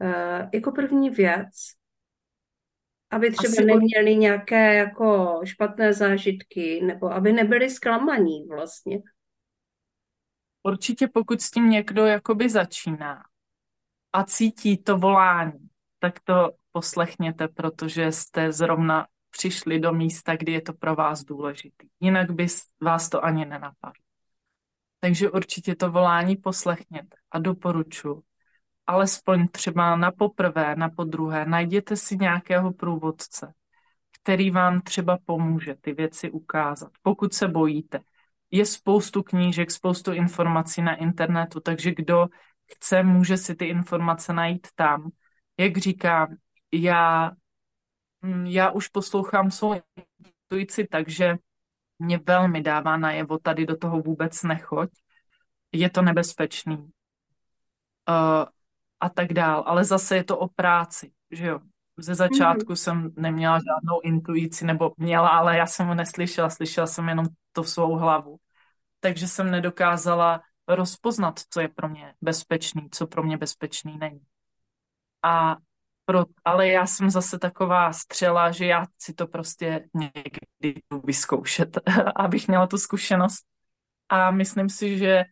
Uh, 0.02 0.50
jako 0.54 0.72
první 0.72 1.10
věc, 1.10 1.48
aby 3.10 3.32
třeba 3.32 3.52
Asi 3.52 3.66
neměli 3.66 4.16
od... 4.16 4.20
nějaké 4.20 4.76
jako 4.76 5.40
špatné 5.44 5.94
zážitky, 5.94 6.82
nebo 6.82 7.12
aby 7.12 7.34
nebyli 7.34 7.70
zklamaní 7.70 8.46
vlastně. 8.48 9.00
Určitě 10.64 11.08
pokud 11.08 11.42
s 11.42 11.52
tím 11.52 11.70
někdo 11.70 12.06
jakoby 12.06 12.50
začíná 12.50 13.24
a 14.14 14.24
cítí 14.24 14.78
to 14.78 14.98
volání, 14.98 15.70
tak 16.00 16.20
to 16.20 16.52
poslechněte, 16.72 17.48
protože 17.48 18.12
jste 18.12 18.52
zrovna 18.52 19.08
přišli 19.30 19.80
do 19.80 19.94
místa, 19.94 20.36
kdy 20.36 20.52
je 20.52 20.62
to 20.62 20.74
pro 20.74 20.96
vás 20.96 21.24
důležitý. 21.24 21.88
Jinak 22.00 22.32
by 22.32 22.48
vás 22.82 23.10
to 23.10 23.26
ani 23.26 23.46
nenapadlo. 23.46 24.04
Takže 25.00 25.32
určitě 25.32 25.76
to 25.76 25.92
volání 25.92 26.36
poslechněte 26.36 27.18
a 27.32 27.40
doporučuji, 27.40 28.24
alespoň 28.88 29.48
třeba 29.48 29.96
na 29.96 30.12
poprvé, 30.12 30.76
na 30.76 30.90
podruhé, 30.90 31.46
najděte 31.46 31.96
si 31.96 32.18
nějakého 32.18 32.74
průvodce, 32.74 33.54
který 34.22 34.52
vám 34.52 34.82
třeba 34.82 35.18
pomůže 35.26 35.76
ty 35.82 35.94
věci 35.94 36.32
ukázat, 36.32 36.92
pokud 37.02 37.34
se 37.34 37.48
bojíte. 37.48 38.00
Je 38.52 38.66
spoustu 38.66 39.24
knížek, 39.24 39.72
spoustu 39.72 40.14
informací 40.14 40.82
na 40.82 40.96
internetu, 40.96 41.60
takže 41.60 41.92
kdo 41.96 42.28
chce, 42.74 43.04
může 43.04 43.38
si 43.38 43.56
ty 43.56 43.66
informace 43.66 44.34
najít 44.34 44.68
tam. 44.76 45.10
Jak 45.58 45.78
říkám, 45.78 46.36
já, 46.74 47.32
mm, 48.22 48.46
já 48.46 48.72
už 48.72 48.88
poslouchám 48.88 49.52
svou 49.52 49.74
intuici, 50.50 50.88
takže 50.88 51.38
mě 52.00 52.18
velmi 52.18 52.62
dává 52.62 52.98
najevo, 52.98 53.38
tady 53.38 53.66
do 53.66 53.78
toho 53.78 54.02
vůbec 54.02 54.44
nechoď. 54.44 54.90
Je 55.72 55.90
to 55.90 56.02
nebezpečný. 56.02 56.78
Uh, 56.78 58.46
a 59.00 59.10
tak 59.10 59.34
dál. 59.34 59.64
Ale 59.68 59.86
zase 59.86 60.16
je 60.16 60.24
to 60.24 60.38
o 60.38 60.48
práci, 60.48 61.12
že 61.32 61.48
jo. 61.48 61.60
Ze 61.98 62.16
začátku 62.16 62.74
mm-hmm. 62.74 62.76
jsem 62.76 63.12
neměla 63.16 63.60
žádnou 63.60 64.02
intuici, 64.04 64.66
nebo 64.66 64.94
měla, 64.98 65.30
ale 65.30 65.58
já 65.58 65.66
jsem 65.66 65.88
ho 65.88 65.96
neslyšela, 65.96 66.50
slyšela 66.50 66.88
jsem 66.88 67.10
jenom 67.10 67.26
to 67.52 67.64
svou 67.64 67.96
hlavu. 67.96 68.38
Takže 69.00 69.28
jsem 69.28 69.52
nedokázala 69.52 70.42
rozpoznat, 70.68 71.40
co 71.50 71.60
je 71.60 71.68
pro 71.68 71.90
mě 71.90 72.14
bezpečný, 72.22 72.90
co 72.92 73.08
pro 73.08 73.24
mě 73.24 73.38
bezpečný 73.38 73.98
není. 73.98 74.22
A 75.24 75.58
pro, 76.06 76.26
ale 76.46 76.68
já 76.68 76.86
jsem 76.86 77.10
zase 77.10 77.40
taková 77.40 77.94
střela, 77.94 78.52
že 78.52 78.66
já 78.66 78.86
si 78.98 79.14
to 79.14 79.28
prostě 79.28 79.90
někdy 79.94 80.82
vyzkoušet, 81.04 81.78
abych 82.16 82.48
měla 82.48 82.68
tu 82.68 82.78
zkušenost. 82.78 83.46
A 84.10 84.32
myslím 84.32 84.70
si, 84.70 84.98
že 84.98 85.26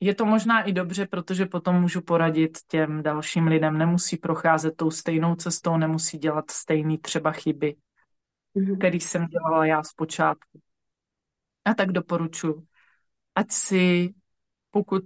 je 0.00 0.14
to 0.14 0.24
možná 0.24 0.62
i 0.62 0.72
dobře, 0.72 1.06
protože 1.06 1.46
potom 1.46 1.80
můžu 1.80 2.02
poradit 2.02 2.58
těm 2.68 3.02
dalším 3.02 3.46
lidem. 3.46 3.78
Nemusí 3.78 4.16
procházet 4.16 4.76
tou 4.76 4.90
stejnou 4.90 5.34
cestou, 5.34 5.76
nemusí 5.76 6.18
dělat 6.18 6.50
stejný 6.50 6.98
třeba 6.98 7.32
chyby, 7.32 7.76
mm-hmm. 8.56 8.78
který 8.78 9.00
jsem 9.00 9.26
dělala 9.26 9.66
já 9.66 9.82
zpočátku. 9.82 10.60
A 11.64 11.74
tak 11.74 11.92
doporučuji, 11.92 12.66
ať 13.34 13.46
si, 13.50 14.14
pokud 14.70 15.04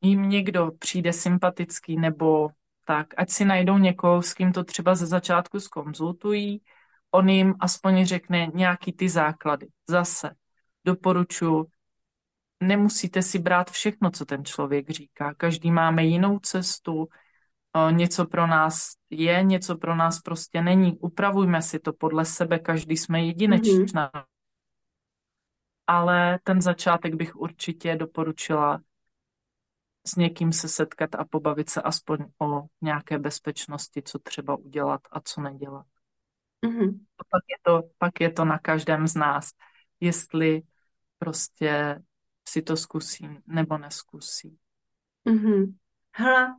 jim 0.00 0.28
někdo 0.28 0.70
přijde 0.78 1.12
sympatický 1.12 1.96
nebo 1.96 2.48
tak, 2.84 3.06
ať 3.16 3.30
si 3.30 3.44
najdou 3.44 3.78
někoho, 3.78 4.22
s 4.22 4.34
kým 4.34 4.52
to 4.52 4.64
třeba 4.64 4.94
ze 4.94 5.06
začátku 5.06 5.60
skonzultují, 5.60 6.62
on 7.10 7.28
jim 7.28 7.54
aspoň 7.60 8.04
řekne 8.04 8.50
nějaký 8.54 8.92
ty 8.92 9.08
základy. 9.08 9.66
Zase 9.88 10.30
doporučuji, 10.84 11.66
nemusíte 12.62 13.22
si 13.22 13.38
brát 13.38 13.70
všechno, 13.70 14.10
co 14.10 14.24
ten 14.24 14.44
člověk 14.44 14.90
říká. 14.90 15.34
Každý 15.34 15.70
máme 15.70 16.04
jinou 16.04 16.38
cestu, 16.38 17.08
něco 17.90 18.26
pro 18.26 18.46
nás 18.46 18.92
je, 19.10 19.42
něco 19.42 19.76
pro 19.76 19.96
nás 19.96 20.20
prostě 20.20 20.62
není. 20.62 20.98
Upravujme 20.98 21.62
si 21.62 21.78
to 21.78 21.92
podle 21.92 22.24
sebe, 22.24 22.58
každý 22.58 22.96
jsme 22.96 23.24
jedinečná. 23.24 24.10
Mm-hmm. 24.10 24.24
Ale 25.86 26.38
ten 26.42 26.62
začátek 26.62 27.14
bych 27.14 27.36
určitě 27.36 27.96
doporučila 27.96 28.80
s 30.06 30.16
někým 30.16 30.52
se 30.52 30.68
setkat 30.68 31.14
a 31.14 31.24
pobavit 31.24 31.70
se 31.70 31.82
aspoň 31.82 32.18
o 32.42 32.62
nějaké 32.82 33.18
bezpečnosti, 33.18 34.02
co 34.02 34.18
třeba 34.18 34.56
udělat 34.56 35.00
a 35.10 35.20
co 35.20 35.40
nedělat. 35.40 35.86
Mm-hmm. 36.66 37.00
A 37.18 37.22
pak 37.30 37.42
je, 37.48 37.56
to, 37.62 37.82
pak 37.98 38.20
je 38.20 38.32
to 38.32 38.44
na 38.44 38.58
každém 38.58 39.06
z 39.06 39.14
nás, 39.14 39.50
jestli 40.00 40.62
prostě 41.18 42.02
si 42.48 42.62
to 42.62 42.76
zkusí 42.76 43.28
nebo 43.46 43.78
neskusí. 43.78 44.56
Mm-hmm. 45.28 45.74
Hele, 46.14 46.54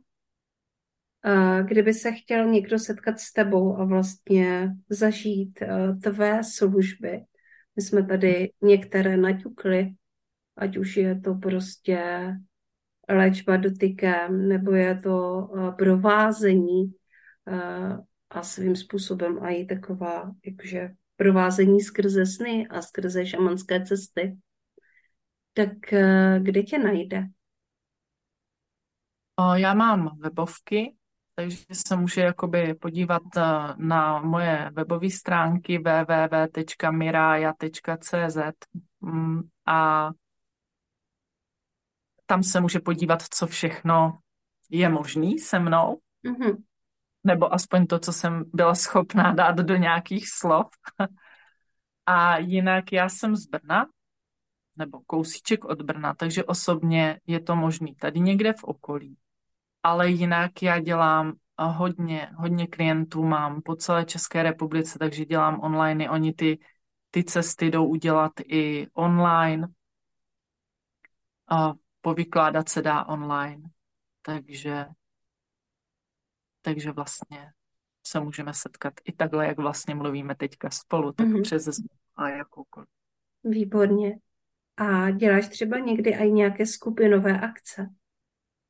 kdyby 1.62 1.94
se 1.94 2.12
chtěl 2.12 2.46
někdo 2.46 2.78
setkat 2.78 3.20
s 3.20 3.32
tebou 3.32 3.76
a 3.76 3.84
vlastně 3.84 4.74
zažít 4.88 5.58
tvé 6.02 6.44
služby, 6.44 7.20
my 7.76 7.82
jsme 7.82 8.02
tady 8.02 8.52
některé 8.62 9.16
naťukli, 9.16 9.94
ať 10.56 10.76
už 10.76 10.96
je 10.96 11.20
to 11.20 11.34
prostě 11.34 12.32
léčba 13.08 13.56
dotykem, 13.56 14.48
nebo 14.48 14.72
je 14.72 15.00
to 15.00 15.48
provázení 15.78 16.94
a 18.30 18.42
svým 18.42 18.76
způsobem 18.76 19.38
a 19.42 19.48
i 19.48 19.64
taková 19.64 20.32
jakože 20.46 20.90
provázení 21.16 21.80
skrze 21.80 22.26
sny 22.26 22.66
a 22.70 22.82
skrze 22.82 23.26
šamanské 23.26 23.84
cesty 23.84 24.36
tak 25.58 25.92
eh, 25.92 26.40
kde 26.42 26.62
tě 26.62 26.78
najde? 26.78 27.26
Já 29.54 29.74
mám 29.74 30.18
webovky, 30.18 30.94
takže 31.34 31.64
se 31.72 31.96
může 31.96 32.20
jakoby 32.20 32.74
podívat 32.74 33.22
eh, 33.36 33.42
na 33.76 34.20
moje 34.20 34.70
webové 34.72 35.10
stránky 35.10 35.78
www.miraya.cz 35.78 36.76
mm, 39.00 39.40
a 39.66 40.10
tam 42.26 42.42
se 42.42 42.60
může 42.60 42.80
podívat, 42.80 43.22
co 43.30 43.46
všechno 43.46 44.18
je 44.70 44.88
možný 44.88 45.38
se 45.38 45.58
mnou, 45.58 46.00
mm-hmm. 46.24 46.56
nebo 47.24 47.54
aspoň 47.54 47.86
to, 47.86 47.98
co 47.98 48.12
jsem 48.12 48.44
byla 48.54 48.74
schopná 48.74 49.32
dát 49.32 49.56
do 49.56 49.76
nějakých 49.76 50.28
slov. 50.28 50.66
A 52.06 52.38
jinak 52.38 52.92
já 52.92 53.08
jsem 53.08 53.36
z 53.36 53.46
Brna, 53.46 53.86
nebo 54.78 55.00
kousíček 55.06 55.64
od 55.64 55.82
Brna, 55.82 56.14
takže 56.14 56.44
osobně 56.44 57.20
je 57.26 57.40
to 57.40 57.56
možný 57.56 57.94
tady 57.94 58.20
někde 58.20 58.52
v 58.52 58.64
okolí. 58.64 59.16
Ale 59.82 60.10
jinak 60.10 60.62
já 60.62 60.80
dělám 60.80 61.32
hodně, 61.58 62.30
hodně 62.36 62.66
klientů 62.66 63.24
mám 63.24 63.62
po 63.62 63.76
celé 63.76 64.04
České 64.04 64.42
republice, 64.42 64.98
takže 64.98 65.24
dělám 65.24 65.60
online. 65.60 66.10
Oni 66.10 66.32
ty, 66.32 66.58
ty 67.10 67.24
cesty 67.24 67.70
jdou 67.70 67.86
udělat 67.86 68.32
i 68.44 68.86
online. 68.92 69.68
A 71.48 71.72
povykládat 72.00 72.68
se 72.68 72.82
dá 72.82 73.04
online. 73.04 73.62
Takže, 74.22 74.86
takže 76.62 76.92
vlastně 76.92 77.52
se 78.06 78.20
můžeme 78.20 78.54
setkat 78.54 78.94
i 79.04 79.12
takhle, 79.12 79.46
jak 79.46 79.58
vlastně 79.58 79.94
mluvíme 79.94 80.34
teďka 80.34 80.70
spolu, 80.70 81.12
tak 81.12 81.26
mm-hmm. 81.26 81.42
přes 81.42 81.80
a 82.16 82.28
jakoukoliv. 82.28 82.88
Výborně. 83.44 84.18
A 84.78 85.10
děláš 85.10 85.48
třeba 85.48 85.78
někdy 85.78 86.10
i 86.10 86.30
nějaké 86.32 86.66
skupinové 86.66 87.40
akce? 87.40 87.88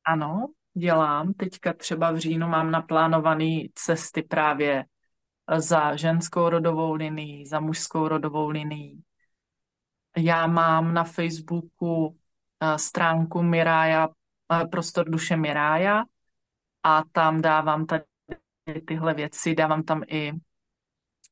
Ano, 0.05 0.47
dělám. 0.73 1.33
Teďka 1.33 1.73
třeba 1.73 2.11
v 2.11 2.17
říjnu 2.17 2.47
mám 2.47 2.71
naplánované 2.71 3.59
cesty 3.75 4.23
právě 4.23 4.85
za 5.57 5.95
ženskou 5.95 6.49
rodovou 6.49 6.93
linii, 6.93 7.45
za 7.45 7.59
mužskou 7.59 8.07
rodovou 8.07 8.49
linii. 8.49 8.97
Já 10.17 10.47
mám 10.47 10.93
na 10.93 11.03
Facebooku 11.03 12.17
eh, 12.63 12.77
stránku 12.77 13.41
Mirája, 13.43 14.09
eh, 14.53 14.67
prostor 14.67 15.09
duše 15.09 15.37
Mirája 15.37 16.03
a 16.83 17.03
tam 17.11 17.41
dávám 17.41 17.85
tady 17.85 18.03
tyhle 18.87 19.13
věci, 19.13 19.55
dávám 19.55 19.83
tam 19.83 20.03
i 20.07 20.31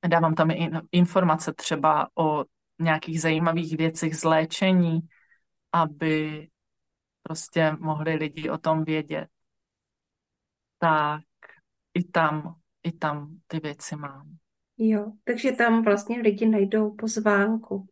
dávám 0.08 0.36
tam 0.36 0.52
i 0.52 0.70
informace 0.92 1.54
třeba 1.54 2.10
o 2.18 2.46
nějakých 2.80 3.22
zajímavých 3.22 3.78
věcech 3.78 4.16
z 4.16 4.24
léčení, 4.24 5.00
aby 5.72 6.48
prostě 7.24 7.72
mohli 7.80 8.16
lidi 8.16 8.50
o 8.50 8.58
tom 8.58 8.84
vědět. 8.84 9.28
Tak 10.80 11.24
i 11.94 12.04
tam, 12.04 12.56
i 12.84 12.92
tam 12.92 13.40
ty 13.48 13.60
věci 13.60 13.96
mám. 13.96 14.38
Jo, 14.78 15.12
takže 15.24 15.52
tam 15.52 15.84
vlastně 15.84 16.22
lidi 16.22 16.46
najdou 16.46 16.96
pozvánku. 16.96 17.88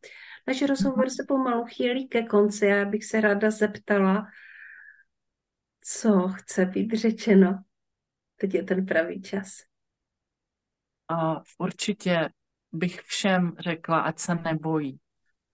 Náš 0.47 0.61
rozhovor 0.61 1.09
se 1.09 1.23
pomalu 1.27 1.65
chýlí 1.65 2.07
ke 2.07 2.23
konci. 2.23 2.65
Já 2.65 2.85
bych 2.85 3.05
se 3.05 3.21
ráda 3.21 3.51
zeptala, 3.51 4.27
co 5.81 6.27
chce 6.27 6.65
být 6.65 6.93
řečeno. 6.93 7.63
Teď 8.35 8.53
je 8.53 8.63
ten 8.63 8.85
pravý 8.85 9.21
čas. 9.21 9.57
A 11.09 11.41
určitě 11.57 12.29
bych 12.75 13.01
všem 13.01 13.55
řekla, 13.59 13.99
ať 13.99 14.19
se 14.19 14.35
nebojí, 14.35 14.99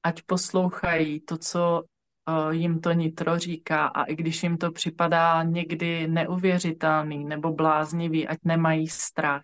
ať 0.04 0.22
poslouchají 0.22 1.20
to, 1.20 1.38
co 1.38 1.84
uh, 2.28 2.52
jim 2.52 2.82
to 2.82 2.92
nitro 2.92 3.40
říká 3.40 3.88
a 3.88 4.04
i 4.04 4.16
když 4.16 4.44
jim 4.44 4.58
to 4.58 4.72
připadá 4.72 5.44
někdy 5.44 6.08
neuvěřitelný 6.08 7.26
nebo 7.26 7.54
bláznivý, 7.54 8.28
ať 8.28 8.38
nemají 8.44 8.88
strach, 8.88 9.42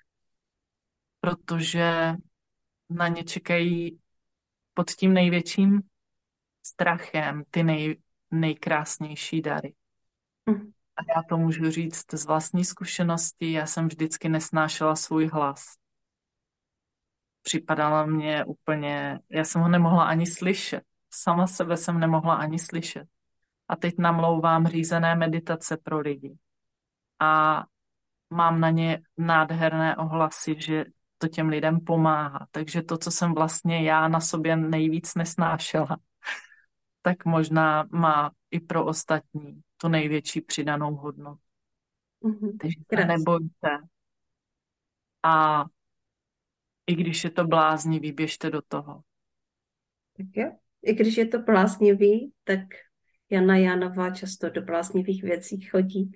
protože 1.21 2.13
na 2.89 3.07
ně 3.07 3.23
čekají 3.23 3.99
pod 4.73 4.91
tím 4.91 5.13
největším 5.13 5.81
strachem 6.65 7.43
ty 7.51 7.63
nej, 7.63 7.97
nejkrásnější 8.31 9.41
dary. 9.41 9.73
Mm. 10.45 10.71
A 10.95 11.01
já 11.15 11.23
to 11.29 11.37
můžu 11.37 11.71
říct 11.71 12.13
z 12.13 12.25
vlastní 12.25 12.65
zkušenosti, 12.65 13.51
já 13.51 13.65
jsem 13.65 13.87
vždycky 13.87 14.29
nesnášela 14.29 14.95
svůj 14.95 15.27
hlas 15.27 15.77
připadala 17.47 18.05
mě 18.05 18.45
úplně, 18.45 19.19
já 19.29 19.43
jsem 19.43 19.61
ho 19.61 19.69
nemohla 19.69 20.03
ani 20.03 20.27
slyšet. 20.27 20.83
Sama 21.11 21.47
sebe 21.47 21.77
jsem 21.77 21.99
nemohla 21.99 22.35
ani 22.35 22.59
slyšet. 22.59 23.07
A 23.67 23.75
teď 23.75 23.95
namlouvám 23.97 24.67
řízené 24.67 25.15
meditace 25.15 25.77
pro 25.77 25.99
lidi. 25.99 26.37
a 27.19 27.63
mám 28.29 28.59
na 28.59 28.69
ně 28.69 29.01
nádherné 29.17 29.95
ohlasy, 29.95 30.55
že 30.59 30.85
to 31.17 31.27
těm 31.27 31.47
lidem 31.47 31.79
pomáhá. 31.79 32.47
Takže 32.51 32.81
to, 32.81 32.97
co 32.97 33.11
jsem 33.11 33.33
vlastně 33.33 33.83
já 33.83 34.07
na 34.07 34.19
sobě 34.19 34.55
nejvíc 34.55 35.15
nesnášela, 35.15 35.97
tak 37.01 37.25
možná 37.25 37.87
má 37.91 38.31
i 38.51 38.59
pro 38.59 38.85
ostatní 38.85 39.61
tu 39.77 39.87
největší 39.87 40.41
přidanou 40.41 40.95
hodnotu. 40.95 41.39
Mm-hmm. 42.23 42.57
Takže 42.61 42.79
se 42.95 43.05
nebojte. 43.05 43.69
A 45.23 45.65
i 46.87 46.95
když 46.95 47.23
je 47.23 47.29
to 47.29 47.47
bláznivý, 47.47 48.11
běžte 48.11 48.49
do 48.49 48.61
toho. 48.67 49.01
Tak 50.17 50.25
jo. 50.35 50.51
I 50.83 50.93
když 50.93 51.17
je 51.17 51.27
to 51.27 51.39
bláznivý, 51.39 52.33
tak 52.43 52.59
Jana 53.29 53.57
Janová 53.57 54.09
často 54.09 54.49
do 54.49 54.61
bláznivých 54.61 55.23
věcí 55.23 55.61
chodí. 55.61 56.11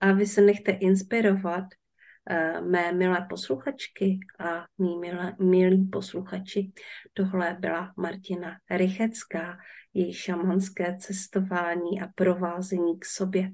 A 0.00 0.12
vy 0.12 0.26
se 0.26 0.40
nechte 0.40 0.72
inspirovat 0.72 1.64
uh, 1.64 2.70
mé 2.70 2.92
milé 2.92 3.26
posluchačky 3.30 4.18
a 4.38 4.66
mý 4.78 4.98
milé, 4.98 5.36
milí 5.40 5.84
posluchači. 5.86 6.72
Tohle 7.12 7.56
byla 7.60 7.92
Martina 7.96 8.56
Rychecká, 8.70 9.58
její 9.94 10.12
šamanské 10.12 10.96
cestování 10.96 12.00
a 12.02 12.06
provázení 12.14 12.98
k 12.98 13.04
sobě. 13.04 13.52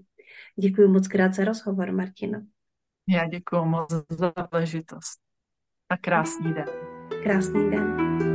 Děkuji 0.61 0.88
moc 0.88 1.09
krát 1.09 1.34
za 1.34 1.44
rozhovor, 1.44 1.92
Martina. 1.92 2.46
Já 3.09 3.26
děkuji 3.26 3.64
moc 3.64 3.92
za 4.11 4.32
záležitost. 4.36 5.26
A 5.91 5.97
krásný 5.97 6.53
den. 6.53 6.66
Krásný 7.22 7.70
den. 7.70 8.26